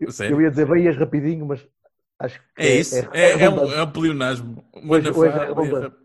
Eu, 0.00 0.08
eu 0.30 0.40
ia 0.42 0.50
dizer 0.50 0.66
Bahias 0.66 0.96
rapidinho, 0.96 1.46
mas 1.46 1.66
acho 2.18 2.38
que 2.40 2.62
é 2.62 2.76
isso. 2.76 2.96
É, 3.12 3.42
é, 3.42 3.50
um, 3.50 3.72
é 3.72 3.82
um 3.82 3.90
pleonasmo. 3.90 4.64
Hoje- 4.72 5.10
Manafá, 5.10 5.18
hoje 5.20 5.38
é 5.38 5.46
redundante. 5.46 5.96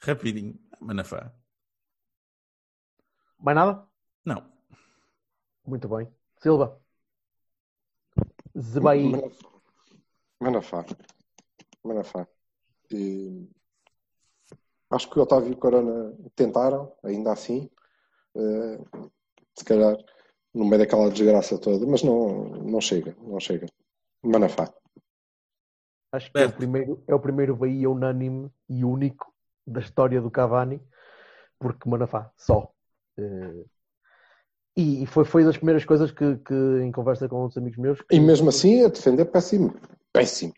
rapidinho. 0.00 0.54
Manafá. 0.80 1.32
Mais 3.38 3.56
nada? 3.56 3.84
Não. 4.24 4.44
Muito 5.66 5.88
bem. 5.88 6.08
Silva. 6.40 6.78
Zebai. 8.58 9.02
Manafá. 10.40 10.84
Manafá. 11.84 12.26
E 12.90 13.48
acho 14.90 15.08
que 15.10 15.18
o 15.18 15.22
Otávio 15.22 15.50
e 15.50 15.52
o 15.52 15.56
Corona 15.56 16.14
tentaram, 16.36 16.92
ainda 17.02 17.32
assim, 17.32 17.70
eh, 18.36 18.78
se 19.56 19.64
calhar 19.64 19.96
no 20.54 20.64
meio 20.66 20.78
daquela 20.80 21.10
desgraça 21.10 21.58
toda, 21.58 21.86
mas 21.86 22.02
não, 22.02 22.44
não 22.50 22.80
chega, 22.80 23.16
não 23.20 23.40
chega. 23.40 23.66
Manafá. 24.22 24.72
Acho 26.12 26.30
que 26.30 26.38
é 26.38 26.46
o, 26.46 26.52
primeiro, 26.52 27.02
é 27.08 27.14
o 27.14 27.20
primeiro 27.20 27.56
Bahia 27.56 27.88
unânime 27.88 28.50
e 28.68 28.84
único 28.84 29.32
da 29.66 29.80
história 29.80 30.20
do 30.20 30.30
Cavani, 30.30 30.80
porque 31.58 31.88
Manafá, 31.88 32.30
só. 32.36 32.70
Eh, 33.16 33.64
e 34.76 35.06
foi, 35.06 35.24
foi 35.24 35.44
das 35.44 35.56
primeiras 35.56 35.84
coisas 35.84 36.10
que, 36.10 36.36
que, 36.36 36.54
em 36.82 36.92
conversa 36.92 37.28
com 37.28 37.36
outros 37.36 37.58
amigos 37.58 37.78
meus, 37.78 38.00
que- 38.02 38.14
E 38.14 38.20
mesmo 38.20 38.48
assim 38.48 38.84
a 38.84 38.88
defender 38.88 39.26
péssimo. 39.26 39.74
Péssimo. 40.12 40.52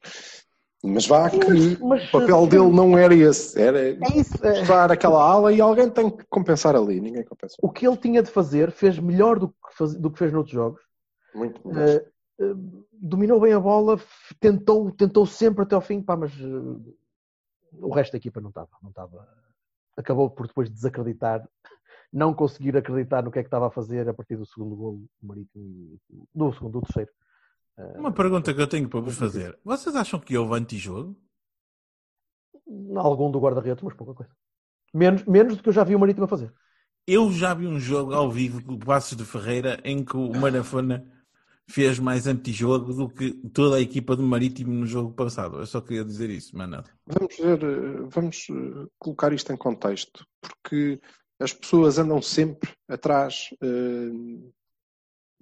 Mas 0.87 1.07
vá 1.07 1.31
que 1.31 1.39
Mas- 1.39 1.79
mas- 1.79 2.09
o 2.09 2.13
papel 2.13 2.47
dele 2.47 2.69
não 2.71 2.97
era 2.99 3.15
esse, 3.15 3.59
era 3.59 3.81
É 3.89 3.93
é. 3.93 4.93
aquela 4.93 5.23
ala 5.23 5.51
e 5.51 5.59
alguém 5.59 5.89
tem 5.89 6.11
que 6.11 6.25
compensar 6.29 6.77
ali, 6.77 7.01
ninguém 7.01 7.25
compensa. 7.25 7.57
o 7.63 7.71
que 7.71 7.87
ele 7.87 7.97
tinha 7.97 8.23
de 8.23 8.31
fazer 8.31 8.71
fez 8.71 8.99
melhor 8.99 9.39
do 9.39 9.49
que, 9.49 9.55
faz- 9.73 9.95
do 9.95 10.11
que 10.11 10.19
fez 10.19 10.31
noutros 10.31 10.53
jogos. 10.55 10.83
Muito 11.35 11.67
melhor. 11.67 11.89
Eh, 11.89 12.07
eh, 12.41 12.55
dominou 12.93 13.41
bem 13.41 13.55
a 13.55 13.61
bola, 13.61 13.99
tentou, 14.39 14.91
tentou 14.91 15.25
sempre 15.25 15.63
até 15.63 15.75
ao 15.75 15.81
fim, 15.81 16.03
pá, 16.03 16.17
mas 16.17 16.33
eh, 16.33 16.93
o 17.81 17.91
resto 17.91 18.13
da 18.13 18.19
equipa 18.19 18.41
não 18.41 18.51
estava, 18.51 18.69
não 18.83 18.91
estava. 18.91 19.27
Acabou 19.97 20.29
por 20.29 20.47
depois 20.47 20.69
desacreditar, 20.71 21.49
não 22.13 22.35
conseguir 22.35 22.77
acreditar 22.77 23.23
no 23.23 23.31
que 23.31 23.39
é 23.39 23.43
que 23.43 23.47
estava 23.47 23.69
a 23.69 23.71
fazer 23.71 24.07
a 24.09 24.13
partir 24.15 24.37
do 24.37 24.45
segundo 24.45 24.77
gol 24.77 24.93
do 24.99 25.27
Marítimo, 25.27 25.99
do 26.35 26.53
segundo, 26.53 26.73
do 26.73 26.83
terceiro. 26.83 27.11
Uma 27.77 28.13
pergunta 28.13 28.55
que 28.55 28.61
eu 28.61 28.67
tenho 28.69 28.89
para 28.89 29.01
vos 29.01 29.17
fazer. 29.17 29.59
Vocês 29.65 29.95
acham 29.97 30.21
que 30.21 30.37
houve 30.37 30.55
antijogo? 30.55 31.17
algum 32.97 33.31
do 33.31 33.39
guarda-redes, 33.39 33.83
mas 33.83 33.95
pouca 33.95 34.15
coisa. 34.15 34.33
Menos, 34.93 35.25
menos 35.25 35.57
do 35.57 35.63
que 35.63 35.69
eu 35.69 35.73
já 35.73 35.85
vi 35.85 35.95
o 35.95 35.99
Marítimo 35.99 36.25
a 36.25 36.29
fazer. 36.29 36.53
Eu 37.07 37.31
já 37.31 37.53
vi 37.53 37.67
um 37.67 37.79
jogo 37.79 38.15
ao 38.15 38.31
vivo 38.31 38.61
do 38.61 38.79
Passos 38.79 39.17
de 39.17 39.25
Ferreira 39.25 39.81
em 39.85 40.05
que 40.05 40.17
o 40.17 40.33
Marafona 40.33 41.05
fez 41.69 41.99
mais 41.99 42.27
antijogo 42.27 42.93
do 42.93 43.09
que 43.09 43.33
toda 43.53 43.77
a 43.77 43.81
equipa 43.81 44.17
do 44.17 44.23
Marítimo 44.23 44.73
no 44.73 44.87
jogo 44.87 45.13
passado. 45.13 45.59
Eu 45.59 45.67
só 45.67 45.81
queria 45.81 46.05
dizer 46.05 46.31
isso, 46.31 46.57
mas 46.57 46.69
não. 46.69 46.83
Vamos 47.07 47.37
ver, 47.37 47.63
eh, 47.63 48.09
vamos 48.09 48.47
eh, 48.51 48.87
colocar 48.99 49.33
isto 49.33 49.53
em 49.53 49.57
contexto, 49.57 50.27
porque 50.41 51.01
as 51.39 51.53
pessoas 51.53 51.99
andam 51.99 52.23
sempre 52.23 52.71
atrás 52.89 53.51
eh, 53.63 54.11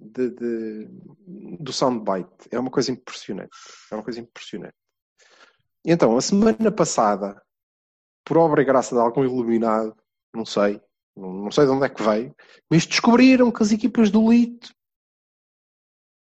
de- 0.03 0.29
de- 0.31 0.87
do 1.59 1.71
soundbite. 1.73 2.47
É 2.51 2.59
uma 2.59 2.69
coisa 2.71 2.91
impressionante. 2.91 3.55
É 3.91 3.95
uma 3.95 4.03
coisa 4.03 4.19
impressionante. 4.19 4.75
E 5.85 5.91
Então, 5.91 6.15
a 6.15 6.21
semana 6.21 6.71
passada, 6.71 7.41
por 8.25 8.37
obra 8.37 8.61
e 8.61 8.65
graça 8.65 8.95
de 8.95 9.01
algum 9.01 9.23
iluminado, 9.23 9.95
não 10.33 10.45
sei, 10.45 10.81
não 11.15 11.51
sei 11.51 11.65
de 11.65 11.71
onde 11.71 11.85
é 11.85 11.89
que 11.89 12.01
veio, 12.01 12.35
mas 12.69 12.85
descobriram 12.85 13.51
que 13.51 13.61
as 13.63 13.71
equipas 13.71 14.09
do 14.09 14.31
Lito, 14.31 14.73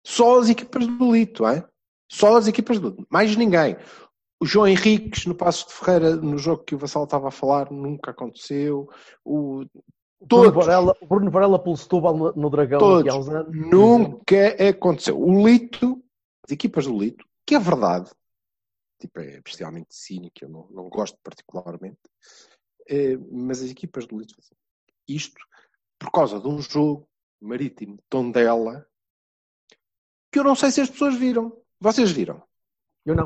só 0.06 0.40
as 0.40 0.50
equipas 0.50 0.86
do 0.88 1.14
Lito, 1.14 1.46
é? 1.46 1.68
Só 2.12 2.38
as 2.38 2.48
equipas 2.48 2.80
do 2.80 2.90
Lito, 2.90 3.08
mais 3.10 3.36
ninguém. 3.36 3.78
O 4.42 4.46
João 4.46 4.68
Henriques, 4.68 5.26
no 5.26 5.34
Passo 5.34 5.68
de 5.68 5.74
Ferreira, 5.74 6.16
no 6.16 6.38
jogo 6.38 6.64
que 6.64 6.76
o 6.76 6.78
Vassal 6.78 7.06
estava 7.06 7.30
a 7.30 7.32
falar, 7.32 7.72
nunca 7.72 8.12
aconteceu. 8.12 8.90
O... 9.24 9.64
Bruno 10.28 10.52
Todos, 10.52 10.66
Varela, 10.66 10.96
o 11.02 11.06
Bruno 11.06 11.32
Varela 11.32 11.60
pelo 11.60 11.78
Setúbal 11.78 12.18
no, 12.18 12.34
no 12.34 12.50
Dragão 12.50 12.80
Todos. 12.80 13.02
aqui 13.02 13.10
há 13.10 13.20
uns 13.20 13.30
anos. 13.30 13.54
nunca 13.54 14.70
aconteceu. 14.70 15.20
O 15.20 15.46
Lito, 15.48 16.04
as 16.44 16.52
equipas 16.52 16.88
do 16.88 16.98
Lito, 16.98 17.26
que 17.46 17.56
é 17.56 17.60
verdade, 17.60 18.12
tipo, 19.00 19.20
é 19.20 19.42
bestialmente 19.42 19.94
cínico, 19.96 20.38
eu 20.42 20.50
não, 20.50 20.68
não 20.70 20.90
gosto 20.90 21.18
particularmente, 21.24 22.00
eh, 22.90 23.18
mas 23.32 23.62
as 23.62 23.70
equipas 23.70 24.06
do 24.06 24.18
Lito 24.18 24.36
fazem 24.36 24.58
isto 25.08 25.40
por 26.00 26.12
causa 26.12 26.40
de 26.40 26.48
um 26.48 26.62
jogo 26.62 27.08
marítimo 27.40 28.00
Tondela 28.10 28.88
que 30.36 30.40
eu 30.40 30.44
não 30.44 30.54
sei 30.54 30.70
se 30.70 30.82
as 30.82 30.90
pessoas 30.90 31.16
viram. 31.16 31.58
Vocês 31.80 32.12
viram? 32.12 32.44
Eu 33.06 33.16
não. 33.16 33.26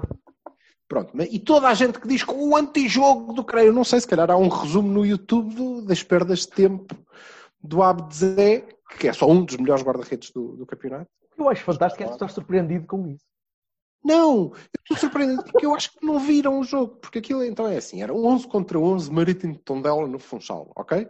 Pronto, 0.89 1.13
e 1.21 1.39
toda 1.39 1.67
a 1.67 1.73
gente 1.75 1.99
que 1.99 2.07
diz 2.07 2.23
que 2.23 2.31
o 2.33 2.55
antijogo 2.57 3.31
do 3.31 3.43
Creio, 3.43 3.71
não 3.71 3.83
sei, 3.83 4.01
se 4.01 4.07
calhar 4.07 4.29
há 4.31 4.35
um 4.35 4.47
resumo 4.47 4.89
no 4.91 5.05
YouTube 5.05 5.53
do- 5.53 5.81
das 5.83 6.01
perdas 6.01 6.39
de 6.39 6.47
tempo 6.47 6.95
do 7.61 7.83
Abdezé, 7.83 8.67
que 8.97 9.07
é 9.07 9.13
só 9.13 9.29
um 9.29 9.45
dos 9.45 9.55
melhores 9.57 9.83
guarda-redes 9.83 10.31
do, 10.31 10.57
do 10.57 10.65
campeonato. 10.65 11.07
Eu 11.37 11.47
acho 11.47 11.63
fantástico 11.63 12.03
é 12.03 12.07
tu 12.07 12.13
estar 12.13 12.27
surpreendido 12.29 12.87
com 12.87 13.07
isso. 13.07 13.23
Não, 14.03 14.45
eu 14.47 14.53
estou 14.81 14.97
surpreendido 14.97 15.43
porque 15.43 15.65
eu 15.65 15.75
acho 15.75 15.91
que 15.91 16.03
não 16.03 16.19
viram 16.19 16.59
o 16.59 16.63
jogo, 16.63 16.95
porque 16.95 17.19
aquilo 17.19 17.43
então 17.43 17.67
é 17.67 17.77
assim, 17.77 18.01
era 18.01 18.11
11 18.13 18.47
contra 18.47 18.79
11 18.79 19.11
Marítimo 19.11 19.53
de 19.53 19.59
Tondela 19.59 20.07
no 20.07 20.17
Funchal, 20.17 20.71
ok? 20.75 21.07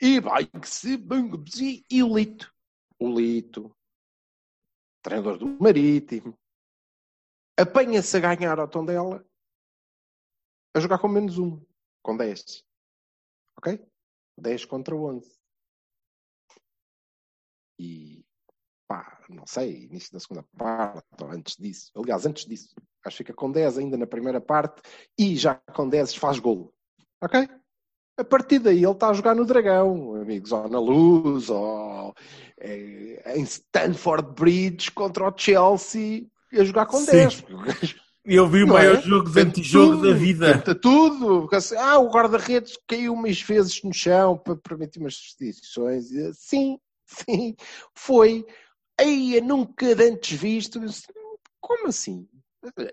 E 0.00 0.20
vai 0.20 0.46
que 0.46 0.68
se 0.68 1.02
e 1.90 2.02
o 2.04 2.16
Lito, 2.16 2.52
o 3.00 3.08
Lito, 3.18 3.74
treinador 5.02 5.36
do 5.38 5.56
Marítimo, 5.60 6.34
apanha-se 7.58 8.16
a 8.16 8.20
ganhar 8.20 8.58
ao 8.58 8.68
Tondela 8.68 9.24
a 10.74 10.80
jogar 10.80 10.98
com 10.98 11.08
menos 11.08 11.38
um, 11.38 11.60
com 12.02 12.16
10. 12.16 12.64
Ok? 13.56 13.84
10 14.38 14.64
contra 14.66 14.94
11. 14.94 15.28
E 17.80 18.24
pá, 18.86 19.20
não 19.28 19.46
sei, 19.46 19.84
início 19.84 20.12
da 20.12 20.20
segunda 20.20 20.44
parte, 20.56 21.04
ou 21.22 21.30
antes 21.30 21.56
disso. 21.56 21.90
Aliás, 21.96 22.24
antes 22.24 22.46
disso. 22.46 22.74
Acho 23.04 23.18
que 23.18 23.24
fica 23.24 23.34
com 23.34 23.50
10 23.50 23.78
ainda 23.78 23.96
na 23.96 24.06
primeira 24.06 24.40
parte 24.40 24.82
e 25.18 25.36
já 25.36 25.56
com 25.74 25.88
10 25.88 26.14
faz 26.14 26.38
golo. 26.38 26.72
Ok? 27.20 27.48
A 28.16 28.24
partir 28.24 28.58
daí 28.58 28.82
ele 28.82 28.90
está 28.90 29.10
a 29.10 29.12
jogar 29.12 29.34
no 29.34 29.44
Dragão, 29.44 30.16
amigos, 30.16 30.50
ou 30.50 30.68
na 30.68 30.80
Luz, 30.80 31.50
ou 31.50 32.12
eh, 32.58 33.36
em 33.36 33.42
Stanford 33.42 34.34
Bridge 34.34 34.90
contra 34.90 35.28
o 35.28 35.36
Chelsea, 35.36 36.28
a 36.52 36.64
jogar 36.64 36.86
com 36.86 36.98
Sim. 36.98 37.12
10. 37.12 37.44
Eu 38.24 38.46
vi 38.46 38.62
o 38.62 38.68
maior 38.68 38.96
é? 38.96 39.00
jogo 39.00 39.30
de 39.30 39.40
antijogo 39.40 40.02
da 40.02 40.12
vida. 40.12 40.62
Tudo. 40.74 41.48
Assim, 41.52 41.76
Ah, 41.76 41.98
o 41.98 42.10
guarda-redes 42.10 42.78
caiu 42.86 43.14
umas 43.14 43.40
vezes 43.40 43.82
no 43.82 43.92
chão 43.92 44.36
para 44.36 44.56
permitir 44.56 44.98
umas 44.98 45.14
substituições. 45.14 46.10
E, 46.10 46.34
Sim, 46.34 46.78
sim, 47.06 47.56
foi. 47.94 48.44
Aí, 49.00 49.40
nunca 49.40 49.94
de 49.94 50.10
antes 50.10 50.38
visto. 50.38 50.80
Como 51.60 51.88
assim? 51.88 52.28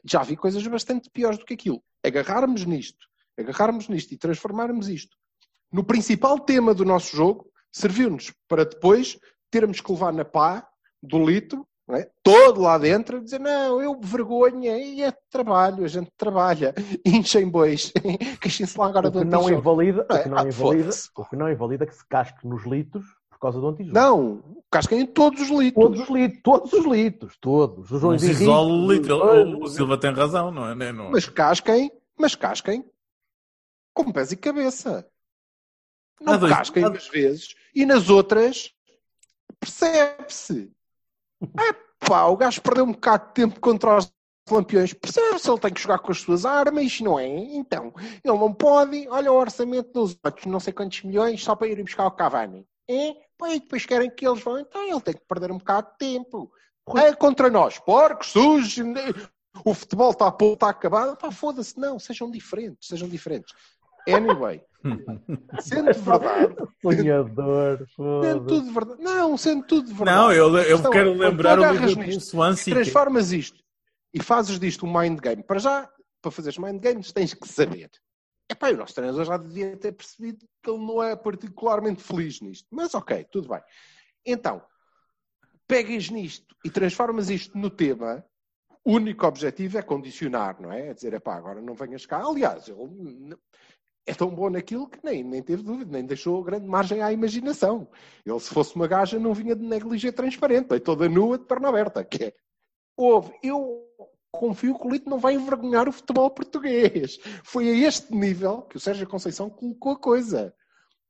Já 0.06 0.24
vi 0.24 0.36
coisas 0.38 0.66
bastante 0.68 1.10
piores 1.10 1.38
do 1.38 1.46
que 1.46 1.54
aquilo. 1.54 1.84
Agarrarmos 2.06 2.66
nisto, 2.66 3.06
agarrarmos 3.38 3.90
nisto 3.90 4.14
e 4.14 4.18
transformarmos 4.18 4.88
isto 4.88 5.18
no 5.76 5.84
principal 5.84 6.40
tema 6.40 6.74
do 6.74 6.86
nosso 6.86 7.16
jogo, 7.16 7.52
serviu-nos 7.70 8.34
para 8.48 8.64
depois 8.64 9.20
termos 9.52 9.82
que 9.82 9.92
levar 9.92 10.14
na 10.14 10.24
pá 10.24 10.66
do 11.04 11.24
litro, 11.24 11.68
é? 11.90 12.10
todo 12.24 12.62
lá 12.62 12.78
dentro, 12.78 13.22
dizer 13.22 13.40
não, 13.40 13.82
eu 13.82 14.00
vergonha, 14.00 14.78
e 14.78 15.04
é 15.04 15.12
trabalho, 15.30 15.84
a 15.84 15.88
gente 15.88 16.12
trabalha, 16.18 16.74
enchem 17.06 17.48
bois, 17.50 17.92
queixem-se 18.42 18.78
lá 18.78 18.88
agora 18.88 19.08
O 19.08 19.12
do 19.12 19.20
que 19.20 19.26
não 19.26 19.42
antijogo. 19.42 19.60
invalida, 19.60 20.02
o 20.02 20.06
que 20.08 20.14
É, 20.16 20.28
não 20.28 20.38
ah, 20.40 20.48
invalida, 20.48 20.90
o 21.18 21.26
que 21.26 21.36
não 21.36 21.52
invalida 21.52 21.86
que 21.86 21.96
se 21.96 22.08
casque 22.08 22.48
nos 22.48 22.66
litos 22.66 23.06
por 23.30 23.38
causa 23.40 23.60
do 23.60 23.68
antijogo. 23.68 23.94
Não, 23.94 24.64
casquem 24.72 25.02
em 25.02 25.06
todos 25.06 25.42
os 25.42 25.50
litros. 25.50 25.84
Todos 25.86 26.00
os 26.02 26.10
litos, 26.10 26.40
todos 26.42 26.74
os 26.74 26.86
litos, 26.86 27.38
todos. 27.40 27.92
Os 27.92 28.02
Não 28.02 28.18
se 28.18 28.32
isola 28.32 28.72
o 28.74 28.92
litro. 28.92 29.16
os- 29.18 29.60
O, 29.60 29.64
o 29.64 29.68
Silva 29.68 29.98
tem 30.00 30.12
razão, 30.14 30.50
não 30.52 30.68
é? 30.70 30.92
Não, 30.92 31.12
Mas 31.12 31.28
casquem, 31.30 31.92
mas 32.18 32.34
casquem 32.34 32.84
com 33.94 34.12
pés 34.12 34.32
e 34.32 34.38
cabeça. 34.38 35.06
Não 36.20 36.34
Há 36.34 36.38
dois- 36.38 36.54
casquem 36.54 36.84
há- 36.84 36.90
umas 36.90 37.08
vezes 37.10 37.56
e 37.76 37.86
nas 37.86 38.10
outras 38.10 38.74
percebe-se. 39.60 40.72
É 41.42 41.74
pá, 42.00 42.26
o 42.26 42.38
gajo 42.38 42.62
perdeu 42.62 42.84
um 42.84 42.92
bocado 42.92 43.28
de 43.28 43.34
tempo 43.34 43.60
contra 43.60 43.98
os 43.98 44.12
lampiões. 44.50 44.94
Percebe-se, 44.94 45.50
ele 45.50 45.60
tem 45.60 45.74
que 45.74 45.82
jogar 45.82 46.00
com 46.00 46.12
as 46.12 46.20
suas 46.20 46.46
armas, 46.46 47.00
não 47.02 47.20
é? 47.20 47.28
Então, 47.28 47.94
ele 48.24 48.38
não 48.38 48.54
pode. 48.54 49.08
Olha 49.10 49.32
o 49.32 49.36
orçamento 49.36 49.92
dos 49.92 50.18
outros, 50.24 50.46
não 50.46 50.60
sei 50.60 50.74
quantos 50.74 51.04
milhões, 51.04 51.44
só 51.44 51.56
para 51.56 51.68
ir 51.68 51.82
buscar 51.84 52.06
o 52.08 52.12
Cavani. 52.12 52.66
É? 52.88 53.10
E 53.10 53.60
depois 53.60 53.86
querem 53.86 54.10
que 54.10 54.28
eles 54.28 54.42
vão. 54.42 54.60
Então, 54.60 54.84
ele 54.84 55.02
tem 55.02 55.14
que 55.14 55.26
perder 55.28 55.52
um 55.52 55.58
bocado 55.58 55.92
de 55.92 55.98
tempo. 55.98 56.52
É 56.96 57.14
contra 57.14 57.50
nós, 57.50 57.80
porcos, 57.80 58.28
sujos, 58.28 58.86
o 59.66 59.74
futebol 59.74 60.12
está, 60.12 60.36
está 60.54 60.70
acabado. 60.70 61.18
Pá, 61.18 61.32
foda-se, 61.32 61.80
não, 61.80 61.98
sejam 61.98 62.30
diferentes, 62.30 62.88
sejam 62.88 63.10
diferentes. 63.10 63.54
Anyway, 64.08 64.62
sendo 65.62 65.94
verdade, 65.94 66.56
Sonhador, 66.82 67.88
sendo 68.24 68.46
tudo 68.46 68.74
verdade, 68.74 69.02
não, 69.02 69.38
sendo 69.38 69.66
tudo 69.66 69.88
verdade. 69.94 70.18
Não, 70.18 70.32
eu, 70.32 70.58
eu 70.58 70.64
questão 70.74 70.92
quero 70.92 71.12
é, 71.12 71.28
lembrar 71.28 71.60
o 71.60 71.72
Liverpool 71.72 72.04
nisto, 72.04 72.30
Swansea. 72.30 72.74
transformas 72.74 73.32
isto 73.32 73.64
e 74.14 74.22
fazes 74.22 74.60
disto 74.60 74.86
um 74.86 75.00
mind 75.00 75.20
game. 75.20 75.44
Para 75.44 75.60
já, 75.60 75.90
para 76.22 76.32
fazeres 76.32 76.58
mind 76.58 76.80
games, 76.82 77.12
tens 77.12 77.34
que 77.34 77.48
saber. 77.48 77.90
Epá, 78.50 78.70
o 78.70 78.78
nosso 78.78 78.94
treinador 78.94 79.26
já 79.26 79.38
devia 79.38 79.76
ter 79.76 79.92
percebido 79.92 80.46
que 80.62 80.70
ele 80.70 80.86
não 80.86 81.02
é 81.02 81.16
particularmente 81.16 82.04
feliz 82.04 82.40
nisto. 82.42 82.68
Mas 82.72 82.94
ok, 82.94 83.26
tudo 83.32 83.50
bem. 83.50 83.62
Então, 84.26 84.62
pegas 85.68 86.10
nisto 86.10 86.56
e 86.64 86.70
transformas 86.70 87.30
isto 87.30 87.58
no 87.58 87.70
tema, 87.70 88.24
o 88.84 88.94
único 88.94 89.26
objetivo 89.26 89.80
é 89.80 89.82
condicionar, 89.82 90.62
não 90.62 90.72
é? 90.72 90.90
É 90.90 90.94
dizer, 90.94 91.14
epá, 91.14 91.36
agora 91.36 91.60
não 91.60 91.74
venhas 91.74 92.06
cá. 92.06 92.24
Aliás, 92.24 92.68
ele 92.68 93.36
é 94.06 94.14
tão 94.14 94.30
bom 94.30 94.50
naquilo 94.50 94.88
que 94.88 95.00
nem, 95.04 95.24
nem 95.24 95.42
teve 95.42 95.64
dúvida, 95.64 95.92
nem 95.92 96.06
deixou 96.06 96.44
grande 96.44 96.68
margem 96.68 97.02
à 97.02 97.12
imaginação. 97.12 97.88
Ele, 98.26 98.40
se 98.40 98.54
fosse 98.54 98.76
uma 98.76 98.88
gaja, 98.88 99.20
não 99.20 99.34
vinha 99.34 99.56
de 99.56 99.66
negligê 99.66 100.12
transparente, 100.12 100.70
veio 100.70 100.82
toda 100.82 101.10
nua 101.10 101.38
de 101.38 101.46
perna 101.46 101.70
aberta, 101.70 102.04
que 102.04 102.26
é 102.26 102.34
Houve. 102.98 103.34
Eu 103.44 103.84
confio 104.32 104.78
que 104.78 104.88
o 104.88 104.90
Lito 104.90 105.10
não 105.10 105.20
vai 105.20 105.34
envergonhar 105.34 105.88
o 105.88 105.92
futebol 105.92 106.30
português. 106.30 107.20
Foi 107.44 107.70
a 107.70 107.88
este 107.88 108.14
nível 108.14 108.62
que 108.64 108.78
o 108.78 108.80
Sérgio 108.80 109.08
Conceição 109.08 109.50
colocou 109.50 109.94
a 109.94 110.00
coisa. 110.00 110.56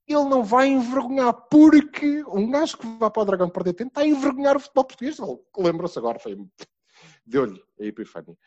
Ele 0.07 0.23
não 0.25 0.43
vai 0.43 0.67
envergonhar 0.67 1.33
porque 1.49 2.23
um 2.27 2.49
gajo 2.49 2.77
que 2.77 2.87
vai 2.97 3.09
para 3.09 3.21
o 3.21 3.25
Dragão 3.25 3.49
perder 3.49 3.73
tempo 3.73 3.89
está 3.89 4.01
a 4.01 4.07
envergonhar 4.07 4.55
o 4.55 4.59
futebol 4.59 4.85
português. 4.85 5.19
Ele 5.19 5.37
Lembra-se 5.57 5.97
agora, 5.97 6.19
foi 6.19 6.37
deu-lhe 7.25 7.61
a 7.79 7.83
epifânia. 7.83 8.37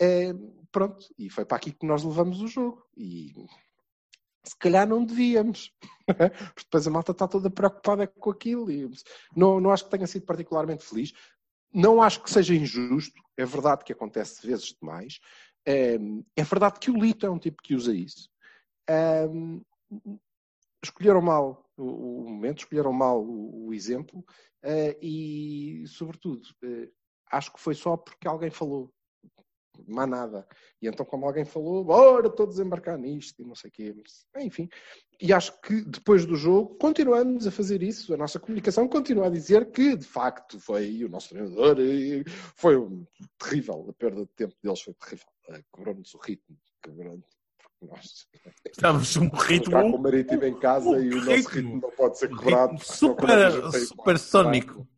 É, 0.00 0.32
pronto, 0.70 1.06
e 1.18 1.28
foi 1.30 1.44
para 1.44 1.58
aqui 1.58 1.72
que 1.72 1.86
nós 1.86 2.02
levamos 2.02 2.40
o 2.40 2.46
jogo. 2.46 2.82
E 2.96 3.32
se 4.44 4.56
calhar 4.56 4.86
não 4.86 5.04
devíamos. 5.04 5.72
Porque 6.06 6.64
depois 6.64 6.86
a 6.86 6.90
malta 6.90 7.12
está 7.12 7.28
toda 7.28 7.50
preocupada 7.50 8.06
com 8.06 8.30
aquilo. 8.30 8.70
E 8.70 8.88
não, 9.36 9.60
não 9.60 9.70
acho 9.70 9.84
que 9.84 9.90
tenha 9.90 10.06
sido 10.06 10.26
particularmente 10.26 10.84
feliz. 10.84 11.12
Não 11.72 12.02
acho 12.02 12.22
que 12.22 12.30
seja 12.30 12.54
injusto. 12.54 13.20
É 13.36 13.44
verdade 13.44 13.84
que 13.84 13.92
acontece 13.92 14.46
vezes 14.46 14.74
demais. 14.80 15.20
É, 15.66 15.94
é 16.36 16.44
verdade 16.44 16.80
que 16.80 16.90
o 16.90 16.98
Lito 16.98 17.24
é 17.24 17.30
um 17.30 17.38
tipo 17.38 17.62
que 17.62 17.74
usa 17.74 17.94
isso. 17.94 18.28
É, 18.88 19.26
escolheram 20.82 21.22
mal 21.22 21.64
o, 21.76 22.24
o 22.24 22.30
momento, 22.30 22.58
escolheram 22.58 22.92
mal 22.92 23.22
o, 23.22 23.68
o 23.68 23.74
exemplo 23.74 24.24
eh, 24.62 24.96
e, 25.02 25.84
sobretudo, 25.86 26.42
eh, 26.62 26.88
acho 27.30 27.52
que 27.52 27.60
foi 27.60 27.74
só 27.74 27.96
porque 27.96 28.28
alguém 28.28 28.50
falou. 28.50 28.92
Mais 29.88 30.08
nada. 30.08 30.46
E 30.80 30.86
então, 30.86 31.04
como 31.04 31.26
alguém 31.26 31.44
falou, 31.44 31.84
bora 31.84 32.28
todos 32.28 32.58
embarcar 32.58 32.98
nisto 32.98 33.40
e 33.42 33.44
não 33.44 33.54
sei 33.54 33.70
o 33.70 33.72
quê. 33.72 33.94
Mas, 33.96 34.44
enfim. 34.44 34.68
E 35.20 35.32
acho 35.32 35.58
que 35.60 35.82
depois 35.82 36.26
do 36.26 36.36
jogo 36.36 36.76
continuamos 36.76 37.46
a 37.46 37.50
fazer 37.50 37.82
isso. 37.82 38.12
A 38.12 38.16
nossa 38.16 38.38
comunicação 38.38 38.88
continua 38.88 39.26
a 39.26 39.30
dizer 39.30 39.70
que, 39.70 39.96
de 39.96 40.06
facto, 40.06 40.58
foi 40.60 41.04
o 41.04 41.08
nosso 41.08 41.30
treinador 41.30 41.78
e 41.80 42.24
foi 42.56 42.76
um, 42.76 43.04
terrível. 43.38 43.86
A 43.88 43.92
perda 43.92 44.22
de 44.22 44.32
tempo 44.34 44.54
deles 44.62 44.80
foi 44.80 44.94
terrível. 44.94 45.26
Eh, 45.48 45.62
Quebrou-nos 45.74 46.14
o 46.14 46.18
ritmo. 46.18 46.56
Porque 46.82 47.22
nós 47.82 48.26
Estávamos 48.66 49.16
um 49.16 49.28
Vamos 49.28 49.64
jogar 49.64 49.82
com 49.82 49.88
o 49.88 49.90
ritmo 49.90 50.02
Marítimo 50.02 50.44
em 50.44 50.58
casa 50.58 50.88
um 50.88 51.00
e 51.00 51.08
o 51.10 51.16
nosso 51.16 51.30
ritmo. 51.30 51.52
ritmo 51.52 51.80
não 51.80 51.90
pode 51.90 52.18
ser 52.18 52.32
um 52.32 52.36
ritmo 52.36 52.56
como 52.56 52.66
é 52.66 52.80
super, 52.80 53.86
super 53.86 54.18
sónico. 54.18 54.88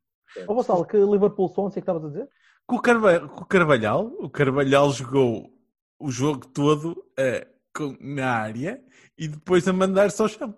Ó 0.49 0.55
Gonçalo, 0.55 0.85
que 0.87 0.97
Liverpool 0.97 1.49
Swansea 1.49 1.75
que 1.75 1.81
estavas 1.81 2.05
a 2.05 2.09
dizer? 2.09 2.29
Com 2.67 2.77
o, 2.77 2.81
Carva- 2.81 3.29
com 3.29 3.43
o 3.43 3.47
Carvalhal, 3.47 4.07
o 4.19 4.31
Carvalhal 4.31 4.91
jogou 4.93 5.51
o 5.99 6.11
jogo 6.11 6.47
todo 6.47 7.05
eh, 7.19 7.47
com- 7.75 7.97
na 8.01 8.31
área 8.31 8.83
e 9.19 9.29
depois 9.29 9.67
a 9.69 9.73
mandar-se 9.73 10.21
ao 10.23 10.29
chão. 10.29 10.57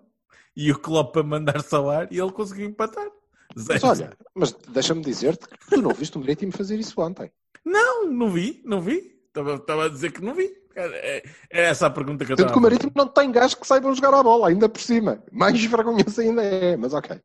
E 0.55 0.71
o 0.71 0.79
Klopp 0.79 1.17
a 1.17 1.23
mandar-se 1.23 1.73
ao 1.75 1.89
ar 1.89 2.11
e 2.11 2.17
ele 2.19 2.31
conseguiu 2.31 2.67
empatar. 2.67 3.07
Mas 3.55 3.83
olha, 3.83 4.17
mas 4.35 4.51
deixa-me 4.69 5.01
dizer-te 5.01 5.47
que 5.47 5.57
tu 5.69 5.81
não 5.81 5.91
viste 5.91 6.17
o 6.17 6.19
Marítimo 6.19 6.51
fazer 6.51 6.79
isso 6.79 6.99
ontem. 7.01 7.31
Não, 7.65 8.07
não 8.09 8.29
vi, 8.29 8.61
não 8.65 8.81
vi. 8.81 9.15
Estava, 9.27 9.85
a 9.85 9.89
dizer 9.89 10.11
que 10.11 10.21
não 10.23 10.33
vi. 10.33 10.49
É, 10.75 11.23
é 11.51 11.63
essa 11.65 11.87
a 11.87 11.89
pergunta 11.89 12.23
que 12.25 12.31
eu 12.31 12.35
Tanto 12.37 12.47
estava 12.47 12.53
que 12.53 12.59
o. 12.59 12.61
Marítimo 12.61 12.91
não 12.95 13.07
tem 13.07 13.31
gajos 13.31 13.55
que 13.55 13.67
saibam 13.67 13.93
jogar 13.93 14.13
a 14.13 14.23
bola, 14.23 14.47
ainda 14.49 14.67
por 14.69 14.81
cima. 14.81 15.21
Mais 15.31 15.59
vergonhoso 15.65 16.21
ainda 16.21 16.41
é, 16.43 16.75
mas 16.77 16.93
ok. 16.93 17.19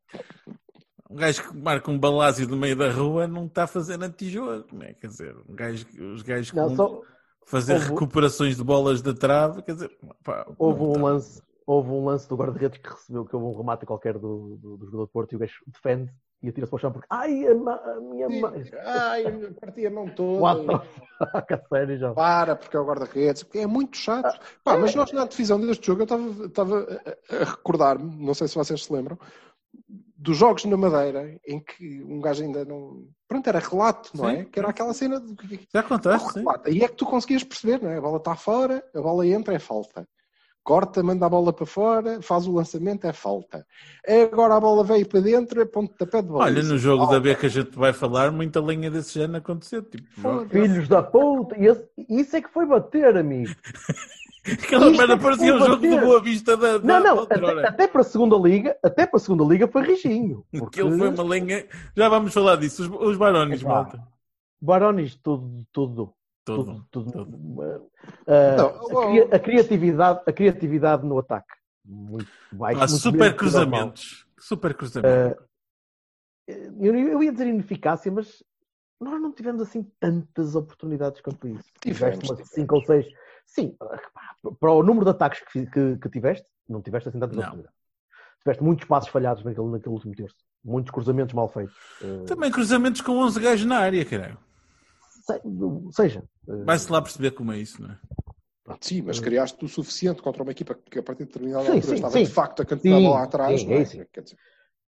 Um 1.13 1.17
gajo 1.17 1.49
que 1.49 1.57
marca 1.57 1.91
um 1.91 1.99
balásio 1.99 2.49
no 2.49 2.57
meio 2.57 2.75
da 2.77 2.91
rua 2.91 3.27
não 3.29 3.45
está 3.47 3.65
a 3.65 3.67
fazer 3.67 4.03
antijogo, 4.03 4.65
não 4.73 4.83
é? 4.87 4.95
Quer 4.95 5.09
dizer, 5.09 5.37
um 5.49 5.55
gajo, 5.55 5.87
os 6.15 6.23
gajos 6.23 6.51
que 6.51 6.57
Não, 6.57 6.69
vão 6.69 6.77
só 6.77 7.01
fazer 7.45 7.75
houve- 7.75 7.89
recuperações 7.91 8.57
de 8.57 8.65
bolas 8.65 9.03
da 9.03 9.13
trave, 9.13 9.63
quer 9.63 9.75
dizer, 9.75 9.91
pá, 10.25 10.47
houve 10.59 10.83
um 10.83 10.93
tá. 10.95 11.01
lance, 11.03 11.43
houve 11.67 11.91
um 11.91 12.05
lance 12.07 12.29
do 12.29 12.37
guarda-redes 12.37 12.79
que 12.79 12.89
recebeu 12.89 13.25
que 13.27 13.37
houve 13.37 13.47
um 13.55 13.59
remate 13.59 13.85
qualquer 13.85 14.15
do, 14.15 14.57
do, 14.57 14.77
do 14.79 14.85
jogador 14.87 15.07
de 15.07 15.13
Porto 15.13 15.33
e 15.33 15.37
o 15.37 15.39
gajo 15.39 15.55
defende 15.67 16.11
e 16.43 16.49
atira-se 16.49 16.71
para 16.71 16.77
o 16.77 16.81
chão 16.81 16.91
porque 16.93 17.07
ai, 17.11 17.47
a, 17.47 17.55
ma- 17.55 17.75
a 17.77 18.01
minha 18.01 18.29
mãe. 18.29 18.65
Ai, 18.85 19.27
eu 19.27 19.53
parti 19.55 19.87
a 19.87 19.91
mão 19.91 20.09
toda. 20.17 20.83
A 21.21 21.45
sério 21.69 21.99
já. 21.99 22.13
Para, 22.15 22.57
porque 22.57 22.77
é 22.77 22.81
o 22.81 22.85
guarda-redes. 22.85 23.45
É 23.55 23.65
muito 23.67 23.97
chato. 23.97 24.41
Pá, 24.65 24.77
mas 24.77 24.93
nós 24.95 25.13
na 25.13 25.25
divisão 25.27 25.61
deste 25.61 25.87
jogo, 25.87 26.01
eu 26.01 26.05
estava- 26.05 26.47
estava 26.47 26.81
a- 26.81 27.37
a 27.43 27.45
recordar-me, 27.45 28.25
não 28.25 28.35
sei 28.35 28.49
se 28.49 28.57
vocês 28.57 28.85
se 28.85 28.93
lembram, 28.93 29.17
dos 30.23 30.37
jogos 30.37 30.65
na 30.67 30.77
Madeira, 30.77 31.37
em 31.47 31.59
que 31.59 32.03
um 32.05 32.21
gajo 32.21 32.43
ainda 32.45 32.65
não. 32.65 33.05
Pronto, 33.27 33.47
era 33.49 33.59
relato, 33.59 34.11
não 34.15 34.27
Sim, 34.29 34.37
é? 34.37 34.45
Que 34.45 34.59
era 34.61 34.69
aquela 34.71 34.95
cena 34.95 35.21
de. 35.21 35.67
Já 35.73 35.81
acontece, 35.81 36.33
sim. 36.35 36.45
Aí 36.65 36.83
é 36.83 36.89
que 36.89 36.95
tu 36.97 37.05
conseguias 37.05 37.43
perceber, 37.43 37.83
não 37.83 37.91
é? 37.91 37.99
A 37.99 38.01
bola 38.01 38.19
está 38.19 38.37
fora, 38.37 38.85
a 38.95 39.01
bola 39.01 39.27
entra, 39.27 39.55
é 39.55 39.59
falta. 39.59 40.07
Corta, 40.65 41.03
manda 41.03 41.27
a 41.27 41.29
bola 41.29 41.53
para 41.53 41.67
fora, 41.67 42.23
faz 42.23 42.47
o 42.47 42.53
lançamento, 42.53 43.05
é 43.05 43.13
falta. 43.13 43.67
Agora 44.33 44.55
a 44.55 44.61
bola 44.61 44.85
veio 44.85 45.05
para 45.09 45.19
dentro, 45.21 45.61
é 45.61 45.65
ponto 45.65 45.93
de 45.99 46.09
pé 46.09 46.23
de 46.23 46.29
bola. 46.29 46.45
Olha, 46.45 46.63
no 46.63 46.79
jogo 46.79 47.07
da 47.07 47.19
B 47.19 47.35
que 47.35 47.47
a 47.47 47.49
gente 47.49 47.77
vai 47.77 47.93
falar, 47.93 48.31
muita 48.31 48.61
linha 48.61 48.89
desse 48.89 49.15
género 49.15 49.39
aconteceu. 49.39 49.83
Tipo, 49.83 50.47
Filhos 50.49 50.87
da 50.89 51.03
puta! 51.03 51.59
E 51.59 51.67
esse- 51.67 51.89
isso 52.09 52.37
é 52.37 52.41
que 52.41 52.49
foi 52.49 52.65
bater, 52.65 53.17
amigo. 53.17 53.53
aquela 54.45 54.91
merda 54.91 55.15
é 55.15 55.19
parecia 55.19 55.55
o 55.55 55.59
foi 55.59 55.69
jogo 55.69 55.83
do. 55.87 56.01
Boa 56.01 56.21
Vista 56.23 56.57
da, 56.57 56.79
da 56.79 57.01
Não, 57.01 57.01
não, 57.17 57.23
até, 57.23 57.67
até 57.69 57.87
para 57.87 58.01
a 58.01 58.05
segunda 58.05 58.37
liga, 58.37 58.77
até 58.83 59.07
para 59.07 59.17
a 59.17 59.21
segunda 59.21 59.45
liga 59.45 59.69
foi 59.69 59.83
rijinho. 59.83 60.45
Porque 60.51 60.81
Aquilo 60.81 60.99
foi 60.99 61.09
uma 61.09 61.23
linha. 61.37 61.67
Já 61.97 62.09
vamos 62.09 62.33
falar 62.35 62.57
disso. 62.57 62.83
Os, 62.83 63.11
os 63.11 63.17
Barones, 63.17 63.61
Epá. 63.61 63.69
malta. 63.71 64.03
Barones, 64.61 65.17
tudo, 65.17 65.65
tudo, 65.73 66.15
tudo, 66.45 66.87
tudo. 66.91 67.11
tudo. 67.13 67.91
Ah, 68.27 68.57
Não, 68.57 68.67
a, 69.01 69.07
cria- 69.07 69.29
a 69.33 69.39
criatividade, 69.39 70.21
a 70.27 70.33
criatividade 70.33 71.05
no 71.07 71.19
ataque. 71.19 71.53
Muito 71.85 72.29
baixo. 72.53 72.77
Há 72.79 72.87
muito 72.87 73.01
super 73.01 73.35
cruzamentos. 73.37 74.27
Super 74.39 74.75
cruzamentos. 74.75 75.43
Eu, 76.47 76.95
eu 76.95 77.23
ia 77.23 77.33
dizer 77.33 77.47
ineficácia, 77.47 78.11
mas 78.11 78.43
nós 79.01 79.21
não 79.21 79.33
tivemos 79.33 79.61
assim 79.63 79.85
tantas 79.99 80.55
oportunidades 80.55 81.21
quanto 81.21 81.49
isso. 81.49 81.65
Tivemos, 81.81 81.99
Tiveste 81.99 82.19
umas 82.27 82.39
tivemos. 82.39 82.55
5 82.55 82.75
ou 82.77 82.85
6. 82.85 83.07
Sim, 83.47 83.77
para 84.61 84.73
o 84.73 84.83
número 84.83 85.05
de 85.05 85.11
ataques 85.11 85.41
que, 85.53 85.67
que- 85.67 85.97
que 85.99 86.09
tiveste, 86.09 86.47
não 86.69 86.81
tiveste 86.83 87.09
assim 87.09 87.19
tantas 87.21 87.37
Não. 87.37 87.43
oportunidades. 87.43 87.77
Tiveste 88.41 88.63
muitos 88.65 88.85
passos 88.87 89.11
falhados 89.11 89.45
naquele, 89.45 89.69
naquele 89.69 89.95
último 89.95 90.15
terço. 90.15 90.37
Muitos 90.65 90.91
cruzamentos 90.91 91.35
mal 91.35 91.49
feitos. 91.49 91.77
Eh, 92.03 92.27
Também 92.27 92.51
cruzamentos 92.51 93.01
com 93.01 93.13
11 93.19 93.39
gajos 93.41 93.67
na 93.67 93.79
área, 93.79 94.05
caralho. 94.05 94.39
se- 95.27 95.41
seja, 95.93 96.23
Eh, 96.49 96.65
Vai-se 96.65 96.91
lá 96.91 97.01
perceber 97.01 97.31
como 97.33 97.53
é 97.53 97.59
isso, 97.59 97.81
não 97.81 97.91
é? 97.91 97.99
Sim, 98.81 99.03
mas 99.03 99.21
criaste 99.21 99.65
o 99.65 99.69
suficiente 99.69 100.23
contra 100.23 100.43
uma 100.43 100.53
equipa 100.53 100.75
que 100.75 100.99
a 100.99 101.03
partir 101.03 101.25
de 101.25 101.33
determinada 101.33 101.65
Sim, 101.65 101.75
altura 101.75 101.83
sim, 101.83 101.95
estava 101.97 102.19
sim. 102.19 102.25
de 102.25 102.31
facto 102.31 102.63
a 102.63 102.65
cantar 102.65 102.99
lá 102.99 103.23
atrás. 103.25 103.61
sim, 103.61 103.67
não 103.67 103.75
é? 103.75 103.79
é 103.79 103.83
isso. 103.83 104.07
Quer 104.13 104.23
dizer, 104.23 104.39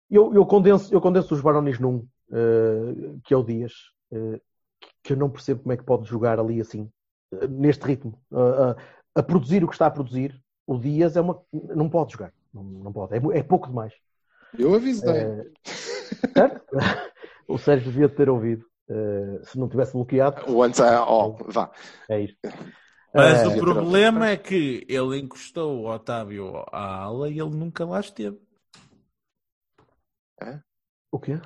Eu, 0.10 0.34
eu, 0.34 0.46
condenso, 0.46 0.94
eu 0.94 1.02
condenso 1.02 1.34
os 1.34 1.42
Barones 1.42 1.80
num, 1.80 2.08
eh, 2.32 3.16
que 3.26 3.34
é 3.34 3.38
o 3.38 3.44
Dias, 3.44 3.74
eh, 4.12 4.42
que 5.04 5.14
eu 5.14 5.18
não 5.18 5.30
percebo 5.30 5.62
como 5.64 5.74
é 5.74 5.78
que 5.78 5.84
pode 5.84 6.06
jogar 6.08 6.40
ali 6.40 6.62
assim, 6.62 6.84
eh, 6.84 6.90
neste 7.50 7.86
ritmo, 7.86 8.20
a- 8.32 8.72
a, 9.16 9.20
a 9.20 9.24
produzir 9.24 9.64
o 9.64 9.68
que 9.68 9.74
está 9.74 9.88
a 9.88 9.92
produzir. 9.92 10.42
O 10.66 10.78
Dias 10.78 11.16
é 11.16 11.22
uma, 11.22 11.42
não 11.76 11.90
pode 11.90 12.14
jogar, 12.14 12.34
não, 12.54 12.64
não 12.64 12.92
pode, 12.94 13.16
é, 13.16 13.40
é 13.40 13.44
pouco 13.44 13.68
demais. 13.68 13.94
eu 14.58 14.74
avisei. 14.74 15.24
Certo? 16.34 16.66
o 17.48 17.58
Sérgio 17.58 17.92
devia 17.92 18.10
ter 18.10 18.30
ouvido, 18.30 18.66
eh, 18.90 19.40
se 19.44 19.58
não 19.58 19.70
tivesse 19.70 19.94
bloqueado, 19.94 20.52
O 20.52 20.62
antes, 20.64 20.80
ah, 20.82 21.04
ó, 21.08 21.32
vá. 21.48 21.72
é 22.10 22.22
isto. 22.22 22.38
Mas 23.14 23.44
Eh, 23.44 23.48
o 23.48 23.60
problema 23.60 24.30
é 24.30 24.38
que 24.38 24.86
ele 24.88 25.18
encostou 25.20 25.80
o 25.82 25.90
Otávio 25.94 26.64
à 26.72 27.02
ala 27.04 27.30
e 27.30 27.40
ele 27.40 27.50
nunca 27.56 27.86
lá 27.86 28.00
esteve. 28.00 28.38
o 31.12 31.20
quê? 31.20 31.40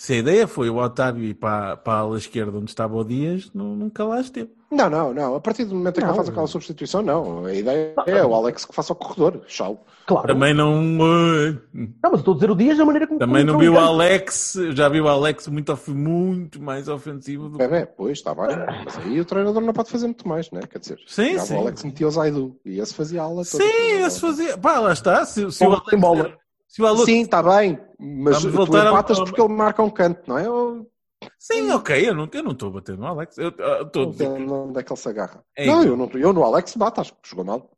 Se 0.00 0.12
a 0.12 0.16
ideia 0.18 0.46
foi 0.46 0.70
o 0.70 0.76
Otávio 0.76 1.24
ir 1.24 1.34
para, 1.34 1.76
para 1.76 1.92
a 1.94 1.96
ala 2.02 2.16
esquerda 2.16 2.56
onde 2.56 2.70
estava 2.70 2.94
o 2.96 3.02
Dias, 3.02 3.50
nu- 3.52 3.74
nunca 3.74 4.04
lá 4.04 4.20
esteve. 4.20 4.48
Não, 4.70 4.88
não, 4.88 5.12
não. 5.12 5.34
A 5.34 5.40
partir 5.40 5.64
do 5.64 5.74
momento 5.74 5.96
em 5.96 6.00
que 6.00 6.02
Não. 6.02 6.10
ele 6.10 6.16
faz 6.18 6.28
aquela 6.28 6.46
substituição, 6.46 7.02
não. 7.02 7.44
A 7.46 7.52
ideia 7.52 7.94
é 8.06 8.24
o 8.24 8.32
Alex 8.32 8.64
que 8.64 8.72
faça 8.72 8.92
o 8.92 8.96
corredor. 8.96 9.40
Tchau. 9.48 9.84
Claro. 10.06 10.28
Também 10.28 10.54
não. 10.54 10.76
eh, 11.00 11.58
Não, 11.74 11.90
mas 12.04 12.12
eu 12.12 12.18
estou 12.18 12.32
a 12.32 12.36
dizer 12.36 12.50
o 12.52 12.54
Dias 12.54 12.78
da 12.78 12.84
maneira 12.84 13.08
como 13.08 13.18
Também 13.18 13.42
não 13.42 13.54
como 13.54 13.64
viu 13.64 13.72
o. 13.74 13.78
Alex, 13.80 14.54
já 14.72 14.88
viu 14.88 15.06
o 15.06 15.08
Alex 15.08 15.48
muito, 15.48 15.76
muito 15.92 16.62
mais 16.62 16.86
ofensivo 16.88 17.48
do 17.48 17.58
que. 17.58 17.66
Bebê, 17.66 17.84
pois, 17.86 18.18
está 18.18 18.32
bem. 18.36 18.56
Mas 18.84 18.98
aí 18.98 19.20
o 19.20 19.24
treinador 19.24 19.60
não 19.62 19.72
pode 19.72 19.90
fazer 19.90 20.06
muito 20.06 20.28
mais, 20.28 20.48
né? 20.52 20.60
Quer 20.70 20.78
dizer, 20.78 21.00
Sim, 21.08 21.40
sim. 21.40 21.54
o 21.56 21.58
Alex 21.58 21.82
metia 21.82 22.06
o 22.06 22.10
Zaidu 22.12 22.56
e 22.64 22.78
esse 22.78 22.94
fazia 22.94 23.20
a 23.20 23.24
aula 23.24 23.42
toda. 23.44 23.64
Sim, 23.64 24.02
esse 24.04 24.20
fazia. 24.20 24.56
Pá, 24.58 24.78
lá 24.78 24.92
está. 24.92 25.24
Se, 25.24 25.50
se 25.50 25.64
o 25.66 25.72
Alex. 25.72 26.00
bola. 26.00 26.34
Se 26.68 26.82
o 26.82 26.86
Alex... 26.86 27.04
Sim, 27.06 27.22
está 27.22 27.42
bem. 27.42 27.80
Mas 27.98 28.42
Vamos 28.42 28.68
tu 28.68 28.76
empatas 28.76 29.18
ao- 29.18 29.24
porque 29.24 29.40
ele 29.40 29.52
marca 29.52 29.82
um 29.82 29.90
canto, 29.90 30.22
não 30.28 30.38
é? 30.38 30.46
Eu 30.46 30.88
Sim, 31.36 31.70
ok, 31.72 32.08
eu 32.08 32.14
não 32.14 32.28
eu 32.32 32.42
não 32.44 32.52
estou 32.52 32.68
a 32.68 32.72
bater 32.72 32.96
no 32.96 33.06
Alex. 33.06 33.38
Eu 33.38 33.50
eu 33.58 33.82
estou 33.86 34.10
a 34.10 34.12
sei 34.12 34.26
que- 34.28 34.42
onde 34.42 34.78
é 34.78 34.82
que 34.84 34.92
ele 34.92 35.00
se 35.00 35.08
agarra. 35.08 35.44
É 35.56 35.66
não, 35.66 35.82
eu, 35.82 35.96
não, 35.96 36.08
eu 36.12 36.32
no 36.32 36.44
Alex 36.44 36.76
bato, 36.76 37.00
acho 37.00 37.12
que 37.14 37.28
jogou 37.28 37.44
mal. 37.44 37.70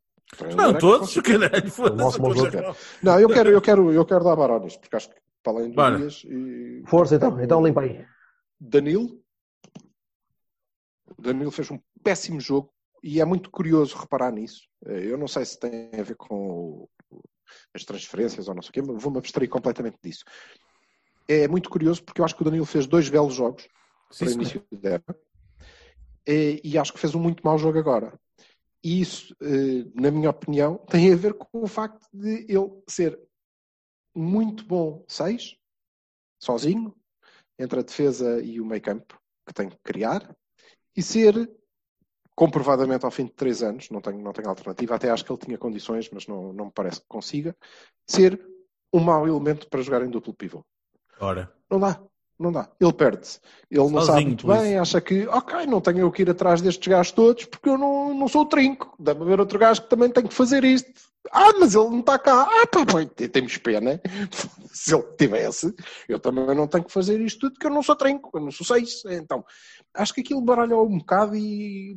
O 0.43 0.57
Não, 0.57 0.70
é 0.70 0.74
que 0.74 0.80
todos, 0.80 1.14
conseguiu. 1.14 1.41
caralho, 1.41 1.70
foda-se. 1.70 2.18
tô- 2.18 2.74
Não, 3.03 3.18
eu 3.20 3.28
quero, 3.28 3.49
eu 3.51 3.61
quero, 3.62 3.93
eu 3.93 4.05
quero 4.05 4.24
dar 4.24 4.36
Barones, 4.36 4.76
porque 4.76 4.95
acho 4.97 5.09
que 5.09 5.16
para 5.43 5.53
além 5.55 5.70
do 5.70 5.74
Bora. 5.76 5.97
Dias 5.97 6.22
e 6.26 6.82
Força 6.86 7.14
então, 7.14 7.41
então 7.43 7.64
limpa 7.64 7.80
aí. 7.80 8.05
Danilo. 8.61 9.20
Danilo 11.18 11.51
fez 11.51 11.70
um 11.70 11.78
péssimo 12.03 12.41
jogo 12.41 12.70
e 13.03 13.20
é 13.20 13.24
muito 13.24 13.51
curioso 13.51 13.97
reparar 13.97 14.30
nisso. 14.30 14.62
Eu 14.84 15.16
não 15.18 15.26
sei 15.28 15.45
se 15.45 15.59
tem 15.59 15.91
a 15.99 16.03
ver 16.03 16.16
com 16.16 16.34
o- 16.36 16.88
as 17.74 17.84
transferências 17.84 18.48
ou 18.48 18.55
não 18.55 18.62
sei 18.62 18.70
o 18.70 18.72
quê, 18.72 18.82
vou-me 18.82 19.18
abstrair 19.18 19.48
completamente 19.48 19.98
disso. 20.03 20.24
É 21.28 21.46
muito 21.46 21.70
curioso 21.70 22.03
porque 22.03 22.20
eu 22.20 22.24
acho 22.24 22.34
que 22.34 22.42
o 22.42 22.44
Danilo 22.44 22.66
fez 22.66 22.86
dois 22.86 23.09
belos 23.09 23.34
jogos 23.34 23.68
Sim, 24.11 24.24
para 24.24 24.28
o 24.28 24.32
início 24.32 24.66
da 24.72 24.90
época 24.90 25.20
e, 26.26 26.61
e 26.64 26.78
acho 26.78 26.92
que 26.92 26.98
fez 26.98 27.14
um 27.14 27.20
muito 27.20 27.44
mau 27.44 27.59
jogo 27.59 27.78
agora. 27.78 28.18
E 28.82 29.01
isso, 29.01 29.34
eh, 29.42 29.84
na 29.94 30.11
minha 30.11 30.30
opinião, 30.30 30.78
tem 30.88 31.12
a 31.12 31.16
ver 31.16 31.34
com 31.34 31.62
o 31.62 31.66
facto 31.66 32.07
de 32.12 32.46
ele 32.48 32.82
ser 32.88 33.18
muito 34.14 34.64
bom 34.64 35.05
seis, 35.07 35.57
sozinho, 36.42 36.94
entre 37.59 37.80
a 37.80 37.82
defesa 37.82 38.40
e 38.40 38.59
o 38.61 38.64
meio 38.64 38.80
campo 38.80 39.20
que 39.46 39.53
tem 39.53 39.68
que 39.68 39.76
criar, 39.82 40.34
e 40.96 41.03
ser 41.03 41.51
comprovadamente 42.41 43.05
ao 43.05 43.11
fim 43.11 43.26
de 43.26 43.32
três 43.32 43.62
anos, 43.62 43.91
não 43.91 44.01
tenho, 44.01 44.18
não 44.18 44.32
tenho 44.32 44.49
alternativa, 44.49 44.95
até 44.95 45.11
acho 45.11 45.22
que 45.22 45.30
ele 45.30 45.38
tinha 45.38 45.59
condições, 45.59 46.09
mas 46.11 46.26
não, 46.26 46.55
não 46.55 46.64
me 46.64 46.72
parece 46.74 46.99
que 46.99 47.07
consiga, 47.07 47.55
ser 48.07 48.41
um 48.91 49.01
mau 49.01 49.28
elemento 49.28 49.68
para 49.68 49.82
jogar 49.82 50.03
em 50.03 50.09
duplo 50.09 50.32
pivô. 50.32 50.64
Ora. 51.20 51.55
Não 51.70 51.78
dá, 51.78 52.03
não 52.41 52.51
dá. 52.51 52.68
Ele 52.80 52.93
perde-se. 52.93 53.38
Ele 53.70 53.80
não 53.82 54.01
Sozinho, 54.01 54.07
sabe 54.07 54.24
muito 54.26 54.47
bem, 54.47 54.78
acha 54.78 55.01
que, 55.01 55.26
ok, 55.28 55.66
não 55.66 55.80
tenho 55.80 55.99
eu 55.99 56.11
que 56.11 56.22
ir 56.22 56.30
atrás 56.30 56.61
destes 56.62 56.88
gajos 56.88 57.12
todos 57.12 57.45
porque 57.45 57.68
eu 57.68 57.76
não, 57.76 58.14
não 58.14 58.26
sou 58.26 58.43
o 58.43 58.47
trinco. 58.47 58.95
Deve 58.99 59.22
haver 59.22 59.38
outro 59.38 59.59
gajo 59.59 59.82
que 59.82 59.91
também 59.91 60.09
tem 60.11 60.26
que 60.26 60.34
fazer 60.34 60.64
isto. 60.64 60.91
Ah, 61.30 61.53
mas 61.61 61.74
ele 61.74 61.91
não 61.91 62.01
está 62.01 62.18
cá. 62.18 62.49
Ah, 62.51 62.66
pá, 62.66 62.82
bem, 62.97 63.07
te- 63.07 63.28
temos 63.28 63.57
pena. 63.59 64.01
Se 64.72 64.95
ele 64.95 65.03
tivesse, 65.18 65.74
eu 66.09 66.18
também 66.18 66.55
não 66.57 66.66
tenho 66.66 66.84
que 66.84 66.93
fazer 66.93 67.20
isto 67.20 67.41
tudo 67.41 67.53
porque 67.53 67.66
eu 67.66 67.70
não 67.70 67.82
sou 67.82 67.95
trinco, 67.95 68.30
eu 68.32 68.41
não 68.41 68.51
sou 68.51 68.66
seis. 68.66 69.03
Então, 69.05 69.45
acho 69.93 70.14
que 70.14 70.22
aquilo 70.22 70.41
baralhou 70.41 70.86
um 70.88 70.97
bocado 70.99 71.36
e, 71.36 71.95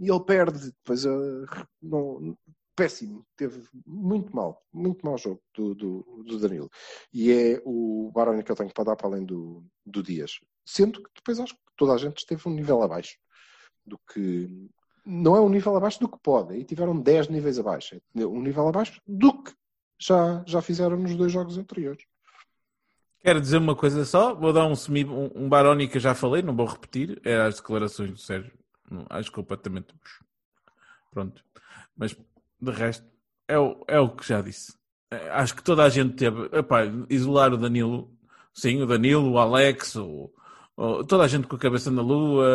e 0.00 0.10
ele 0.10 0.24
perde. 0.24 0.72
Depois, 0.72 1.06
ah, 1.06 1.66
não, 1.80 2.36
péssimo. 2.74 3.24
Teve 3.36 3.62
muito 3.86 4.34
mal, 4.34 4.62
muito 4.72 5.04
mau 5.04 5.16
jogo 5.18 5.42
do, 5.54 5.74
do, 5.74 6.24
do 6.26 6.38
Danilo. 6.38 6.70
E 7.12 7.32
é 7.32 7.62
o 7.64 8.10
Baroni 8.12 8.42
que 8.42 8.50
eu 8.50 8.56
tenho 8.56 8.72
para 8.72 8.84
dar 8.84 8.96
para 8.96 9.08
além 9.08 9.24
do, 9.24 9.64
do 9.84 10.02
Dias. 10.02 10.40
Sendo 10.64 11.02
que 11.02 11.10
depois 11.14 11.38
acho 11.40 11.54
que 11.54 11.60
toda 11.76 11.92
a 11.92 11.98
gente 11.98 12.18
esteve 12.18 12.48
um 12.48 12.54
nível 12.54 12.82
abaixo 12.82 13.16
do 13.86 13.98
que. 14.12 14.68
Não 15.06 15.36
é 15.36 15.40
um 15.40 15.50
nível 15.50 15.76
abaixo 15.76 16.00
do 16.00 16.08
que 16.08 16.18
pode. 16.22 16.54
E 16.54 16.64
tiveram 16.64 16.98
10 16.98 17.28
níveis 17.28 17.58
abaixo. 17.58 18.00
É 18.16 18.26
um 18.26 18.40
nível 18.40 18.66
abaixo 18.68 19.00
do 19.06 19.42
que 19.42 19.52
já, 19.98 20.42
já 20.46 20.62
fizeram 20.62 20.96
nos 20.96 21.14
dois 21.14 21.30
jogos 21.30 21.58
anteriores. 21.58 22.04
Quero 23.20 23.40
dizer 23.40 23.56
uma 23.56 23.74
coisa 23.74 24.04
só, 24.04 24.34
vou 24.34 24.52
dar 24.52 24.66
um 24.66 24.72
um, 24.72 25.44
um 25.44 25.48
Baroni 25.48 25.88
que 25.88 25.98
já 25.98 26.14
falei, 26.14 26.42
não 26.42 26.54
vou 26.54 26.66
repetir, 26.66 27.20
era 27.24 27.46
as 27.46 27.56
declarações 27.56 28.10
do 28.10 28.18
Sérgio. 28.18 28.52
Acho 29.08 29.32
completamente. 29.32 29.94
Pronto. 31.10 31.42
Mas 31.96 32.14
de 32.64 32.70
resto, 32.78 33.06
é 33.48 33.58
o, 33.58 33.84
é 33.88 33.98
o 34.00 34.08
que 34.14 34.26
já 34.26 34.40
disse. 34.40 34.74
É, 35.10 35.30
Acho 35.30 35.54
que 35.54 35.62
toda 35.62 35.84
a 35.84 35.88
gente 35.88 36.14
teve. 36.16 36.44
Epá, 36.56 36.82
isolar 37.08 37.52
o 37.52 37.56
Danilo, 37.58 38.10
sim, 38.52 38.82
o 38.82 38.86
Danilo, 38.86 39.30
o 39.32 39.38
Alex, 39.38 39.96
o, 39.96 40.32
o- 40.76 41.04
toda 41.04 41.24
a 41.24 41.28
gente 41.28 41.46
com 41.46 41.56
a 41.56 41.58
cabeça 41.58 41.90
na 41.90 42.02
lua, 42.02 42.46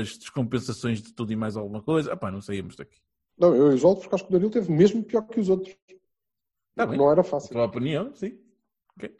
as 0.00 0.18
descompensações 0.18 1.00
de 1.02 1.12
tudo 1.12 1.32
e 1.32 1.36
mais 1.36 1.56
alguma 1.56 1.82
coisa. 1.82 2.12
Epá, 2.12 2.30
não 2.30 2.40
saímos 2.40 2.76
daqui. 2.76 2.98
Não, 3.38 3.54
eu 3.54 3.72
isolo 3.72 3.96
porque 3.96 4.14
acho 4.14 4.24
que 4.24 4.30
o 4.30 4.32
Danilo 4.32 4.50
teve 4.50 4.70
mesmo 4.72 5.02
pior 5.02 5.22
que 5.22 5.40
os 5.40 5.48
outros. 5.48 5.74
Tá 6.76 6.86
bem. 6.86 6.98
não 6.98 7.10
era 7.10 7.22
fácil. 7.22 7.50
Tua 7.52 7.64
opinião, 7.64 8.12
sim. 8.14 8.38
Ok. 8.96 9.14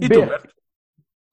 E 0.00 0.08
B. 0.08 0.14
tu? 0.14 0.48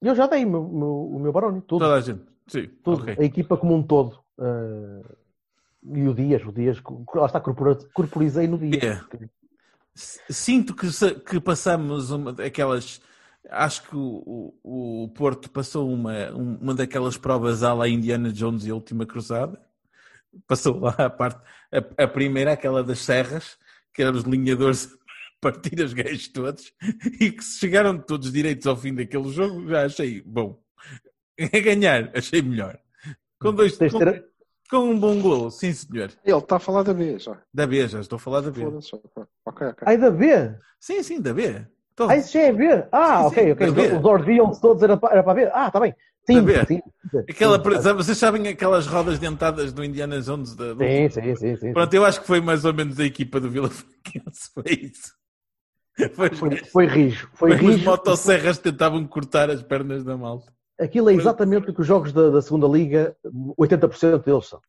Eu 0.02 0.14
já 0.14 0.26
dei 0.26 0.44
o 0.44 0.50
meu, 0.50 0.62
meu- 0.68 1.06
o 1.14 1.18
meu 1.20 1.32
Baroni, 1.32 1.60
tudo. 1.62 1.80
Toda 1.80 1.94
a 1.94 2.00
gente. 2.00 2.24
Sim, 2.46 2.68
tudo. 2.82 3.02
ok. 3.02 3.16
A 3.18 3.24
equipa 3.24 3.56
como 3.56 3.74
um 3.74 3.82
todo. 3.82 4.18
eh, 4.38 5.16
e 5.94 6.08
o 6.08 6.14
Dias, 6.14 6.44
o 6.44 6.52
Dias, 6.52 6.82
lá 7.14 7.26
está, 7.26 7.40
corporizei 7.40 8.46
no 8.48 8.58
Dias. 8.58 8.82
É. 8.82 9.00
Sinto 9.94 10.74
que, 10.74 10.88
que 11.20 11.40
passamos 11.40 12.10
uma 12.10 12.32
daquelas. 12.32 13.00
Acho 13.48 13.82
que 13.84 13.96
o, 13.96 14.52
o, 14.62 15.04
o 15.04 15.08
Porto 15.10 15.48
passou 15.50 15.90
uma, 15.90 16.30
uma 16.32 16.74
daquelas 16.74 17.16
provas 17.16 17.62
à 17.62 17.72
la 17.72 17.88
Indiana 17.88 18.32
Jones 18.32 18.66
e 18.66 18.70
a 18.70 18.74
Última 18.74 19.06
Cruzada. 19.06 19.60
Passou 20.46 20.80
lá 20.80 20.94
a 20.98 21.10
parte. 21.10 21.40
A, 21.72 22.04
a 22.04 22.08
primeira, 22.08 22.52
aquela 22.52 22.82
das 22.82 22.98
serras, 22.98 23.56
que 23.94 24.02
eram 24.02 24.16
os 24.16 24.24
linhadores 24.24 24.88
partir 25.40 25.80
os 25.80 25.92
gajos 25.92 26.28
todos, 26.28 26.72
e 27.20 27.30
que 27.30 27.44
se 27.44 27.58
chegaram 27.58 27.98
todos 27.98 28.32
direitos 28.32 28.66
ao 28.66 28.76
fim 28.76 28.92
daquele 28.92 29.30
jogo, 29.30 29.68
já 29.68 29.86
achei 29.86 30.20
bom. 30.22 30.60
A 31.38 31.60
ganhar, 31.60 32.10
achei 32.16 32.42
melhor. 32.42 32.78
Com, 33.38 33.54
dois, 33.54 33.76
Tens 33.76 33.92
com, 33.92 33.98
ter- 33.98 34.26
com 34.68 34.78
um 34.90 34.98
bom 34.98 35.20
golo, 35.20 35.50
sim 35.50 35.72
senhor. 35.72 36.10
Ele 36.24 36.36
está 36.38 36.56
a 36.56 36.58
falar 36.58 36.82
da 36.82 36.92
B 36.94 37.18
já. 37.18 37.40
Da 37.52 37.66
B, 37.66 37.86
já 37.88 38.00
estou 38.00 38.16
a 38.16 38.20
falar 38.20 38.40
da 38.40 38.50
B. 38.50 38.60
Foda-se. 38.60 38.90
Ok, 39.44 39.66
ok. 39.68 39.82
Ai, 39.86 39.96
da 39.98 40.10
B? 40.10 40.26
Sim, 40.80 41.02
sim, 41.02 41.20
da 41.20 41.32
B. 41.32 41.66
Tô- 41.94 42.08
Ah, 42.10 42.16
isso 42.16 42.32
já 42.32 42.40
é 42.42 42.52
B? 42.52 42.66
Ah, 42.92 43.18
Sim, 43.22 43.26
ok, 43.26 43.44
sim, 43.44 43.52
ok. 43.52 43.70
B. 43.72 43.96
Os 43.96 44.04
Ordeals 44.04 44.60
todos 44.60 44.82
era 44.82 44.96
para, 44.96 45.14
era 45.14 45.22
para 45.22 45.34
ver. 45.34 45.50
Ah, 45.54 45.68
está 45.68 45.80
bem. 45.80 45.94
Sim, 46.26 46.42
B. 46.42 46.66
sim. 46.66 46.80
Aquela, 47.30 47.80
sim, 47.82 47.92
vocês 47.94 48.18
sabem 48.18 48.48
aquelas 48.48 48.86
rodas 48.86 49.18
dentadas 49.18 49.72
do 49.72 49.84
Indiana 49.84 50.20
Jones? 50.20 50.54
Da, 50.54 50.74
do- 50.74 50.78
sim, 50.80 51.08
sim, 51.08 51.36
sim, 51.36 51.56
sim. 51.56 51.72
Pronto, 51.72 51.94
eu 51.94 52.04
acho 52.04 52.20
que 52.20 52.26
foi 52.26 52.40
mais 52.40 52.64
ou 52.64 52.74
menos 52.74 52.98
a 53.00 53.04
equipa 53.04 53.40
do 53.40 53.48
Vila 53.48 53.70
Franquense. 53.70 54.50
Foi 54.52 54.90
isso. 54.92 55.14
Foi, 56.14 56.28
os 56.28 56.38
Foi, 56.38 56.56
foi 56.56 56.86
rijo. 56.86 57.30
Foi 57.32 57.56
foi 57.56 57.66
os 57.68 57.76
rijo. 57.76 57.84
motosserras 57.84 58.58
que 58.58 58.64
tentavam 58.64 59.06
cortar 59.06 59.48
as 59.50 59.62
pernas 59.62 60.04
da 60.04 60.16
malta. 60.16 60.52
Aquilo 60.78 61.10
é 61.10 61.14
exatamente 61.14 61.70
o 61.70 61.74
que 61.74 61.80
os 61.80 61.86
jogos 61.86 62.12
da, 62.12 62.30
da 62.30 62.42
segunda 62.42 62.66
liga, 62.66 63.16
80% 63.58 64.24
deles 64.24 64.46
são. 64.46 64.60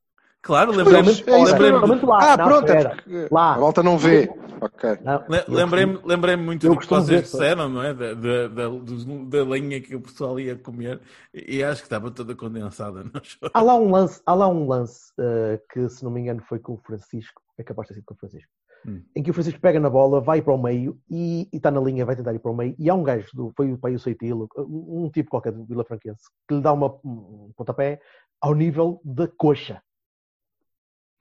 Claro, 0.42 0.72
lembrei-me 0.72 1.10
é 1.10 1.12
especialmente 1.12 2.06
lá. 2.06 2.20
Ah, 2.34 2.38
Não, 2.38 2.46
pronto, 2.48 2.70
é 2.72 2.78
espera. 2.78 3.28
Lá. 3.30 3.56
a 3.56 3.60
malta 3.60 3.84
não 3.84 3.98
vê. 3.98 4.30
Ok. 4.62 4.98
Não, 5.04 5.24
le- 5.28 5.44
eu 5.48 5.54
lembrei-me 5.54 6.00
lembrei-me 6.06 6.44
muito 6.44 6.66
eu 6.66 6.74
do 6.74 6.80
que 6.80 6.88
vocês 6.88 7.24
disseram, 7.24 7.68
não 7.68 7.84
é? 7.84 7.94
Da, 7.94 8.14
da, 8.14 8.48
da, 8.48 8.70
da 8.70 9.44
lenha 9.44 9.82
que 9.82 9.96
o 9.96 10.00
pessoal 10.00 10.40
ia 10.40 10.56
comer 10.56 11.02
e 11.34 11.62
acho 11.62 11.82
que 11.82 11.88
estava 11.88 12.10
toda 12.12 12.34
condensada. 12.34 13.04
Há 13.54 13.62
lá 13.62 13.76
um 13.76 13.92
lance, 13.92 14.22
há 14.26 14.34
lá 14.34 14.48
um 14.48 14.66
lance 14.68 15.12
eh, 15.20 15.60
que, 15.74 15.90
se 15.90 16.04
não 16.04 16.12
me 16.12 16.22
engano, 16.22 16.42
foi 16.48 16.60
com 16.60 16.74
o 16.74 16.78
Francisco, 16.78 17.42
é 17.58 17.64
capaz 17.64 17.88
de 17.88 17.96
ter 17.96 18.00
sido 18.00 18.06
com 18.06 18.14
o 18.14 18.18
Francisco, 18.18 18.50
Hum. 18.86 19.04
em 19.16 19.24
que 19.24 19.32
o 19.32 19.34
Francisco 19.34 19.60
pega 19.60 19.80
na 19.80 19.90
bola, 19.90 20.22
vai 20.22 20.42
para 20.42 20.54
o 20.54 20.62
meio 20.62 21.00
e 21.10 21.50
está 21.52 21.70
na 21.70 21.82
linha, 21.82 22.06
vai 22.06 22.16
tentar 22.16 22.34
ir 22.34 22.40
para 22.40 22.52
o 22.52 22.56
meio, 22.56 22.76
e 22.78 22.90
há 22.90 22.94
um 22.94 23.04
gajo, 23.04 23.30
do, 23.34 23.52
foi 23.56 23.72
o 23.74 23.78
pai 23.78 23.96
o 23.96 24.00
Seitilo, 24.00 24.48
um, 24.58 25.10
tipo 25.10 25.30
qualquer 25.30 25.52
do 25.52 25.66
Vila 25.66 25.84
Franquense, 25.84 26.24
que 26.48 26.56
lhe 26.56 26.62
dá 26.62 26.72
uma, 26.72 26.88
um 27.04 27.52
pontapé 27.56 28.00
ao 28.40 28.54
nível 28.54 29.02
da 29.04 29.28
coxa. 29.28 29.82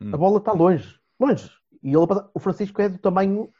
Hum. 0.00 0.10
A 0.12 0.16
bola 0.16 0.38
está 0.38 0.52
longe, 0.52 0.98
longe. 1.18 1.50
E 1.82 1.88
ele, 1.88 2.06
o 2.34 2.38
Francisco 2.38 2.80
é 2.80 2.88
do 2.88 2.98
tamanho, 2.98 3.50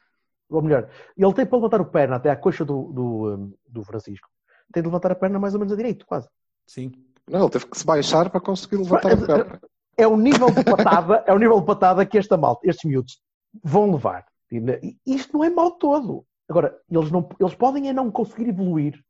ou 0.49 0.63
melhor, 0.63 0.89
ele 1.17 1.35
tem 1.35 1.47
para 1.47 1.57
levantar 1.57 1.81
o 1.81 1.87
perna 1.87 2.17
até 2.17 2.31
à 2.31 2.37
coxa 2.37 2.65
do, 2.65 2.93
do, 2.93 3.35
um, 3.35 3.55
do 3.67 3.85
Francisco. 3.85 4.29
Tem 4.73 4.83
de 4.83 4.89
levantar 4.89 5.13
a 5.13 5.17
perna 5.17 5.39
mais 5.39 5.55
ou 5.55 5.61
menos 5.61 5.73
a 5.73 5.77
direito, 5.77 6.07
quase. 6.07 6.29
Sim. 6.67 6.93
Não, 7.29 7.41
ele 7.41 7.51
teve 7.51 7.67
que 7.67 7.79
se 7.79 7.85
baixar 7.85 8.31
para 8.31 8.41
conseguir 8.41 8.77
levantar 8.77 9.13
a 9.13 9.17
perna. 9.17 9.61
É 9.97 10.07
o 10.07 10.17
nível 10.17 10.51
de 10.51 10.63
patada, 10.63 11.25
é 11.27 11.33
o 11.33 11.39
nível 11.39 11.59
de 11.59 11.67
patada 11.67 12.05
que 12.05 12.19
esta 12.19 12.37
malta, 12.37 12.69
estes 12.69 12.85
miúdos 12.85 13.26
vão 13.63 13.93
levar. 13.93 14.27
Isto 15.07 15.35
não 15.35 15.45
é 15.45 15.51
mal 15.51 15.73
todo. 15.73 16.27
Agora, 16.49 16.79
eles, 16.91 17.11
não, 17.11 17.29
eles 17.41 17.55
podem 17.55 17.89
é 17.89 17.93
não 17.93 18.11
conseguir 18.11 18.49
evoluir 18.49 19.03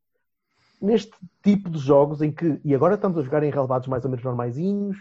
neste 0.80 1.12
tipo 1.42 1.70
de 1.70 1.78
jogos 1.78 2.22
em 2.22 2.32
que, 2.32 2.60
e 2.64 2.74
agora 2.74 2.94
estamos 2.94 3.18
a 3.18 3.22
jogar 3.22 3.42
em 3.42 3.50
relevados 3.50 3.88
mais 3.88 4.04
ou 4.04 4.10
menos 4.10 4.24
normaisinhos, 4.24 4.96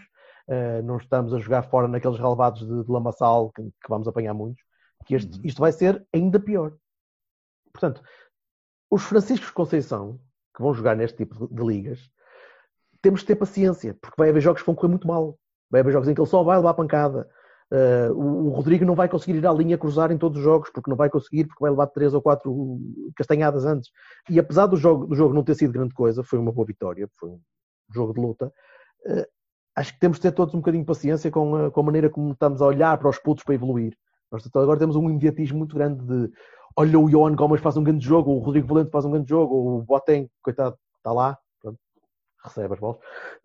uh, 0.48 0.82
não 0.84 0.96
estamos 0.96 1.32
a 1.34 1.38
jogar 1.38 1.62
fora 1.62 1.88
naqueles 1.88 2.18
relevados 2.18 2.66
de, 2.66 2.84
de 2.84 2.90
lamaçal 2.90 3.50
que, 3.52 3.62
que, 3.62 3.88
vamos 3.88 4.08
apanhar 4.08 4.34
muitos, 4.34 4.62
que 5.04 5.14
este, 5.14 5.46
isto 5.46 5.60
vai 5.60 5.72
ser 5.72 6.06
ainda 6.12 6.40
pior. 6.40 6.72
Portanto, 7.72 8.02
os 8.90 9.02
Franciscos 9.02 9.50
Conceição, 9.50 10.18
que 10.54 10.62
vão 10.62 10.72
jogar 10.72 10.96
neste 10.96 11.18
tipo 11.18 11.46
de, 11.46 11.54
de 11.54 11.62
ligas, 11.62 12.10
temos 13.02 13.20
de 13.20 13.26
ter 13.26 13.36
paciência, 13.36 13.94
porque 14.00 14.16
vai 14.18 14.30
haver 14.30 14.40
jogos 14.40 14.62
que 14.62 14.66
vão 14.66 14.74
correr 14.74 14.90
muito 14.90 15.06
mal. 15.06 15.38
Vai 15.70 15.80
haver 15.80 15.92
jogos 15.92 16.08
em 16.08 16.14
que 16.14 16.20
ele 16.20 16.28
só 16.28 16.42
vai 16.42 16.56
levar 16.56 16.74
pancada. 16.74 17.28
Uh, 17.72 18.12
o, 18.14 18.50
Rodrigo 18.50 18.84
não 18.84 18.94
vai 18.94 19.08
conseguir 19.08 19.38
ir 19.38 19.46
à 19.46 19.52
linha 19.52 19.76
cruzar 19.76 20.12
em 20.12 20.18
todos 20.18 20.38
os 20.38 20.44
jogos, 20.44 20.70
porque 20.70 20.88
não 20.88 20.96
vai 20.96 21.10
conseguir, 21.10 21.46
porque 21.46 21.60
vai 21.60 21.70
levar 21.70 21.88
três 21.88 22.14
ou 22.14 22.22
quatro 22.22 22.80
castanhadas 23.16 23.64
antes. 23.64 23.90
E 24.30 24.38
apesar 24.38 24.66
do 24.66 24.76
jogo, 24.76 25.06
do 25.06 25.16
jogo 25.16 25.34
não 25.34 25.42
ter 25.42 25.56
sido 25.56 25.72
grande 25.72 25.92
coisa, 25.92 26.22
foi 26.22 26.38
uma 26.38 26.52
boa 26.52 26.66
vitória, 26.66 27.08
foi 27.18 27.30
um 27.30 27.40
jogo 27.92 28.14
de 28.14 28.20
luta. 28.20 28.52
Uh, 29.04 29.26
acho 29.74 29.92
que 29.92 30.00
temos 30.00 30.18
de 30.18 30.22
ter 30.22 30.32
todos 30.32 30.54
um 30.54 30.58
bocadinho 30.58 30.84
de 30.84 30.86
paciência 30.86 31.30
com 31.30 31.56
a, 31.56 31.70
com 31.70 31.80
a, 31.80 31.82
maneira 31.82 32.08
como 32.08 32.32
estamos 32.32 32.62
a 32.62 32.66
olhar 32.66 32.96
para 32.98 33.08
os 33.08 33.18
putos 33.18 33.44
para 33.44 33.54
evoluir. 33.54 33.96
Nós 34.30 34.48
agora 34.54 34.78
temos 34.78 34.96
um 34.96 35.10
imediatismo 35.10 35.58
muito 35.58 35.74
grande 35.74 36.04
de 36.04 36.32
olha 36.76 36.98
o 36.98 37.08
Johan 37.08 37.34
Gomes 37.34 37.60
faz 37.60 37.76
um 37.76 37.82
grande 37.82 38.04
jogo, 38.04 38.30
o 38.30 38.38
Rodrigo 38.38 38.66
Valente 38.66 38.90
faz 38.90 39.04
um 39.04 39.10
grande 39.10 39.30
jogo, 39.30 39.54
o 39.54 39.82
Boateng, 39.82 40.28
coitado, 40.42 40.76
está 40.98 41.12
lá, 41.12 41.38
pronto, 41.60 41.78
recebe 42.44 42.74
as 42.74 42.80
bolas. 42.80 42.98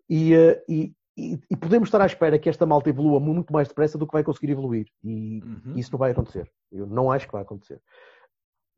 E, 0.08 0.34
uh, 0.36 0.62
e, 0.68 0.92
e, 1.16 1.38
e, 1.50 1.56
podemos 1.56 1.88
estar 1.88 2.00
à 2.00 2.06
espera 2.06 2.38
que 2.38 2.48
esta 2.48 2.64
malta 2.64 2.88
evolua 2.88 3.20
muito 3.20 3.52
mais 3.52 3.68
depressa 3.68 3.98
do 3.98 4.06
que 4.06 4.12
vai 4.12 4.24
conseguir 4.24 4.52
evoluir. 4.52 4.86
E 5.04 5.42
uhum. 5.42 5.76
isso 5.76 5.92
não 5.92 5.98
vai 5.98 6.12
acontecer. 6.12 6.50
Eu 6.70 6.86
não 6.86 7.10
acho 7.10 7.26
que 7.26 7.32
vai 7.32 7.42
acontecer. 7.42 7.80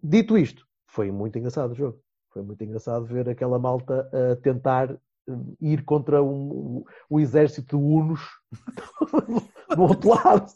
Dito 0.03 0.37
isto, 0.37 0.67
foi 0.87 1.11
muito 1.11 1.39
engraçado 1.39 1.71
o 1.73 1.75
jogo. 1.75 2.01
Foi 2.31 2.43
muito 2.43 2.63
engraçado 2.65 3.05
ver 3.05 3.29
aquela 3.29 3.59
malta 3.59 4.11
a 4.13 4.37
tentar 4.37 4.99
ir 5.61 5.85
contra 5.85 6.23
um, 6.23 6.85
um 7.11 7.21
exército 7.21 7.77
de 7.77 7.83
Unos 7.83 8.21
do 9.75 9.83
outro 9.83 10.11
lado. 10.11 10.53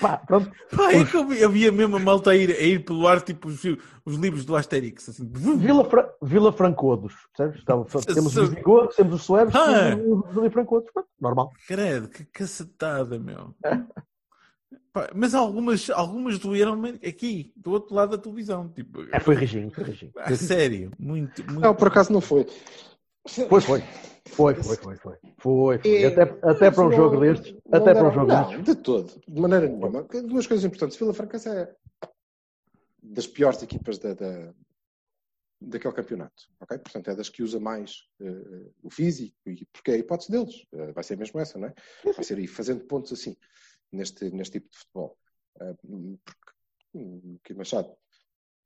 Pá, 0.00 0.18
pronto. 0.18 0.50
Pá, 0.74 0.92
é 0.92 1.04
que 1.04 1.16
eu 1.16 1.50
via 1.50 1.70
mesmo 1.70 1.96
a 1.96 2.00
malta 2.00 2.30
a 2.30 2.36
ir, 2.36 2.50
a 2.50 2.62
ir 2.62 2.84
pelo 2.84 3.06
ar, 3.06 3.20
tipo 3.20 3.48
os, 3.48 3.62
os 4.04 4.16
livros 4.16 4.44
do 4.44 4.56
Asterix. 4.56 5.08
Assim. 5.08 5.28
Vila, 5.28 5.84
Fra 5.84 6.12
Vila 6.22 6.52
Francodos, 6.52 7.14
percebes? 7.36 7.62
Então, 7.62 7.84
temos 7.84 8.36
os 8.36 8.48
Vigodos, 8.48 8.96
temos 8.96 9.14
os 9.14 9.22
Suevos, 9.22 9.54
ah. 9.54 9.96
temos 9.96 10.24
os 10.24 10.34
Vila 10.34 10.50
Francodos. 10.50 10.90
Normal. 11.20 11.50
Credo, 11.66 12.08
que 12.08 12.24
cacetada, 12.24 13.18
meu. 13.18 13.54
Pá, 14.96 15.10
mas 15.14 15.34
algumas, 15.34 15.90
algumas 15.90 16.38
doeram 16.38 16.82
aqui, 17.06 17.52
do 17.54 17.70
outro 17.70 17.94
lado 17.94 18.16
da 18.16 18.18
televisão. 18.18 18.68
Tipo, 18.70 19.06
é, 19.12 19.20
foi 19.20 19.34
rijinho, 19.34 19.70
foi 19.70 19.84
rijinho. 19.84 20.12
A 20.16 20.34
sério, 20.34 20.90
muito, 20.98 21.44
muito. 21.44 21.60
Não, 21.60 21.74
por 21.74 21.88
acaso 21.88 22.10
não 22.10 22.22
foi. 22.22 22.46
Foi, 23.26 23.60
foi. 23.60 23.82
Foi, 24.26 24.54
foi, 24.54 24.76
foi, 24.76 24.96
foi. 24.96 25.16
foi, 25.38 25.78
foi. 25.78 26.04
até, 26.04 26.22
até 26.22 26.70
para 26.70 26.84
um 26.84 26.90
não, 26.90 26.96
jogo 26.96 27.20
destes. 27.20 27.56
Até 27.70 27.94
para 27.94 28.08
um 28.08 28.12
jogo 28.12 28.26
não, 28.26 28.48
destes. 28.48 28.64
de 28.64 28.74
todo. 28.82 29.22
De 29.26 29.40
maneira 29.40 29.68
nenhuma. 29.68 30.02
Duas 30.02 30.46
coisas 30.46 30.64
importantes. 30.64 30.96
Vila 30.98 31.14
Franca 31.14 31.36
é 31.48 31.74
das 33.02 33.26
piores 33.26 33.62
equipas 33.62 33.98
da, 33.98 34.14
da, 34.14 34.52
daquele 35.60 35.94
campeonato. 35.94 36.48
ok? 36.60 36.78
Portanto, 36.78 37.10
é 37.10 37.14
das 37.14 37.28
que 37.28 37.42
usa 37.42 37.60
mais 37.60 38.08
uh, 38.20 38.74
o 38.82 38.90
físico, 38.90 39.36
e 39.46 39.64
porque 39.72 39.92
é 39.92 39.94
a 39.94 39.98
hipótese 39.98 40.30
deles. 40.30 40.66
Uh, 40.72 40.92
vai 40.92 41.04
ser 41.04 41.16
mesmo 41.16 41.40
essa, 41.40 41.58
não 41.58 41.68
é? 41.68 41.74
Vai 42.04 42.24
ser 42.24 42.36
aí 42.36 42.46
fazendo 42.46 42.84
pontos 42.84 43.12
assim, 43.12 43.36
neste, 43.92 44.30
neste 44.30 44.58
tipo 44.58 44.70
de 44.70 44.78
futebol. 44.78 45.16
Uh, 45.60 46.18
porque 46.24 46.52
um, 46.94 47.38
que 47.44 47.54
Machado 47.54 47.96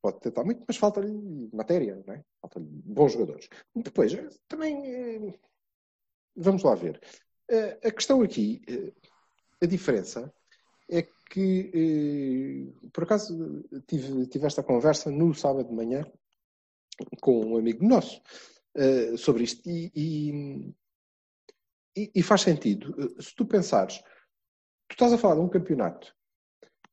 pode 0.01 0.21
tentar 0.21 0.45
muito, 0.45 0.65
mas 0.67 0.77
falta-lhe 0.77 1.49
matéria, 1.53 2.03
não 2.07 2.15
é? 2.15 2.25
Falta-lhe 2.41 2.67
bons 2.67 3.13
jogadores. 3.13 3.49
Depois, 3.75 4.13
também 4.49 5.35
vamos 6.37 6.63
lá 6.63 6.75
ver. 6.75 7.01
Uh, 7.51 7.89
a 7.89 7.91
questão 7.91 8.23
aqui, 8.23 8.63
a 9.63 9.67
diferença 9.67 10.33
é 10.89 11.03
que, 11.31 12.73
por 12.93 13.05
acaso, 13.05 13.65
tive, 13.87 14.27
tive 14.27 14.47
esta 14.47 14.63
conversa 14.63 15.11
no 15.11 15.35
sábado 15.35 15.69
de 15.69 15.75
manhã 15.75 16.05
com 17.21 17.45
um 17.45 17.57
amigo 17.57 17.85
nosso 17.87 18.21
sobre 19.17 19.45
isto 19.45 19.69
e, 19.69 20.75
e, 21.97 22.11
e, 22.15 22.23
faz 22.23 22.43
sentido. 22.43 22.95
Se 23.21 23.35
tu 23.35 23.47
pensares, 23.47 23.99
tu 24.89 24.93
estás 24.93 25.13
a 25.13 25.19
falar 25.19 25.37
de 25.37 25.41
um 25.41 25.49
campeonato 25.49 26.15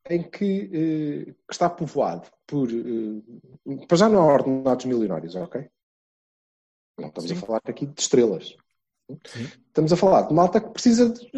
em 0.10 0.24
que, 0.24 0.68
que 0.68 1.36
está 1.52 1.70
povoado 1.70 2.28
por. 2.46 2.70
para 3.88 3.98
já 3.98 4.10
não 4.10 4.22
há 4.22 4.34
ordenados 4.34 4.86
milionários, 4.86 5.36
ok? 5.36 5.68
Não 7.00 7.10
estamos 7.10 7.30
Sim. 7.30 7.38
a 7.38 7.40
falar 7.40 7.62
aqui 7.66 7.86
de 7.86 8.02
estrelas. 8.02 8.56
Sim. 9.26 9.48
Estamos 9.68 9.94
a 9.94 9.96
falar 9.96 10.24
de 10.24 10.34
malta 10.34 10.60
que 10.60 10.70
precisa 10.70 11.10
de. 11.10 11.30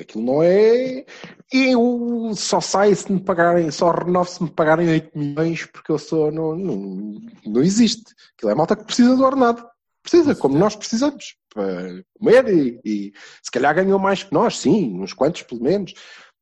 Aquilo 0.00 0.24
não 0.24 0.42
é. 0.42 1.06
Eu 1.52 2.32
só 2.34 2.60
saio 2.60 2.94
se 2.94 3.10
me 3.10 3.20
pagarem, 3.20 3.70
só 3.70 3.90
renovo 3.90 4.28
se 4.28 4.42
me 4.42 4.50
pagarem 4.50 4.88
8 4.88 5.18
milhões, 5.18 5.64
porque 5.66 5.90
eu 5.90 5.98
sou. 5.98 6.30
Não, 6.30 6.56
não, 6.56 7.20
não 7.46 7.62
existe. 7.62 8.14
Aquilo 8.36 8.50
é 8.50 8.54
malta 8.54 8.76
que 8.76 8.84
precisa 8.84 9.16
do 9.16 9.24
ordenado. 9.24 9.66
Precisa, 10.02 10.34
como 10.34 10.58
nós 10.58 10.74
precisamos, 10.74 11.36
para 11.52 12.02
comer 12.18 12.48
e, 12.48 12.80
e 12.84 13.12
se 13.42 13.50
calhar 13.50 13.74
ganham 13.74 13.98
mais 13.98 14.22
que 14.22 14.32
nós, 14.32 14.58
sim, 14.58 14.98
uns 15.00 15.12
quantos 15.12 15.42
pelo 15.42 15.62
menos, 15.62 15.92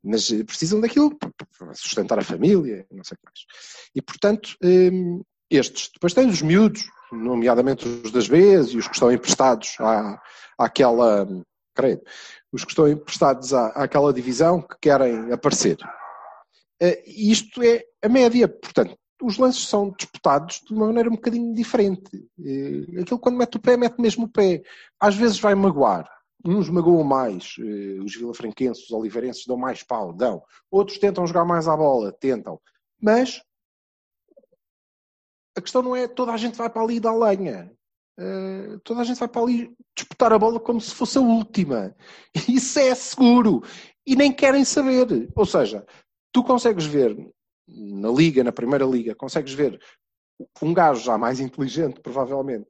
mas 0.06 0.30
precisam 0.44 0.80
daquilo 0.80 1.16
para 1.16 1.74
sustentar 1.74 2.18
a 2.18 2.24
família, 2.24 2.86
não 2.92 3.02
sei 3.02 3.16
o 3.16 3.18
que 3.18 3.26
mais. 3.26 3.40
E 3.94 4.00
portanto, 4.00 4.56
hum, 4.62 5.22
estes. 5.50 5.90
Depois 5.92 6.14
tens 6.14 6.32
os 6.32 6.42
miúdos, 6.42 6.84
nomeadamente 7.10 7.86
os 7.86 8.10
das 8.12 8.28
Bs 8.28 8.70
e 8.70 8.78
os 8.78 8.86
que 8.86 8.94
estão 8.94 9.12
emprestados 9.12 9.76
à, 9.80 10.20
àquela, 10.58 11.26
creio, 11.74 12.00
os 12.52 12.64
que 12.64 12.70
estão 12.70 12.88
emprestados 12.88 13.52
à, 13.52 13.68
àquela 13.68 14.12
divisão 14.12 14.62
que 14.62 14.76
querem 14.80 15.32
aparecer. 15.32 15.76
Uh, 16.82 17.02
isto 17.06 17.62
é 17.62 17.84
a 18.02 18.08
média, 18.08 18.46
portanto, 18.46 18.96
os 19.22 19.38
lances 19.38 19.66
são 19.66 19.94
disputados 19.96 20.60
de 20.66 20.74
uma 20.74 20.86
maneira 20.86 21.08
um 21.08 21.14
bocadinho 21.14 21.54
diferente. 21.54 22.16
Uh, 22.38 23.00
aquilo 23.00 23.18
quando 23.18 23.38
mete 23.38 23.56
o 23.56 23.60
pé, 23.60 23.76
mete 23.76 24.00
mesmo 24.00 24.26
o 24.26 24.28
pé. 24.28 24.62
Às 25.00 25.16
vezes 25.16 25.40
vai 25.40 25.54
magoar. 25.54 26.08
Uns 26.46 26.68
magoam 26.68 27.02
mais, 27.02 27.56
uh, 27.58 28.04
os 28.04 28.14
vilafranquenses, 28.14 28.84
os 28.84 28.90
oliveirenses 28.90 29.44
dão 29.46 29.56
mais 29.56 29.82
pau, 29.82 30.12
dão. 30.12 30.42
Outros 30.70 30.98
tentam 30.98 31.26
jogar 31.26 31.44
mais 31.44 31.66
à 31.66 31.76
bola, 31.76 32.12
tentam. 32.12 32.60
Mas 33.02 33.42
a 35.56 35.60
questão 35.60 35.82
não 35.82 35.96
é 35.96 36.06
toda 36.06 36.32
a 36.32 36.36
gente 36.36 36.56
vai 36.56 36.70
para 36.70 36.82
ali 36.82 37.00
dar 37.00 37.14
lenha. 37.14 37.72
Uh, 38.18 38.78
toda 38.80 39.00
a 39.00 39.04
gente 39.04 39.18
vai 39.18 39.28
para 39.28 39.42
ali 39.42 39.74
disputar 39.96 40.32
a 40.32 40.38
bola 40.38 40.60
como 40.60 40.80
se 40.80 40.94
fosse 40.94 41.18
a 41.18 41.20
última. 41.20 41.94
Isso 42.48 42.78
é 42.78 42.94
seguro. 42.94 43.62
E 44.06 44.14
nem 44.14 44.32
querem 44.32 44.64
saber. 44.64 45.28
Ou 45.34 45.46
seja, 45.46 45.84
tu 46.32 46.44
consegues 46.44 46.86
ver 46.86 47.16
na 47.66 48.08
liga, 48.08 48.44
na 48.44 48.52
primeira 48.52 48.84
liga, 48.84 49.14
consegues 49.14 49.52
ver 49.52 49.80
um 50.62 50.72
gajo 50.72 51.02
já 51.02 51.18
mais 51.18 51.40
inteligente, 51.40 52.00
provavelmente, 52.00 52.68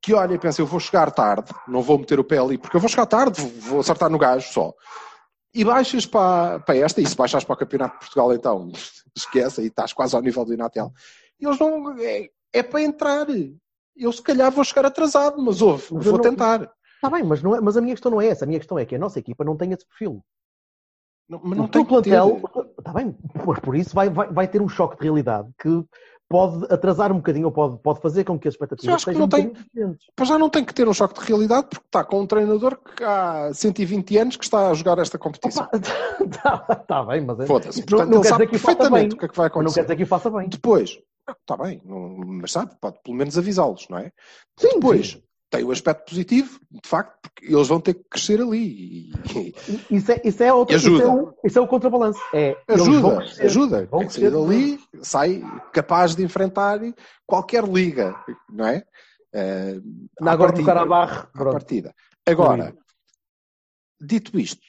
que 0.00 0.14
olha 0.14 0.34
e 0.34 0.38
pensa, 0.38 0.60
eu 0.60 0.66
vou 0.66 0.80
chegar 0.80 1.10
tarde, 1.10 1.52
não 1.66 1.82
vou 1.82 1.98
meter 1.98 2.18
o 2.20 2.24
pé 2.24 2.38
ali, 2.38 2.58
porque 2.58 2.76
eu 2.76 2.80
vou 2.80 2.88
chegar 2.88 3.06
tarde, 3.06 3.42
vou 3.42 3.80
acertar 3.80 4.10
no 4.10 4.18
gajo 4.18 4.52
só. 4.52 4.72
E 5.54 5.64
baixas 5.64 6.06
para, 6.06 6.60
para 6.60 6.76
esta, 6.76 7.00
e 7.00 7.06
se 7.06 7.16
baixas 7.16 7.44
para 7.44 7.54
o 7.54 7.56
Campeonato 7.56 7.94
de 7.94 8.00
Portugal, 8.00 8.32
então 8.32 8.70
esquece, 9.16 9.60
aí 9.60 9.66
estás 9.68 9.92
quase 9.92 10.14
ao 10.14 10.22
nível 10.22 10.44
do 10.44 10.54
Inatel. 10.54 10.92
Eles 11.40 11.58
não. 11.58 11.98
É, 11.98 12.28
é 12.52 12.62
para 12.62 12.82
entrar. 12.82 13.26
Eu 13.96 14.12
se 14.12 14.22
calhar 14.22 14.50
vou 14.52 14.64
chegar 14.64 14.86
atrasado, 14.86 15.42
mas 15.42 15.60
ouve, 15.60 15.86
mas 15.92 16.04
vou 16.04 16.14
não, 16.14 16.20
tentar. 16.20 16.70
Está 16.94 17.10
bem, 17.10 17.22
mas, 17.22 17.42
não 17.42 17.54
é, 17.54 17.60
mas 17.60 17.76
a 17.76 17.80
minha 17.80 17.94
questão 17.94 18.10
não 18.10 18.20
é 18.20 18.28
essa. 18.28 18.44
A 18.44 18.46
minha 18.46 18.58
questão 18.58 18.78
é 18.78 18.84
que 18.84 18.94
a 18.94 18.98
nossa 18.98 19.18
equipa 19.18 19.44
não 19.44 19.56
tem 19.56 19.72
esse 19.72 19.86
perfil. 19.86 20.22
Não, 21.28 21.40
mas 21.42 21.58
não 21.58 21.64
o 21.66 21.68
tem 21.68 21.84
plantel, 21.84 22.40
está 22.78 22.90
bem, 22.92 23.12
por, 23.44 23.60
por 23.60 23.76
isso 23.76 23.94
vai, 23.94 24.08
vai, 24.08 24.32
vai 24.32 24.48
ter 24.48 24.62
um 24.62 24.68
choque 24.68 24.96
de 24.96 25.02
realidade 25.02 25.50
que 25.60 25.84
pode 26.28 26.64
atrasar 26.72 27.10
um 27.10 27.16
bocadinho 27.16 27.46
ou 27.46 27.52
pode, 27.52 27.78
pode 27.78 28.00
fazer 28.00 28.24
com 28.24 28.38
que 28.38 28.46
as 28.48 28.54
expectativas 28.54 29.02
sejam 29.02 29.24
um 29.24 29.28
tem, 29.28 29.52
Pois 30.14 30.28
já 30.28 30.38
não 30.38 30.50
tem 30.50 30.64
que 30.64 30.74
ter 30.74 30.86
um 30.86 30.92
choque 30.92 31.18
de 31.18 31.26
realidade 31.26 31.68
porque 31.70 31.86
está 31.86 32.04
com 32.04 32.20
um 32.20 32.26
treinador 32.26 32.76
que 32.76 33.02
há 33.02 33.50
120 33.52 34.18
anos 34.18 34.36
que 34.36 34.44
está 34.44 34.70
a 34.70 34.74
jogar 34.74 34.98
esta 34.98 35.18
competição. 35.18 35.68
Está 36.20 36.58
tá 36.86 37.04
bem, 37.04 37.22
mas... 37.22 37.40
É- 37.40 37.46
Foda-se. 37.46 37.82
Portanto, 37.84 38.08
não, 38.08 38.16
não 38.16 38.20
ele 38.20 38.28
sabe 38.28 38.46
perfeitamente 38.46 39.14
o 39.14 39.18
que 39.18 39.24
é 39.24 39.28
que 39.28 39.36
vai 39.36 39.46
acontecer. 39.46 39.68
Não 39.68 39.74
quer 39.74 39.82
dizer 39.82 39.96
que 39.96 40.02
o 40.02 40.06
faça 40.06 40.30
bem. 40.30 40.48
Depois, 40.48 40.98
está 41.30 41.56
bem, 41.56 41.80
não, 41.84 42.16
mas 42.18 42.52
sabe, 42.52 42.72
pode 42.80 42.98
pelo 43.02 43.16
menos 43.16 43.38
avisá-los, 43.38 43.86
não 43.88 43.98
é? 43.98 44.12
Sim, 44.58 44.74
Depois, 44.74 45.10
sim. 45.10 45.22
Tem 45.50 45.64
o 45.64 45.70
aspecto 45.70 46.10
positivo, 46.10 46.60
de 46.70 46.88
facto, 46.88 47.18
porque 47.22 47.46
eles 47.46 47.68
vão 47.68 47.80
ter 47.80 47.94
que 47.94 48.04
crescer 48.04 48.40
ali. 48.40 49.10
E, 49.10 49.12
Isso 49.90 50.12
é, 50.12 50.20
isso 50.24 50.42
é, 50.42 50.52
outro, 50.52 50.74
ajuda. 50.74 50.96
Isso 50.98 51.02
é, 51.02 51.12
o, 51.12 51.34
isso 51.44 51.58
é 51.58 51.62
o 51.62 51.68
contrabalanço. 51.68 52.20
É, 52.34 52.54
vão 52.68 52.76
ajuda, 52.76 53.16
crescer. 53.16 53.42
ajuda. 53.46 53.86
Vão 53.86 54.00
que 54.00 54.06
crescer. 54.06 54.30
dali, 54.30 54.80
sai 55.02 55.42
capaz 55.72 56.14
de 56.14 56.22
enfrentar 56.22 56.80
qualquer 57.26 57.64
liga, 57.64 58.14
não 58.50 58.66
é? 58.66 58.84
Eh, 59.32 59.80
Na 60.20 60.32
agora 60.32 60.52
do 60.52 60.64
partida. 60.64 60.96
À 60.96 61.26
pronto. 61.32 61.52
partida. 61.52 61.94
Agora, 62.26 62.76
dito 64.00 64.38
isto, 64.38 64.60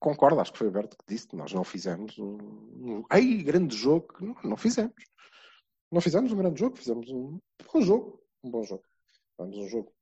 concordo, 0.00 0.40
acho 0.40 0.52
que 0.52 0.58
foi 0.58 0.68
o 0.68 0.72
Berto 0.72 0.96
que 0.96 1.14
disse, 1.14 1.28
nós 1.34 1.52
não 1.52 1.62
fizemos 1.62 2.18
um, 2.18 2.36
um 3.12 3.42
grande 3.44 3.76
jogo, 3.76 4.08
não, 4.20 4.36
não 4.42 4.56
fizemos. 4.56 4.94
Não 5.90 6.00
fizemos 6.00 6.32
um 6.32 6.36
grande 6.36 6.58
jogo, 6.58 6.76
fizemos 6.76 7.08
um 7.10 7.38
bom 7.72 7.80
jogo, 7.80 8.20
um 8.42 8.50
bom 8.50 8.64
jogo. 8.64 8.82
Fizemos 9.36 9.58
um 9.58 9.68
jogo 9.68 9.92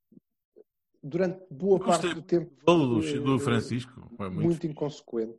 durante 1.03 1.43
boa 1.51 1.79
parte 1.79 2.13
do 2.13 2.21
tempo 2.21 2.51
O 2.61 2.65
golo 2.65 2.99
do, 3.01 3.07
eh, 3.07 3.19
do 3.19 3.39
Francisco 3.39 4.09
foi 4.15 4.29
muito. 4.29 4.45
muito 4.45 4.67
inconsequente. 4.67 5.37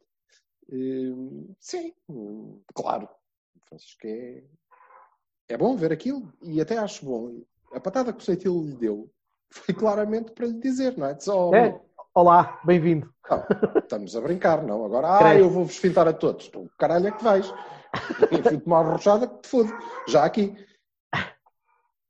Eh, 0.71 1.55
Sim, 1.59 1.93
hum, 2.09 2.61
claro. 2.75 3.09
O 3.57 3.69
Francisco 3.69 4.07
é, 4.07 4.45
é 5.49 5.57
bom 5.57 5.77
ver 5.77 5.93
aquilo 5.93 6.33
e 6.43 6.61
até 6.61 6.77
acho 6.79 7.05
bom. 7.05 7.43
A 7.73 7.81
patada 7.81 8.13
que 8.13 8.21
o 8.21 8.25
Seitil 8.25 8.63
lhe 8.63 8.77
deu 8.77 9.11
foi 9.51 9.75
claramente 9.75 10.33
para 10.33 10.47
lhe 10.47 10.59
dizer, 10.61 10.97
não 10.97 11.07
é? 11.07 11.19
Só, 11.19 11.53
É. 11.55 11.81
Olá, 12.15 12.61
bem-vindo. 12.65 13.13
estamos 13.77 14.17
a 14.17 14.21
brincar, 14.23 14.63
não. 14.63 14.85
Agora, 14.87 15.09
ah, 15.17 15.19
Cresce. 15.19 15.41
eu 15.41 15.51
vou-vos 15.51 15.77
fintar 15.77 16.09
a 16.09 16.13
todos. 16.15 16.49
Tu, 16.49 16.71
caralho 16.79 17.09
é 17.09 17.11
que 17.13 17.23
vais. 17.23 17.53
Enfim-te 18.33 18.65
uma 18.67 18.79
arrochada 18.79 19.27
que 19.27 19.41
te 19.43 19.49
fode. 19.49 19.71
Já 20.09 20.25
aqui. 20.25 20.55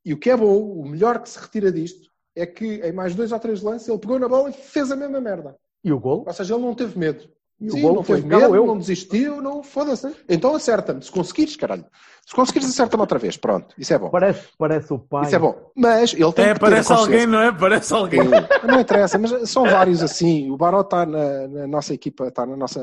E 0.06 0.12
o 0.14 0.16
que 0.16 0.30
é 0.30 0.36
bom, 0.36 0.56
o 0.62 0.88
melhor 0.88 1.18
que 1.18 1.28
se 1.28 1.36
retira 1.36 1.72
disto, 1.72 2.08
é 2.36 2.46
que 2.46 2.76
em 2.76 2.92
mais 2.92 3.12
dois 3.16 3.32
ou 3.32 3.40
três 3.40 3.60
lances 3.60 3.88
ele 3.88 3.98
pegou 3.98 4.20
na 4.20 4.28
bola 4.28 4.48
e 4.50 4.52
fez 4.52 4.92
a 4.92 4.94
mesma 4.96 5.20
merda. 5.20 5.56
E 5.82 5.92
o 5.92 5.98
golo? 5.98 6.22
Ou 6.24 6.32
seja, 6.32 6.54
ele 6.54 6.62
não 6.62 6.74
teve 6.76 6.96
medo. 6.96 7.28
E 7.60 7.68
o 7.68 7.72
Sim, 7.72 7.80
golo 7.82 7.94
não 7.96 8.02
foi 8.04 8.16
teve 8.22 8.28
medo, 8.28 8.54
eu. 8.54 8.66
não 8.66 8.78
desistiu, 8.78 9.42
não 9.42 9.64
foda-se. 9.64 10.14
Então 10.28 10.54
acerta-me, 10.54 11.02
se 11.02 11.10
conseguires, 11.10 11.56
caralho. 11.56 11.84
Se 12.24 12.32
conseguires, 12.34 12.68
acerta-me 12.68 13.00
outra 13.00 13.18
vez. 13.18 13.36
Pronto, 13.36 13.74
isso 13.76 13.92
é 13.94 13.98
bom. 13.98 14.10
Parece, 14.10 14.46
parece 14.56 14.92
o 14.92 14.98
pai. 14.98 15.24
Isso 15.26 15.34
é 15.34 15.38
bom. 15.40 15.72
Mas 15.74 16.12
ele 16.12 16.32
tem 16.32 16.44
É, 16.44 16.48
que 16.54 16.54
ter 16.54 16.60
parece 16.60 16.92
a 16.92 16.96
alguém, 16.96 17.26
não 17.26 17.40
é? 17.40 17.50
Parece 17.52 17.92
alguém. 17.92 18.22
Sim, 18.22 18.68
Não 18.68 18.80
interessa, 18.80 19.18
mas 19.18 19.50
são 19.50 19.64
vários 19.64 20.02
assim. 20.04 20.48
O 20.52 20.56
Baró 20.56 20.82
está 20.82 21.04
na, 21.04 21.48
na 21.48 21.66
nossa 21.66 21.92
equipa, 21.94 22.28
está 22.28 22.46
na 22.46 22.56
nossa 22.56 22.80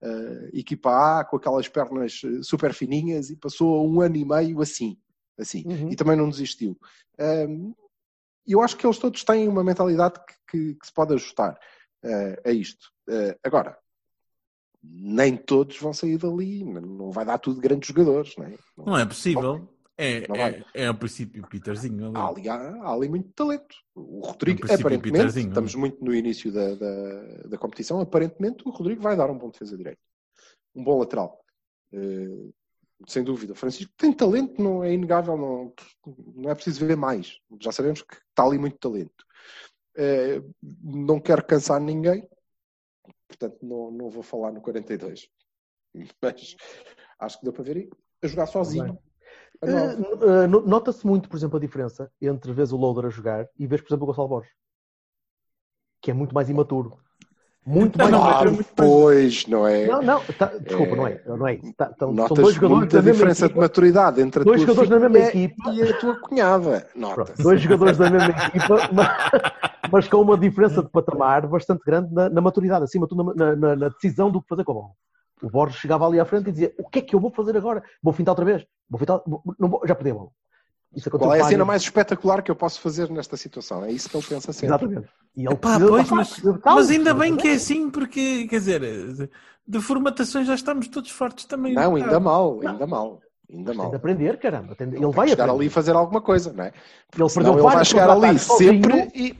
eh, 0.00 0.50
equipa 0.52 1.20
A, 1.20 1.24
com 1.24 1.36
aquelas 1.38 1.66
pernas 1.68 2.20
eh, 2.24 2.42
super 2.42 2.72
fininhas 2.74 3.30
e 3.30 3.36
passou 3.36 3.88
um 3.88 4.00
ano 4.00 4.16
e 4.16 4.24
meio 4.24 4.60
assim. 4.60 4.96
Assim 5.38 5.64
Uhum. 5.66 5.90
E 5.90 5.96
também 5.96 6.16
não 6.16 6.28
desistiu. 6.28 6.76
E 8.46 8.52
eu 8.52 8.60
acho 8.60 8.76
que 8.76 8.84
eles 8.86 8.98
todos 8.98 9.22
têm 9.24 9.46
uma 9.48 9.62
mentalidade 9.62 10.18
que, 10.24 10.34
que- 10.50 10.74
que 10.74 10.86
se 10.86 10.92
pode 10.92 11.14
ajustar 11.14 11.58
eh, 12.04 12.42
a 12.44 12.50
isto. 12.50 12.90
Eh, 13.08 13.38
agora, 13.44 13.78
nem 14.82 15.36
todos 15.36 15.78
vão 15.78 15.92
sair 15.92 16.18
dali, 16.18 16.64
não 16.64 17.10
vai 17.12 17.24
dar 17.24 17.38
tudo 17.38 17.60
grandes 17.60 17.86
jogadores, 17.88 18.36
não 18.36 18.44
é? 18.46 18.58
Não 18.76 18.98
é 18.98 19.06
possível. 19.06 19.68
É, 19.96 20.26
Não 20.26 20.34
é, 20.36 20.64
é 20.74 20.86
ao 20.86 20.94
princípio 20.94 21.46
Peterzinho 21.46 22.08
ali. 22.08 22.16
Há 22.16 22.26
ali, 22.28 22.48
há, 22.48 22.90
ali 22.92 23.08
muito 23.08 23.28
talento. 23.32 23.76
O 23.94 24.20
Rodrigo, 24.20 24.60
princípio, 24.60 24.86
aparentemente, 24.86 25.12
Peterzinho, 25.12 25.48
estamos 25.50 25.74
muito 25.76 26.02
no 26.04 26.14
início 26.14 26.50
da, 26.50 26.74
da, 26.74 27.22
da 27.50 27.58
competição, 27.58 28.00
aparentemente 28.00 28.66
o 28.66 28.70
Rodrigo 28.70 29.02
vai 29.02 29.16
dar 29.16 29.30
um 29.30 29.38
bom 29.38 29.50
defesa 29.50 29.76
direito. 29.76 30.00
Um 30.74 30.82
bom 30.82 30.98
lateral. 30.98 31.44
Eh, 31.92 32.48
sem 33.06 33.22
dúvida. 33.24 33.54
Francisco 33.54 33.92
tem 33.96 34.12
talento, 34.12 34.60
não 34.62 34.82
é 34.84 34.92
inegável, 34.92 35.36
não, 35.36 35.72
não 36.34 36.50
é 36.50 36.54
preciso 36.54 36.84
ver 36.86 36.96
mais. 36.96 37.38
Já 37.60 37.72
sabemos 37.72 38.02
que 38.02 38.14
está 38.14 38.44
ali 38.44 38.58
muito 38.58 38.78
talento. 38.78 39.24
Eh, 39.96 40.42
não 40.82 41.20
quero 41.20 41.44
cansar 41.44 41.80
ninguém, 41.80 42.26
portanto 43.28 43.58
não, 43.62 43.90
não 43.90 44.08
vou 44.10 44.22
falar 44.22 44.50
no 44.52 44.60
42. 44.60 45.28
Mas 46.22 46.56
acho 47.18 47.38
que 47.38 47.44
deu 47.44 47.52
para 47.52 47.64
ver 47.64 47.76
aí. 47.76 47.90
A 48.22 48.26
jogar 48.26 48.46
sozinho. 48.46 48.98
Eh, 49.62 50.46
no- 50.46 50.62
Nota-se 50.66 51.06
muito, 51.06 51.28
por 51.28 51.36
exemplo, 51.36 51.56
a 51.56 51.60
diferença 51.60 52.10
entre 52.20 52.52
vês 52.52 52.72
o 52.72 52.76
Loader 52.76 53.06
a 53.06 53.10
jogar 53.10 53.48
e 53.58 53.66
vês, 53.66 53.80
por 53.80 53.88
exemplo, 53.88 54.04
o 54.04 54.06
Gonçalo 54.06 54.28
Borges. 54.28 54.52
Que 56.00 56.10
é 56.10 56.14
muito 56.14 56.34
mais 56.34 56.48
imaturo. 56.48 56.98
Muito 57.64 57.96
mais 57.96 58.10
Claro, 58.10 58.48
é 58.48 58.52
muito- 58.52 58.70
pois, 58.74 59.46
não 59.46 59.66
é? 59.68 59.86
Não, 59.86 60.02
não, 60.02 60.20
tá- 60.36 60.52
desculpa, 60.60 60.96
não 60.96 61.06
é. 61.06 61.22
Não 61.24 61.46
é. 61.46 61.56
Tá- 61.76 61.86
tão- 61.86 62.08
são 62.08 62.12
Notas 62.12 62.38
dois 62.38 62.54
jogadores 62.56 62.78
muita 62.80 62.96
da 62.96 63.02
mesma 63.02 63.12
diferença 63.12 63.38
de 63.40 63.44
equipa. 63.52 63.60
maturidade 63.60 64.20
entre 64.20 64.40
a 64.40 64.44
Dois 64.44 64.56
tua 64.64 64.66
jogadores 64.74 64.90
da 64.90 65.08
mesma 65.08 65.28
equipa. 65.28 65.70
e 65.70 65.82
a 65.82 65.98
tua 66.00 66.20
cunhada. 66.20 66.88
Pronto, 67.14 67.32
dois 67.40 67.60
jogadores 67.60 67.96
da 67.98 68.10
mesma 68.10 68.28
equipa, 68.52 68.76
mas, 68.92 69.92
mas 69.92 70.08
com 70.08 70.16
uma 70.22 70.36
diferença 70.36 70.82
de 70.82 70.88
patamar 70.88 71.46
bastante 71.46 71.82
grande 71.86 72.12
na, 72.12 72.28
na 72.28 72.40
maturidade, 72.40 72.82
acima 72.84 73.06
de 73.06 73.10
tudo 73.10 73.32
na, 73.34 73.54
na- 73.54 73.76
na 73.76 73.88
decisão 73.90 74.28
do 74.28 74.42
que 74.42 74.48
fazer 74.48 74.64
com 74.64 74.72
a 74.72 74.74
bola. 74.74 74.88
O 75.40 75.48
Borges 75.48 75.76
chegava 75.78 76.04
ali 76.06 76.18
à 76.18 76.24
frente 76.24 76.48
e 76.48 76.52
dizia: 76.52 76.72
O 76.78 76.88
que 76.88 76.98
é 76.98 77.02
que 77.02 77.14
eu 77.14 77.20
vou 77.20 77.30
fazer 77.30 77.56
agora? 77.56 77.82
Vou 78.02 78.12
fintar 78.12 78.32
outra 78.32 78.44
vez? 78.44 78.64
Vou 78.90 78.98
fintar, 78.98 79.20
vou- 79.24 79.40
não 79.58 79.68
vou- 79.68 79.82
já 79.86 79.94
perdi 79.94 80.10
a 80.10 80.14
bola. 80.14 80.28
Isso 80.94 81.08
aconteceu 81.08 81.28
Qual 81.30 81.34
é 81.36 81.40
a 81.40 81.44
cena 81.48 81.64
mais 81.64 81.82
espetacular 81.82 82.42
que 82.42 82.50
eu 82.50 82.56
posso 82.56 82.80
fazer 82.80 83.10
nesta 83.10 83.36
situação? 83.36 83.84
É 83.84 83.90
isso 83.90 84.08
que 84.10 84.16
ele 84.16 84.26
pensa 84.26 84.52
sempre. 84.52 84.66
Exatamente. 84.76 85.08
E 85.34 85.46
ele 85.46 85.56
Pá, 85.56 85.78
precisa- 85.78 85.88
pois, 85.88 86.10
mas, 86.10 86.40
mas 86.64 86.90
ainda 86.90 87.14
bem 87.14 87.34
que 87.36 87.42
é 87.48 87.50
calma. 87.50 87.56
assim, 87.56 87.90
porque, 87.90 88.46
quer 88.48 88.58
dizer, 88.58 89.30
de 89.66 89.80
formatações 89.80 90.46
já 90.46 90.54
estamos 90.54 90.88
todos 90.88 91.10
fortes 91.10 91.46
também. 91.46 91.72
Não, 91.72 91.94
ainda 91.96 92.06
bocado. 92.06 92.24
mal, 92.24 92.60
ainda 92.60 92.86
mal. 92.86 93.20
Ainda 93.50 93.70
Tem 93.72 93.78
mal. 93.78 93.90
de 93.90 93.96
aprender, 93.96 94.38
caramba. 94.38 94.74
Tem 94.74 94.88
de- 94.88 94.96
Ele 94.96 95.02
Tem 95.04 95.12
vai 95.12 95.28
chegar 95.28 95.44
aprender. 95.44 95.58
ali 95.60 95.66
e 95.66 95.70
fazer 95.70 95.94
alguma 95.94 96.20
coisa, 96.22 96.52
não 96.52 96.64
é? 96.64 96.68
Ele 96.68 96.74
Senão 97.12 97.28
perdeu 97.28 97.52
ele 97.54 97.62
vai 97.62 97.72
vários 97.74 97.88
chegar 97.88 98.10
ali 98.10 98.38
sozinho, 98.38 98.72
sempre 98.82 99.10
e. 99.14 99.36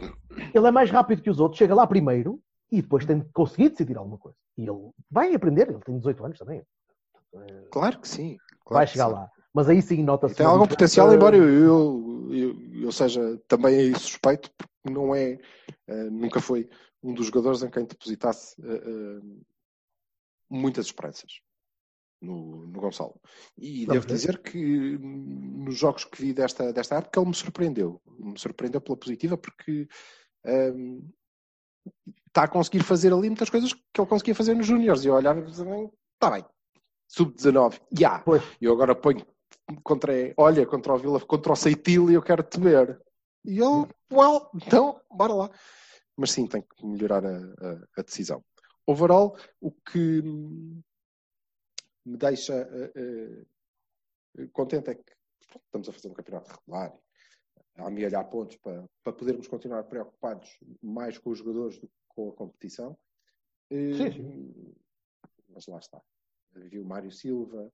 Ele 0.55 0.67
é 0.67 0.71
mais 0.71 0.91
rápido 0.91 1.23
que 1.23 1.31
os 1.31 1.39
outros, 1.41 1.59
chega 1.59 1.75
lá 1.75 1.87
primeiro 1.87 2.41
e 2.71 2.81
depois 2.83 3.05
tem 3.07 3.19
de 3.21 3.25
conseguir 3.33 3.71
decidir 3.71 3.97
alguma 3.99 4.17
coisa. 4.19 4.37
E 4.57 4.63
ele 4.63 4.91
vai 5.11 5.35
aprender, 5.35 5.69
ele 5.69 5.79
tem 5.81 5.97
18 5.99 6.25
anos 6.25 6.39
também. 6.39 6.63
Claro 7.71 7.99
que 8.01 8.09
sim. 8.09 8.37
claro 8.65 8.81
vai 8.81 8.87
chegar 8.87 9.07
sim. 9.09 9.13
lá. 9.13 9.31
Mas 9.55 9.69
aí 9.69 9.83
sim 9.83 10.03
nota-se. 10.03 10.35
Tem 10.35 10.47
algum 10.47 10.67
potencial, 10.67 11.13
embora 11.13 11.37
eu, 11.37 11.49
eu, 11.49 12.29
eu, 12.33 12.83
eu 12.85 12.93
seja 12.93 13.39
também 13.47 13.77
aí 13.77 13.95
suspeito, 13.99 14.51
porque 14.57 14.91
não 14.91 15.15
é, 15.15 15.39
eh, 15.87 16.11
nunca 16.11 16.41
foi 16.41 16.69
um 17.03 17.13
dos 17.13 17.27
jogadores 17.27 17.63
em 17.63 17.71
quem 17.71 17.85
depositasse 17.85 18.57
eh, 18.63 18.83
eh, 18.87 19.21
muitas 20.49 20.87
esperanças 20.87 21.41
no, 22.23 22.67
no 22.67 22.81
Gonçalo. 22.81 23.21
E 23.59 23.85
Vamos 23.85 23.93
devo 23.93 24.09
ver. 24.09 24.15
dizer 24.15 24.43
que 24.43 24.97
hum, 24.97 25.65
nos 25.65 25.77
jogos 25.77 26.05
que 26.05 26.23
vi 26.23 26.33
desta, 26.33 26.73
desta 26.73 26.97
época 26.97 27.21
ele 27.21 27.29
me 27.29 27.35
surpreendeu. 27.35 28.01
Me 28.07 28.39
surpreendeu 28.39 28.81
pela 28.81 28.97
positiva 28.97 29.37
porque 29.37 29.87
hum, 30.47 31.11
está 32.29 32.45
a 32.45 32.49
conseguir 32.49 32.83
fazer 32.83 33.13
ali 33.13 33.29
muitas 33.29 33.51
coisas 33.51 33.75
que 33.75 34.01
ele 34.01 34.09
conseguia 34.09 34.35
fazer 34.35 34.55
nos 34.55 34.67
Júniores. 34.67 35.05
E 35.05 35.09
eu 35.09 35.15
olhava 35.15 35.41
e 35.41 35.45
dizia, 35.45 35.67
está 36.15 36.31
bem, 36.31 36.45
sub-19, 37.09 37.81
já. 37.99 38.25
E 38.61 38.65
eu 38.65 38.73
agora 38.73 38.95
ponho 38.95 39.27
contra, 39.83 40.13
olha, 40.37 40.67
contra 40.67 40.95
o 40.95 40.99
Vila, 40.99 41.21
contra 41.21 41.53
o 41.53 41.57
Seitil 41.57 42.11
e 42.11 42.15
eu 42.15 42.23
quero 42.23 42.43
te 42.43 42.59
ver. 42.61 43.01
E 43.45 43.59
ele, 43.59 43.87
well, 44.13 44.49
então, 44.55 45.01
bora 45.11 45.33
lá. 45.35 45.51
Mas 46.17 46.31
sim, 46.33 46.47
tem 46.47 46.63
que 46.63 46.87
melhorar 46.87 47.25
a, 47.25 47.37
a- 47.39 47.87
a 47.99 48.03
decisão. 48.03 48.45
Overall, 48.87 49.37
o 49.61 49.71
que 49.73 50.23
me 52.05 52.17
deixa 52.17 52.55
eh, 52.55 52.93
eh, 54.39 54.47
contente 54.53 54.91
é 54.91 54.95
que 54.95 55.13
estamos 55.65 55.89
a 55.89 55.93
fazer 55.93 56.09
um 56.09 56.15
campeonato 56.15 56.51
regular, 56.53 56.93
a 57.77 57.87
amealhar 57.87 58.29
pontos 58.29 58.57
para, 58.57 58.85
para 59.03 59.13
podermos 59.13 59.47
continuar 59.49 59.85
preocupados 59.85 60.59
mais 60.83 61.17
com 61.19 61.31
os 61.31 61.39
jogadores 61.39 61.79
do 61.79 61.87
que 61.87 61.95
com 62.09 62.29
a 62.29 62.33
competição. 62.33 62.99
Eh, 63.71 63.93
Sim, 63.95 64.75
Mas 65.49 65.67
lá 65.67 65.79
está. 65.79 66.01
Vi 66.55 66.79
o 66.79 66.85
Mário 66.85 67.11
Silva 67.11 67.73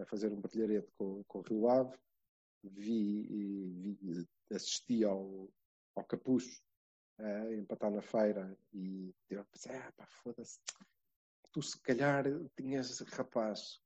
a 0.00 0.04
fazer 0.06 0.32
um 0.32 0.40
brilharete 0.40 0.90
com, 0.98 1.22
com 1.24 1.38
o 1.38 1.42
Rio 1.42 1.68
Ave, 1.68 1.96
vi, 2.62 3.96
vi 3.96 4.26
assisti 4.52 5.04
ao, 5.04 5.48
ao 5.94 6.04
Capucho 6.04 6.62
a 7.18 7.52
empatar 7.54 7.90
na 7.90 8.02
feira 8.02 8.56
e 8.72 9.14
eu 9.30 9.44
pensei, 9.46 9.76
ah, 9.76 9.92
pá, 9.96 10.06
foda-se, 10.06 10.58
tu 11.52 11.62
se 11.62 11.78
calhar 11.80 12.24
tinhas 12.56 12.98
rapaz, 13.00 13.80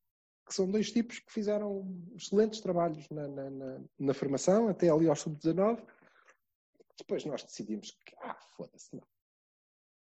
que 0.46 0.54
são 0.54 0.70
dois 0.70 0.90
tipos 0.90 1.18
que 1.18 1.30
fizeram 1.32 1.86
excelentes 2.16 2.60
trabalhos 2.60 3.06
na, 3.10 3.28
na, 3.28 3.50
na, 3.50 3.80
na 3.98 4.14
formação, 4.14 4.68
até 4.68 4.88
ali 4.88 5.08
ao 5.08 5.16
sub-19. 5.16 5.86
Depois 6.96 7.24
nós 7.26 7.44
decidimos 7.44 7.90
que, 7.90 8.16
ah, 8.22 8.34
foda-se, 8.56 8.94
não. 8.96 9.06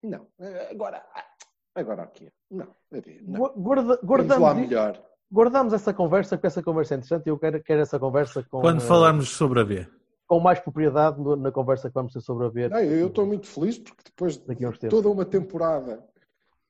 Não, 0.02 0.32
agora, 0.70 1.06
ah, 1.14 1.36
agora 1.74 2.04
aqui, 2.04 2.32
não, 2.50 2.74
não. 3.22 3.38
Gu- 3.40 3.60
Guarda, 3.60 3.82
Vamos 3.82 3.98
lá 4.00 4.06
guardamos, 4.06 4.58
melhor. 4.60 5.17
Guardamos 5.30 5.72
essa 5.72 5.92
conversa, 5.92 6.36
porque 6.36 6.46
essa 6.46 6.62
conversa 6.62 6.94
é 6.94 6.96
interessante 6.96 7.26
e 7.26 7.30
eu 7.30 7.38
quero, 7.38 7.62
quero 7.62 7.80
essa 7.80 7.98
conversa 7.98 8.44
com, 8.50 8.60
Quando 8.60 8.78
eh, 8.78 8.86
falarmos 8.86 9.30
sobre 9.30 9.60
a 9.60 9.64
B. 9.64 9.86
com 10.26 10.40
mais 10.40 10.58
propriedade 10.60 11.20
no- 11.20 11.36
na 11.36 11.50
conversa 11.52 11.88
que 11.88 11.94
vamos 11.94 12.12
ter 12.12 12.20
sobre 12.20 12.46
a 12.46 12.48
ver. 12.48 12.70
Não, 12.70 12.78
eu 12.80 13.08
estou 13.08 13.26
muito 13.26 13.46
feliz 13.46 13.78
porque 13.78 14.02
depois 14.04 14.36
de 14.36 14.88
toda 14.88 15.08
uma 15.08 15.24
temporada, 15.24 16.02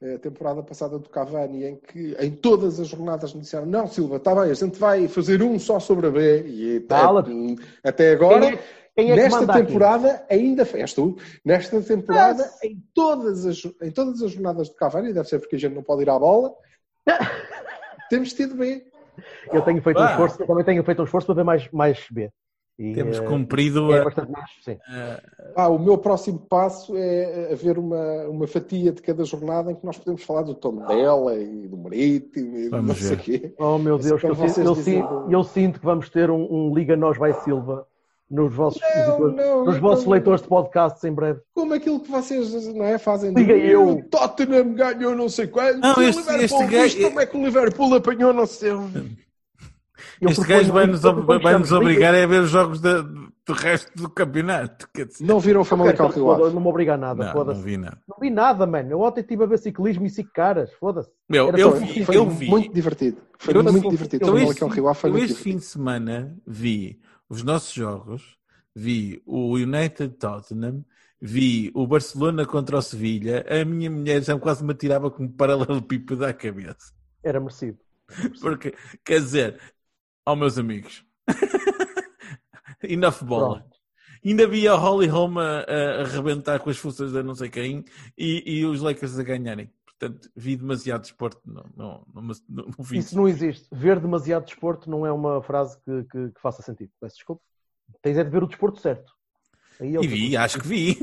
eh, 0.02 0.14
a 0.14 0.18
temporada 0.18 0.62
passada 0.62 0.98
do 0.98 1.08
Cavani, 1.08 1.64
em 1.64 1.76
que 1.76 2.16
em 2.20 2.30
todas 2.32 2.78
as 2.80 2.88
jornadas 2.88 3.32
me 3.34 3.40
disseram: 3.40 3.66
Não, 3.66 3.86
Silva, 3.86 4.16
está 4.16 4.34
bem, 4.34 4.50
a 4.50 4.54
gente 4.54 4.78
vai 4.78 5.06
fazer 5.08 5.42
um 5.42 5.58
só 5.58 5.78
sobre 5.80 6.06
a 6.08 6.10
B, 6.10 6.44
e 6.46 6.76
até, 6.78 6.86
Fala. 6.96 7.24
até 7.84 8.12
agora. 8.12 8.58
Quem 8.96 9.10
é, 9.10 9.12
é 9.12 9.14
que 9.14 9.22
Nesta 9.22 9.40
manda 9.40 9.52
aqui? 9.52 9.66
temporada 9.66 10.26
ainda 10.28 10.68
és 10.74 10.92
tu. 10.92 11.16
Nesta 11.44 11.80
temporada, 11.80 12.50
em 12.64 12.82
todas, 12.92 13.46
as, 13.46 13.64
em 13.80 13.92
todas 13.92 14.20
as 14.20 14.32
jornadas 14.32 14.68
do 14.68 14.74
Cavani, 14.74 15.12
deve 15.12 15.28
ser 15.28 15.38
porque 15.38 15.54
a 15.54 15.58
gente 15.60 15.72
não 15.76 15.84
pode 15.84 16.02
ir 16.02 16.10
à 16.10 16.18
bola, 16.18 16.52
temos 18.08 18.32
tido 18.32 18.54
B. 18.54 18.84
Eu 19.52 19.62
tenho 19.62 19.82
feito 19.82 20.00
um 20.00 20.04
esforço, 20.06 20.40
eu 20.42 20.46
também 20.46 20.64
tenho 20.64 20.84
feito 20.84 21.00
um 21.00 21.04
esforço 21.04 21.26
para 21.26 21.36
ver 21.36 21.44
mais, 21.44 21.70
mais 21.70 22.06
B. 22.10 22.30
E, 22.78 22.92
Temos 22.94 23.18
eh, 23.18 23.24
cumprido 23.26 23.92
é 23.92 24.00
a- 24.00 24.04
bastante 24.04 24.30
mais, 24.30 24.50
sim. 24.62 24.78
Ah, 25.56 25.68
o 25.68 25.78
meu 25.78 25.98
próximo 25.98 26.38
passo 26.38 26.96
é 26.96 27.52
haver 27.52 27.78
uma, 27.78 28.28
uma 28.28 28.46
fatia 28.46 28.92
de 28.92 29.02
cada 29.02 29.24
jornada 29.24 29.72
em 29.72 29.74
que 29.74 29.84
nós 29.84 29.96
podemos 29.98 30.22
falar 30.22 30.42
do 30.42 30.54
Tondela 30.54 31.34
e 31.36 31.66
do 31.66 31.76
Marítimo 31.76 32.56
e 32.56 32.64
do 32.66 32.70
Vamos 32.70 33.00
não 33.00 33.08
sei 33.08 33.16
ver. 33.16 33.22
quê. 33.22 33.54
Oh 33.58 33.78
meu 33.78 33.96
Assim 33.96 34.08
Deus, 34.08 34.22
eu, 34.22 34.28
eu, 34.30 34.34
dizem 34.46 34.74
sinto, 34.76 35.26
eu 35.28 35.44
sinto 35.44 35.80
que 35.80 35.86
vamos 35.86 36.08
ter 36.10 36.30
um, 36.30 36.46
um 36.50 36.74
Liga 36.74 36.96
Nós 36.96 37.18
vai 37.18 37.32
Silva 37.32 37.86
nos 38.30 38.52
vossos, 38.52 38.80
Não, 38.80 39.04
visitores- 39.04 39.36
não, 39.36 39.64
nos 39.64 39.78
vossos 39.78 40.04
não. 40.04 40.12
leitores 40.12 40.42
de 40.42 40.48
podcasts 40.48 41.02
em 41.04 41.12
breve. 41.12 41.40
Como 41.54 41.72
aquilo 41.74 42.00
que 42.00 42.10
vocês 42.10 42.66
não 42.74 42.84
é, 42.84 42.98
fazem 42.98 43.32
Diga 43.32 43.54
do- 43.54 43.58
eu. 43.60 43.88
O 43.90 44.02
Tottenham 44.04 44.74
ganhou 44.74 45.14
não 45.16 45.28
sei 45.28 45.46
quanto. 45.46 45.78
Não, 45.78 45.96
o 45.96 46.02
este- 46.02 46.20
Liverpool, 46.20 46.62
este 46.62 46.66
gajo- 46.66 47.02
como 47.08 47.20
é 47.20 47.26
que 47.26 47.36
o 47.36 47.44
Liverpool 47.44 47.94
apanhou 47.94 48.32
não 48.32 48.46
sei 48.46 48.70
Eu 50.20 50.30
Este 50.30 50.46
gajo 50.46 50.72
vai-nos 50.72 51.00
vai-nos 51.00 51.42
chamemos 51.42 51.72
obrigar 51.72 52.14
a 52.14 52.26
ver 52.26 52.42
os 52.42 52.50
jogos 52.50 52.80
da- 52.80 53.02
do 53.02 53.52
resto 53.52 53.90
do 53.96 54.08
campeonato. 54.10 54.88
Quer 54.92 55.06
dizer, 55.06 55.24
Não 55.24 55.40
viram 55.40 55.60
o 55.60 55.64
Famalicão 55.64 56.08
Rio 56.08 56.30
Ave? 56.30 56.54
Não 56.54 56.60
me 56.60 56.66
obriga 56.68 56.94
a 56.94 56.96
nada, 56.96 57.24
não, 57.26 57.32
foda-se. 57.32 57.58
não 57.58 57.64
vi 57.64 57.76
nada. 57.76 57.98
Não 58.08 58.16
vi 58.20 58.30
nada, 58.30 58.66
mano. 58.66 58.90
Eu 58.90 59.00
ontem 59.00 59.20
estive 59.22 59.44
a 59.44 59.46
ver 59.46 59.58
ciclismo 59.58 60.04
e 60.06 60.10
cinco 60.10 60.30
caras, 60.32 60.72
foda-se. 60.74 61.08
Meu, 61.28 61.48
Era 61.48 61.58
eu 61.58 61.70
só- 61.70 61.76
vi, 61.78 62.04
Foi 62.04 62.16
eu 62.16 62.28
vi. 62.28 62.48
muito 62.48 62.72
divertido. 62.74 63.16
Foi 63.38 63.56
Eu 63.56 63.62
muito 63.64 63.88
divertido. 63.88 64.26
eu 64.26 64.34
O 64.34 64.38
este, 64.38 64.64
Rio 64.64 64.94
foi 64.94 65.10
eu 65.10 65.16
este 65.18 65.26
divertido. 65.28 65.38
fim 65.40 65.56
de 65.56 65.64
semana 65.64 66.36
vi 66.46 67.00
os 67.28 67.42
nossos 67.42 67.72
jogos, 67.72 68.38
vi 68.74 69.22
o 69.26 69.54
United 69.54 70.16
Tottenham, 70.16 70.84
vi 71.20 71.70
o 71.74 71.86
Barcelona 71.86 72.46
contra 72.46 72.78
o 72.78 72.82
Sevilha. 72.82 73.44
A 73.48 73.64
minha 73.64 73.90
mulher 73.90 74.22
já 74.22 74.38
quase 74.38 74.64
me 74.64 74.72
atirava 74.72 75.10
com 75.10 75.24
um 75.24 75.32
paralelepípedo 75.32 76.24
à 76.24 76.32
cabeça. 76.34 76.92
Era 77.22 77.40
merecido. 77.40 77.78
Porque, 78.40 78.74
quer 79.04 79.20
dizer, 79.20 79.60
aos 80.24 80.38
meus 80.38 80.58
amigos, 80.58 81.04
enough 82.82 83.22
bola. 83.22 83.60
Pronto. 83.60 83.78
Ainda 84.24 84.46
vi 84.46 84.66
a 84.66 84.74
Holly 84.74 85.06
Holm 85.06 85.38
a, 85.38 85.60
a 85.60 86.00
arrebentar 86.02 86.58
com 86.60 86.70
as 86.70 86.76
forças 86.76 87.12
de 87.12 87.22
não 87.22 87.34
sei 87.34 87.48
quem 87.48 87.84
e, 88.16 88.58
e 88.58 88.64
os 88.64 88.80
Lakers 88.80 89.18
a 89.18 89.22
ganharem. 89.22 89.70
Portanto, 89.98 90.30
vi 90.36 90.56
demasiado 90.56 91.00
desporto 91.02 91.40
no, 91.44 91.64
no, 91.76 92.06
no, 92.14 92.66
no 92.78 92.84
fim. 92.84 92.98
Isso 92.98 93.16
não 93.16 93.26
existe. 93.28 93.66
Ver 93.72 93.98
demasiado 93.98 94.44
desporto 94.44 94.88
não 94.88 95.04
é 95.04 95.10
uma 95.12 95.42
frase 95.42 95.76
que, 95.84 96.04
que- 96.04 96.28
que 96.32 96.40
faça 96.40 96.62
sentido. 96.62 96.90
Peço 97.00 97.16
desculpa. 97.16 97.42
Tens 98.00 98.16
é 98.16 98.22
de 98.22 98.30
ver 98.30 98.42
o 98.44 98.46
desporto 98.46 98.80
certo. 98.80 99.12
Aí 99.80 99.96
é 99.96 100.00
E 100.00 100.06
vi, 100.06 100.20
coisa. 100.20 100.40
acho 100.42 100.60
que 100.60 100.68
vi. 100.68 100.98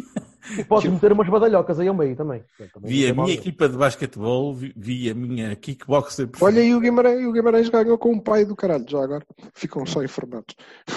E 0.57 0.63
podes 0.63 0.89
meter 0.91 1.11
umas 1.11 1.27
badalhocas 1.27 1.77
aí 1.79 1.87
ao 1.89 1.93
meio 1.95 2.15
também. 2.15 2.43
Também 2.73 2.89
Vi 2.89 3.11
não 3.13 3.23
a 3.23 3.25
minha 3.25 3.37
equipa 3.37 3.67
de 3.67 3.75
basquetebol, 3.77 4.53
vi, 4.53 4.73
vi 4.77 5.09
a 5.09 5.13
minha 5.13 5.55
kickboxer. 5.57 6.29
Olha 6.41 6.61
aí 6.61 6.73
o 6.73 6.79
Guimarães, 6.79 7.25
o 7.25 7.31
Guimarães 7.33 7.67
ganhou 7.67 7.97
com 7.97 8.11
um 8.13 8.19
pai 8.19 8.45
do 8.45 8.55
caralho, 8.55 8.85
já 8.87 9.03
agora. 9.03 9.25
Ficam 9.53 9.85
só 9.85 10.03
informados. 10.03 10.55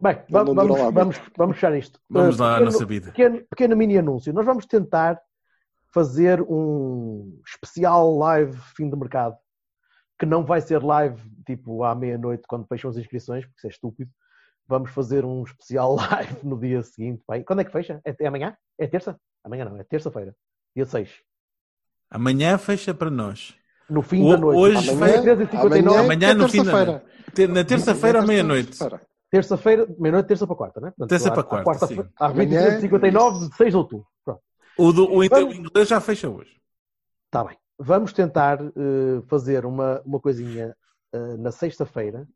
Bem, 0.00 0.16
Não 0.28 0.44
vamos, 0.44 0.54
vamos, 0.56 0.92
vamos, 0.94 1.20
vamos 1.38 1.56
fechar 1.56 1.76
isto. 1.78 2.00
Vamos 2.10 2.36
Uh, 2.38 2.42
lá 2.42 2.48
à 2.48 2.52
pequeno- 2.58 2.72
nossa 2.72 2.84
vida. 2.84 3.06
Pequeno, 3.12 3.40
pequeno 3.48 3.76
mini 3.76 3.96
anúncio. 3.98 4.32
Nós 4.32 4.44
vamos 4.44 4.66
tentar 4.66 5.18
fazer 5.92 6.40
um 6.42 7.40
especial 7.46 8.16
live 8.18 8.56
fim 8.76 8.88
de 8.88 8.96
mercado. 8.96 9.36
Que 10.18 10.26
não 10.26 10.44
vai 10.44 10.60
ser 10.60 10.82
live 10.82 11.20
tipo 11.46 11.82
à 11.84 11.94
meia-noite 11.94 12.44
quando 12.48 12.66
fecham 12.66 12.90
as 12.90 12.96
inscrições, 12.96 13.44
porque 13.44 13.58
isso 13.58 13.66
é 13.66 13.70
estúpido. 13.70 14.10
Vamos 14.68 14.90
fazer 14.90 15.24
um 15.24 15.42
especial 15.42 15.94
live 15.96 16.36
no 16.44 16.58
dia 16.58 16.82
seguinte. 16.82 17.22
Bem, 17.28 17.42
quando 17.42 17.60
é 17.60 17.64
que 17.64 17.72
fecha? 17.72 18.00
É, 18.04 18.14
é 18.20 18.26
amanhã? 18.26 18.56
É 18.78 18.86
terça? 18.86 19.18
Amanhã 19.44 19.64
não, 19.64 19.76
é 19.78 19.84
terça-feira. 19.84 20.34
Dia 20.74 20.86
6. 20.86 21.10
Amanhã 22.10 22.56
fecha 22.58 22.94
para 22.94 23.10
nós. 23.10 23.54
No 23.90 24.00
fim 24.02 24.22
O- 24.24 24.30
da 24.30 24.38
noite. 24.38 24.58
hoje 24.78 24.90
amanhã, 24.90 25.22
13h59, 25.22 25.98
Amanhã 25.98 26.28
é 26.30 26.34
no 26.34 26.48
fim 26.48 26.58
da 26.58 26.72
terça-feira. 26.72 27.04
Te- 27.34 27.46
Na 27.48 27.64
terça-feira 27.64 28.18
à 28.22 28.26
meia-noite. 28.26 28.78
Terça-feira. 29.30 29.86
meia-noite, 29.98 30.26
terça 30.28 30.46
para 30.46 30.56
quarta, 30.56 30.80
né? 30.80 30.88
Portanto, 30.90 31.08
Terça 31.08 31.30
para 31.32 31.42
quarta, 31.42 31.64
quarta-feira, 31.64 32.04
sim. 32.04 32.08
Às 32.18 32.30
Amanhã- 32.30 32.78
23h59 32.80 33.48
de 33.50 33.56
6 33.56 33.70
de 33.70 33.76
outubro. 33.76 34.06
O, 34.78 34.92
do, 34.92 35.04
o, 35.04 35.28
Vamos- 35.28 35.54
inglês 35.56 35.88
já 35.88 36.00
fecha 36.00 36.28
hoje. 36.28 36.56
Está 37.26 37.44
bem. 37.44 37.56
Vamos 37.78 38.12
tentar 38.12 38.60
eh, 38.62 39.22
fazer 39.28 39.64
uma, 39.66 40.00
uma 40.04 40.20
coisinha 40.20 40.74
eh, 41.12 41.36
na 41.38 41.50
sexta-feira. 41.50 42.26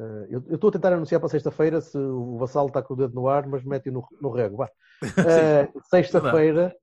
Eh, 0.00 0.26
eu 0.30 0.42
estou 0.54 0.68
a 0.68 0.72
tentar 0.72 0.92
anunciar 0.92 1.20
para 1.20 1.28
sexta-feira 1.28 1.80
se 1.80 1.98
o 1.98 2.38
Vassalo 2.38 2.68
está 2.68 2.80
com 2.82 2.94
o 2.94 2.96
dedo 2.96 3.14
no 3.14 3.28
ar, 3.28 3.46
mas 3.46 3.62
mete 3.64 3.90
no, 3.90 4.04
no 4.20 4.30
rego. 4.30 4.64
Sexta-feira. 5.90 6.74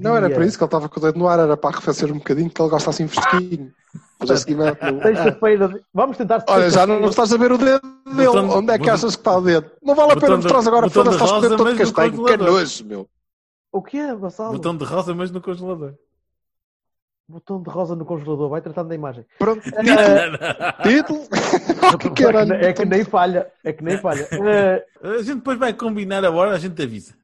Não 0.00 0.16
era 0.16 0.30
para 0.30 0.44
isso 0.46 0.56
que 0.56 0.64
ele 0.64 0.68
estava 0.68 0.88
com 0.88 0.98
o 0.98 1.02
dedo 1.02 1.18
no 1.18 1.28
ar, 1.28 1.38
era 1.38 1.56
para 1.56 1.70
arrefecer 1.76 2.10
um 2.12 2.18
bocadinho, 2.18 2.50
que 2.50 2.60
ele 2.60 2.68
gosta 2.70 2.90
assim 2.90 3.06
fresquinho. 3.08 3.72
No- 4.20 4.26
Sexta-feira. 5.02 5.80
Vamos 5.94 6.16
tentar. 6.16 6.44
Olha, 6.48 6.62
já 6.64 6.80
sexta-feira- 6.80 7.00
não 7.00 7.08
estás 7.08 7.32
a 7.32 7.36
ver 7.36 7.52
o 7.52 7.58
dedo 7.58 7.80
dele. 8.04 8.26
Botão 8.26 8.48
de- 8.48 8.54
Onde 8.54 8.70
é 8.70 8.74
que 8.74 8.78
botão- 8.80 8.94
achas 8.94 9.14
que 9.16 9.20
está 9.20 9.36
o 9.36 9.40
dedo? 9.40 9.70
Não 9.82 9.94
vale 9.94 10.12
a 10.12 10.16
pena 10.16 10.36
mostrar 10.36 10.58
agora, 10.58 10.90
foda-se, 10.90 11.16
estás 11.16 11.30
com 11.30 11.38
o 11.38 11.40
dedo 11.40 11.56
todo 11.56 11.76
castanho. 11.76 12.24
Que 12.24 12.36
nojo, 12.36 12.84
meu. 12.84 13.08
O 13.70 13.82
que 13.82 13.98
é, 13.98 14.14
Vassalo? 14.14 14.52
Botão 14.52 14.76
de 14.76 14.84
rosa, 14.84 15.14
mas 15.14 15.30
no 15.30 15.40
congelador. 15.40 15.94
Botão 17.28 17.62
de 17.62 17.68
rosa 17.68 17.94
no 17.94 18.04
congelador. 18.06 18.48
Vai 18.48 18.62
tratando 18.62 18.88
da 18.88 18.94
imagem. 18.94 19.26
Pronto, 19.38 19.62
Eh, 19.68 20.82
título. 20.82 21.20
que 22.14 22.24
é, 22.24 22.32
que, 22.32 22.52
é 22.52 22.72
que 22.72 22.82
botão 22.82 22.84
nem 22.86 23.04
falha. 23.04 23.52
É 23.62 23.72
que 23.72 23.84
nem 23.84 23.98
falha. 23.98 24.26
Eh, 24.32 24.86
A 25.02 25.18
gente 25.18 25.36
depois 25.36 25.58
vai 25.58 25.72
combinar 25.74 26.24
a 26.24 26.30
hora, 26.30 26.52
a 26.52 26.58
gente 26.58 26.82
avisa. 26.82 27.14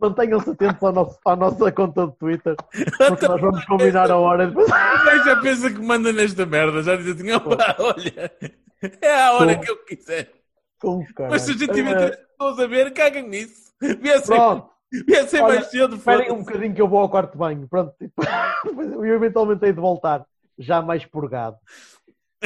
Mantenham-se 0.00 0.50
atentos 0.50 0.82
ao 0.82 0.92
nosso, 0.92 1.18
à 1.24 1.36
nossa 1.36 1.72
conta 1.72 2.06
de 2.08 2.12
Twitter, 2.16 2.56
porque 3.08 3.26
nós 3.26 3.40
vamos 3.40 3.64
combinar 3.64 4.10
a 4.10 4.18
hora. 4.18 4.48
Depois... 4.48 4.68
Já 5.24 5.36
pensa 5.40 5.70
que 5.72 5.78
manda 5.80 6.12
nesta 6.12 6.44
merda. 6.44 6.82
Já 6.82 6.96
diz 6.96 7.08
assim: 7.14 7.30
olha, 7.30 8.32
é 9.00 9.22
a 9.22 9.32
hora 9.32 9.54
Pô. 9.56 9.60
que 9.62 9.70
eu 9.70 9.84
quiser. 9.84 10.30
Caralho. 11.14 11.32
Mas 11.32 11.42
se 11.42 11.50
a 11.50 11.54
gente 11.54 11.72
tiver 11.72 11.94
três 11.96 12.16
pessoas 12.28 12.58
a 12.58 12.66
ver, 12.66 12.92
cagam 12.92 13.22
nisso. 13.28 13.72
Viessem 13.80 15.40
Olha, 15.42 15.54
mais 15.56 15.66
cedo, 15.70 15.96
esperem 15.96 16.30
um 16.30 16.38
bocadinho 16.38 16.74
que 16.74 16.80
eu 16.80 16.88
vou 16.88 17.00
ao 17.00 17.08
quarto 17.08 17.32
de 17.32 17.38
banho. 17.38 17.66
Pronto, 17.68 17.92
tipo, 17.98 18.14
eu 19.04 19.14
eventualmente 19.14 19.64
hei 19.64 19.72
de 19.72 19.80
voltar, 19.80 20.24
já 20.58 20.80
mais 20.82 21.04
purgado. 21.04 21.56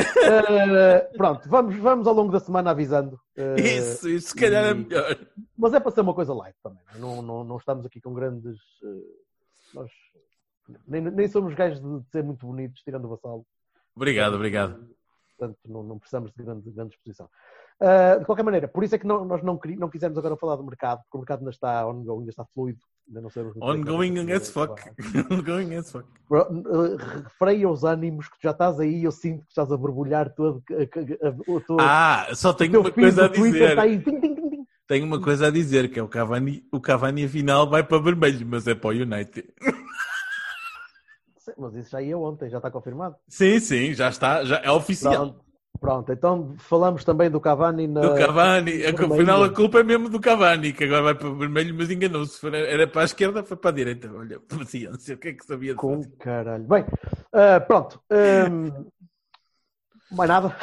Eh, 0.00 1.10
pronto, 1.16 1.48
vamos, 1.48 1.74
vamos 1.76 2.06
ao 2.06 2.14
longo 2.14 2.30
da 2.30 2.38
semana 2.38 2.70
avisando. 2.70 3.18
Eh, 3.36 3.56
Isso, 3.60 4.08
isso 4.08 4.28
se 4.28 4.34
calhar 4.36 4.64
é 4.64 4.70
e- 4.70 4.74
melhor. 4.74 5.18
Mas 5.56 5.74
é 5.74 5.80
para 5.80 5.90
ser 5.90 6.02
uma 6.02 6.14
coisa 6.14 6.32
light 6.32 6.54
também. 6.62 6.78
Não, 6.94 7.20
não, 7.20 7.42
não 7.42 7.56
estamos 7.56 7.84
aqui 7.84 8.00
com 8.00 8.14
grandes. 8.14 8.56
eh, 8.84 8.86
nós 9.74 9.90
nem, 10.86 11.00
nem 11.02 11.26
somos 11.26 11.52
gajos 11.54 11.80
de 11.80 12.08
ser 12.12 12.22
muito 12.22 12.46
bonitos, 12.46 12.80
tirando 12.82 13.06
o 13.06 13.08
vassalo. 13.08 13.44
Obrigado, 13.96 14.34
obrigado. 14.34 14.88
Portanto, 15.38 15.58
não, 15.66 15.82
não 15.84 15.98
precisamos 15.98 16.32
de 16.36 16.42
grande, 16.42 16.68
grande 16.70 16.94
exposição. 16.94 17.28
Ah, 17.80 18.16
de 18.18 18.24
qualquer 18.24 18.42
maneira, 18.42 18.66
por 18.66 18.82
isso 18.82 18.96
é 18.96 18.98
que 18.98 19.06
não- 19.06 19.24
nós 19.24 19.40
não, 19.42 19.58
não 19.78 19.88
quisemos 19.88 20.18
agora 20.18 20.36
falar 20.36 20.56
do 20.56 20.64
mercado, 20.64 21.00
porque 21.04 21.16
o 21.16 21.20
mercado 21.20 21.38
ainda 21.40 21.50
está 21.50 21.86
ongoing, 21.86 22.18
ainda 22.20 22.30
está 22.30 22.44
fluido. 22.52 22.80
Ainda 23.06 23.20
não 23.20 23.30
sabemos 23.30 23.56
é 23.56 23.60
Ongoing 23.64 24.32
as 24.32 24.50
fuck. 24.50 24.82
Ongoing 25.30 25.76
as 25.76 25.90
fuck. 25.92 26.06
Refreia 27.24 27.68
os 27.70 27.84
ânimos, 27.84 28.28
que 28.28 28.36
tu 28.38 28.42
já 28.42 28.50
estás 28.50 28.80
aí, 28.80 29.04
eu 29.04 29.12
sinto 29.12 29.42
que 29.44 29.50
estás 29.50 29.70
a 29.70 29.76
borbulhar 29.76 30.34
todo. 30.34 30.60
Ah, 31.80 32.26
só 32.34 32.52
tenho 32.52 32.80
uma 32.80 32.90
coisa 32.90 33.26
a 33.26 33.28
dizer. 33.28 33.70
está 33.70 33.82
aí. 33.82 34.02
Tim, 34.02 34.20
tim, 34.20 34.34
tim. 34.34 34.48
Tenho 34.86 35.04
uma 35.04 35.20
coisa 35.20 35.48
a 35.48 35.50
dizer, 35.50 35.90
que 35.90 36.00
é 36.00 36.02
o 36.02 36.08
Cavani, 36.08 36.64
o 36.72 36.80
Cavani 36.80 37.24
afinal 37.24 37.68
vai 37.68 37.84
para 37.84 37.98
vermelho, 38.02 38.46
mas 38.46 38.66
é 38.66 38.74
para 38.74 38.88
o 38.88 38.92
United. 38.92 39.46
Mas 41.58 41.74
isso 41.74 41.90
já 41.90 42.00
ia 42.00 42.16
ontem, 42.16 42.48
já 42.48 42.58
está 42.58 42.70
confirmado. 42.70 43.16
Sim, 43.28 43.58
sim, 43.58 43.92
já 43.94 44.08
está, 44.08 44.44
já 44.44 44.58
é 44.58 44.70
oficial. 44.70 45.32
Pronto, 45.32 45.48
Pronto, 45.80 46.12
então 46.12 46.54
falamos 46.58 47.04
também 47.04 47.30
do 47.30 47.40
Cavani 47.40 47.86
na. 47.86 48.00
Do 48.00 48.14
Cavani, 48.16 48.84
afinal 48.84 49.44
a 49.44 49.52
culpa 49.52 49.78
é 49.78 49.82
mesmo 49.84 50.08
do 50.08 50.18
Cavani, 50.20 50.72
que 50.72 50.82
agora 50.84 51.02
vai 51.02 51.14
para 51.14 51.28
o 51.28 51.36
vermelho, 51.36 51.72
mas 51.76 51.88
enganou-se. 51.88 52.44
Era 52.48 52.86
para 52.88 53.02
a 53.02 53.04
esquerda, 53.04 53.44
foi 53.44 53.56
para 53.56 53.70
a 53.70 53.74
direita. 53.74 54.10
Olha, 54.12 54.40
paciência, 54.48 55.14
o 55.14 55.18
que 55.18 55.28
é 55.28 55.32
que 55.34 55.44
sabia 55.44 55.74
de 55.74 55.76
Com 55.76 56.02
fazer? 56.02 56.16
caralho. 56.16 56.64
Bem, 56.64 56.84
ah, 57.32 57.60
pronto. 57.60 58.00
ahm, 58.10 58.86
mais 60.10 60.28
nada. 60.28 60.56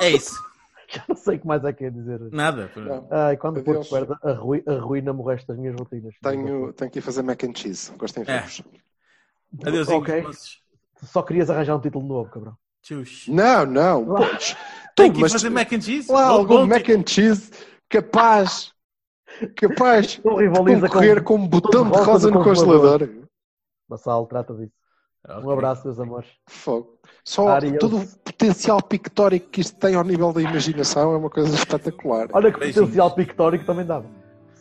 É 0.00 0.10
isso. 0.10 0.34
Já 0.92 1.04
não 1.08 1.16
sei 1.16 1.36
o 1.36 1.40
que 1.40 1.46
mais 1.46 1.64
é 1.64 1.72
que 1.72 1.84
é 1.84 1.90
dizer. 1.90 2.20
Nada. 2.32 2.70
Não. 2.76 3.08
Ai, 3.10 3.36
quando 3.36 3.58
o 3.58 3.64
Porto 3.64 3.78
Adeus. 3.78 3.88
perde, 3.88 4.12
arrui- 4.24 4.64
arruina-me 4.66 5.20
o 5.20 5.24
resto 5.24 5.46
das 5.48 5.56
minhas 5.56 5.76
rotinas. 5.76 6.14
Tenho, 6.22 6.72
tenho 6.72 6.90
que 6.90 6.98
ir 6.98 7.02
fazer 7.02 7.22
mac 7.22 7.42
and 7.44 7.52
cheese. 7.54 7.92
Gostem 7.96 8.24
de 8.24 8.30
É. 8.30 8.34
ver-vos. 8.40 8.62
Adeus, 9.64 9.88
Ok. 9.88 10.22
doces. 10.22 10.58
Só 11.02 11.22
querias 11.22 11.48
arranjar 11.50 11.76
um 11.76 11.80
título 11.80 12.06
novo, 12.06 12.30
cabrão. 12.30 12.54
Tchus. 12.82 13.26
Não, 13.28 13.66
não. 13.66 14.04
Pois. 14.06 14.56
Tem 14.94 15.12
que 15.12 15.18
ir 15.18 15.22
mas 15.22 15.32
fazer 15.32 15.50
mac 15.50 15.72
and 15.72 15.80
cheese? 15.80 16.10
lá 16.10 16.26
algum 16.28 16.66
mac 16.66 16.88
and 16.90 17.04
cheese 17.06 17.50
capaz, 17.88 18.72
capaz 19.56 20.06
de 20.16 20.20
concorrer 20.22 21.22
com 21.22 21.36
com 21.38 21.44
um 21.44 21.48
botão 21.48 21.90
de 21.90 21.96
rosa 21.98 22.30
no 22.30 22.42
congelador. 22.42 23.08
Vassal, 23.88 24.26
trata 24.26 24.54
disso. 24.54 24.72
Um 25.28 25.38
Ok. 25.40 25.52
abraço, 25.52 25.84
meus 25.86 26.00
amores. 26.00 26.28
Fogo. 26.48 26.98
Só 27.24 27.48
Ariel. 27.48 27.78
todo 27.78 27.98
o 27.98 28.06
potencial 28.24 28.82
pictórico 28.82 29.50
que 29.50 29.60
isto 29.60 29.78
tem 29.78 29.94
ao 29.94 30.02
nível 30.04 30.32
da 30.32 30.40
imaginação 30.40 31.12
é 31.12 31.16
uma 31.18 31.28
coisa 31.28 31.54
espetacular. 31.54 32.28
Olha 32.32 32.50
que 32.50 32.58
Beijinhos. 32.58 32.86
potencial 32.88 33.14
pictórico 33.14 33.64
também 33.66 33.84
dava. 33.84 34.06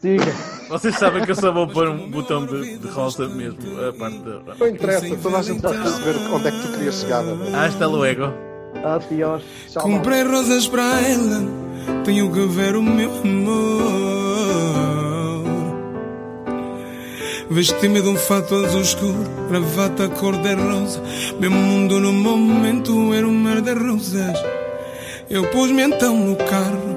Siga. 0.01 0.33
Vocês 0.69 0.95
sabem 0.97 1.25
que 1.25 1.31
eu 1.31 1.35
só 1.35 1.51
vou 1.51 1.67
pôr 1.67 1.89
um 1.89 2.09
botão 2.09 2.45
de, 2.45 2.77
de 2.77 2.87
rosa 2.87 3.27
mesmo, 3.27 3.57
a 3.81 3.91
parte 3.91 4.19
da... 4.19 4.55
Não 4.57 4.67
interessa, 4.67 5.17
toda 5.17 5.39
a 5.39 5.41
gente 5.41 5.61
vai 5.61 5.73
perceber 5.77 6.15
onde 6.31 6.47
é 6.47 6.51
que 6.51 6.61
tu 6.61 6.71
querias 6.73 6.95
chegar. 7.01 7.23
David. 7.23 7.55
Hasta 7.55 7.87
luego. 7.87 8.33
Adiós. 8.83 9.43
Tchau. 9.67 9.83
Comprei 9.83 10.23
rosas 10.23 10.67
para 10.67 11.01
ela, 11.01 11.41
tenho 12.05 12.31
que 12.31 12.45
ver 12.45 12.75
o 12.75 12.83
meu 12.83 13.11
amor. 13.23 14.19
Vesti-me 17.49 18.01
de 18.01 18.07
um 18.07 18.15
fato 18.15 18.55
azul 18.63 18.81
escuro, 18.81 19.25
gravata 19.49 20.07
cor-de-rosa. 20.07 21.01
Meu 21.39 21.49
mundo 21.49 21.99
no 21.99 22.13
momento 22.13 23.11
era 23.11 23.27
um 23.27 23.33
mar 23.33 23.59
de 23.59 23.73
rosas. 23.73 24.37
Eu 25.29 25.45
pus-me 25.47 25.81
então 25.81 26.15
no 26.15 26.35
carro, 26.35 26.95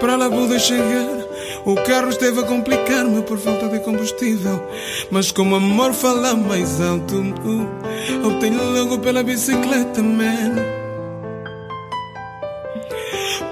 para 0.00 0.16
lá 0.16 0.30
poder 0.30 0.60
chegar. 0.60 1.17
O 1.64 1.74
carro 1.74 2.08
esteve 2.08 2.40
a 2.40 2.44
complicar-me 2.44 3.22
por 3.22 3.38
falta 3.38 3.68
de 3.68 3.80
combustível. 3.80 4.62
Mas 5.10 5.32
como 5.32 5.56
amor 5.56 5.92
fala 5.92 6.34
mais 6.34 6.80
alto, 6.80 7.16
uh, 7.16 8.26
optei 8.26 8.50
logo 8.50 8.98
pela 8.98 9.22
bicicleta, 9.22 10.02
man. 10.02 10.56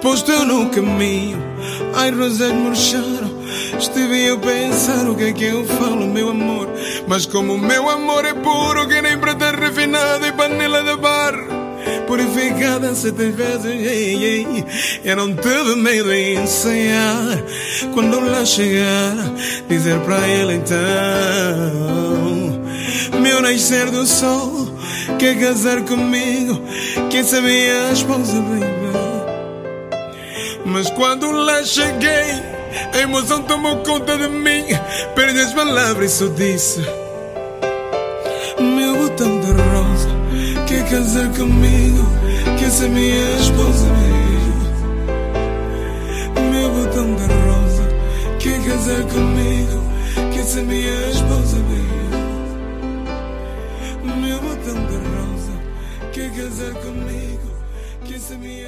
Posto 0.01 0.31
eu 0.31 0.45
no 0.45 0.71
caminho, 0.71 1.39
ai 1.95 2.11
rosas 2.11 2.53
murcharam. 2.53 3.37
Estive 3.79 4.31
a 4.31 4.37
pensar 4.37 5.09
o 5.09 5.15
que 5.15 5.25
é 5.25 5.33
que 5.33 5.45
eu 5.45 5.65
falo, 5.65 6.07
meu 6.07 6.31
amor. 6.31 6.69
Mas 7.09 7.27
como 7.27 7.55
o 7.55 7.59
meu 7.59 7.91
amor 7.91 8.25
é 8.25 8.33
puro, 8.33 8.89
que 8.89 9.03
nem 9.03 9.19
prata 9.19 9.51
refinada 9.51 10.27
e 10.27 10.33
panela 10.33 10.83
de 10.83 10.97
barro. 10.97 11.66
Purificada 12.07 12.95
sete 12.95 13.31
vezes, 13.31 14.65
eu 15.05 15.17
não 15.17 15.35
tive 15.35 15.77
medo 15.77 16.09
de 16.09 16.35
ensaiar. 16.35 17.43
Quando 17.93 18.21
lá 18.21 18.45
chegar, 18.45 19.15
dizer 19.69 19.99
pra 20.01 20.27
ele 20.29 20.55
então: 20.55 20.77
Meu 23.21 23.41
nascer 23.43 23.91
do 23.91 24.07
sol, 24.07 24.69
quer 25.19 25.39
casar 25.39 25.83
comigo, 25.83 26.61
quem 27.11 27.25
sabia 27.25 27.89
a 27.89 27.93
esposa, 27.93 28.41
baby. 28.41 28.77
Mas 30.67 30.91
quando 30.91 31.31
lá 31.31 31.63
cheguei, 31.65 32.43
a 32.93 32.99
emoção 32.99 33.43
tomou 33.43 33.77
conta 33.79 34.17
de 34.17 34.29
mim. 34.29 34.65
Perdi 35.15 35.41
as 35.41 35.55
palavras 35.55 36.13
e 36.13 36.17
só 36.17 36.27
disse: 36.27 36.81
Meu 38.59 38.96
casar 40.91 41.28
comigo? 41.37 42.05
Quer 42.59 42.70
ser 42.70 42.89
minha 42.89 43.37
esposa? 43.39 43.87
Meu 46.51 46.70
botão 46.70 47.14
de 47.14 47.24
rosa, 47.24 47.89
quer 48.39 48.59
casar 48.64 49.03
comigo? 49.05 49.82
Quer 50.32 50.45
ser 50.45 50.62
minha 50.62 51.11
esposa? 51.11 51.57
Meu 54.05 54.41
botão 54.41 54.74
de 54.87 54.97
rosa, 54.97 55.53
quer 56.12 56.30
casar 56.30 56.74
comigo? 56.82 57.51
Quer 58.05 58.18
ser 58.20 58.39
minha 58.39 58.62
esposa? 58.62 58.66